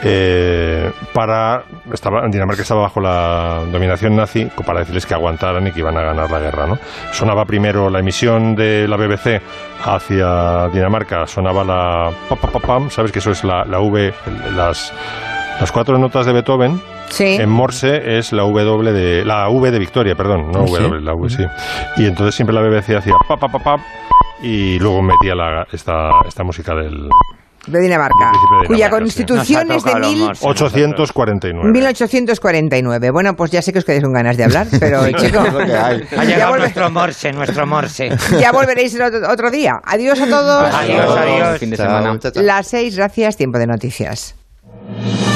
eh, 0.03 0.90
para 1.12 1.64
estaba, 1.92 2.22
Dinamarca 2.28 2.62
estaba 2.62 2.82
bajo 2.82 3.01
la 3.01 3.64
dominación 3.70 4.16
nazi 4.16 4.47
para 4.66 4.80
decirles 4.80 5.07
que 5.07 5.14
aguantaran 5.14 5.66
y 5.66 5.72
que 5.72 5.80
iban 5.80 5.97
a 5.97 6.03
ganar 6.03 6.30
la 6.30 6.38
guerra. 6.38 6.66
¿no? 6.66 6.78
Sonaba 7.12 7.44
primero 7.44 7.88
la 7.90 8.01
emisión 8.01 8.55
de 8.55 8.86
la 8.88 8.97
BBC 8.97 9.40
hacia 9.84 10.68
Dinamarca, 10.72 11.26
sonaba 11.26 11.64
la 11.64 12.11
pa, 12.28 12.36
pa, 12.36 12.49
pa, 12.49 12.59
pam, 12.61 12.90
sabes 12.90 13.12
que 13.12 13.20
eso 13.20 13.30
es 13.30 13.44
la, 13.44 13.64
la 13.64 13.80
V, 13.80 14.12
las, 14.55 14.92
las 15.61 15.72
cuatro 15.72 15.99
notas 15.99 16.26
de 16.26 16.32
Beethoven. 16.32 16.80
En 17.18 17.49
Morse 17.49 18.18
es 18.18 18.32
la 18.32 18.42
W 18.42 18.92
de 18.92 19.24
la 19.24 19.49
V 19.49 19.70
de 19.70 19.78
Victoria, 19.78 20.16
perdón, 20.16 20.51
no 20.51 20.62
¿Ah, 20.62 20.66
sí? 20.66 20.82
W, 20.82 21.01
la 21.01 21.14
V 21.14 21.30
sí. 21.30 21.44
Y 21.97 22.07
entonces 22.07 22.34
siempre 22.34 22.53
la 22.53 22.62
BBC 22.62 22.97
hacía 22.97 23.14
pa 23.28 23.36
pa 23.36 23.47
pa 23.47 23.59
pa 23.61 23.76
y 24.42 24.78
luego 24.80 25.03
metía 25.03 25.34
la, 25.34 25.66
esta, 25.72 26.11
esta 26.26 26.42
música 26.42 26.74
del 26.74 27.09
de 27.67 27.81
Dinamarca, 27.81 28.31
de 28.62 28.67
cuya 28.69 28.87
Dinamarca, 28.87 28.99
constitución 28.99 29.73
es 29.73 29.85
de 29.85 29.95
mil- 29.97 30.31
849. 30.41 31.71
1849. 31.73 33.11
Bueno, 33.11 33.35
pues 33.35 33.51
ya 33.51 33.62
sé 33.62 33.73
que 33.73 33.79
os 33.81 33.85
quedáis 33.85 34.03
con 34.05 34.12
ganas 34.12 34.37
de 34.37 34.45
hablar, 34.45 34.67
pero 34.79 35.07
chicos. 35.12 35.49
Ha 36.17 36.25
llegado 36.25 36.57
nuestro 36.57 36.91
morse, 36.91 37.33
nuestro 37.33 37.67
morse. 37.67 38.11
ya 38.41 38.53
volveréis 38.53 38.95
el 38.95 39.03
otro, 39.03 39.21
otro 39.31 39.51
día. 39.51 39.73
Adiós 39.85 40.21
a 40.21 40.27
todos. 40.27 40.75
Adiós, 40.75 41.17
adiós. 41.17 41.59
Fin 41.59 41.71
de 41.71 41.77
semana. 41.77 42.19
Las 42.37 42.67
seis, 42.69 42.97
gracias, 42.97 43.37
tiempo 43.37 43.59
de 43.59 43.67
noticias. 43.67 44.35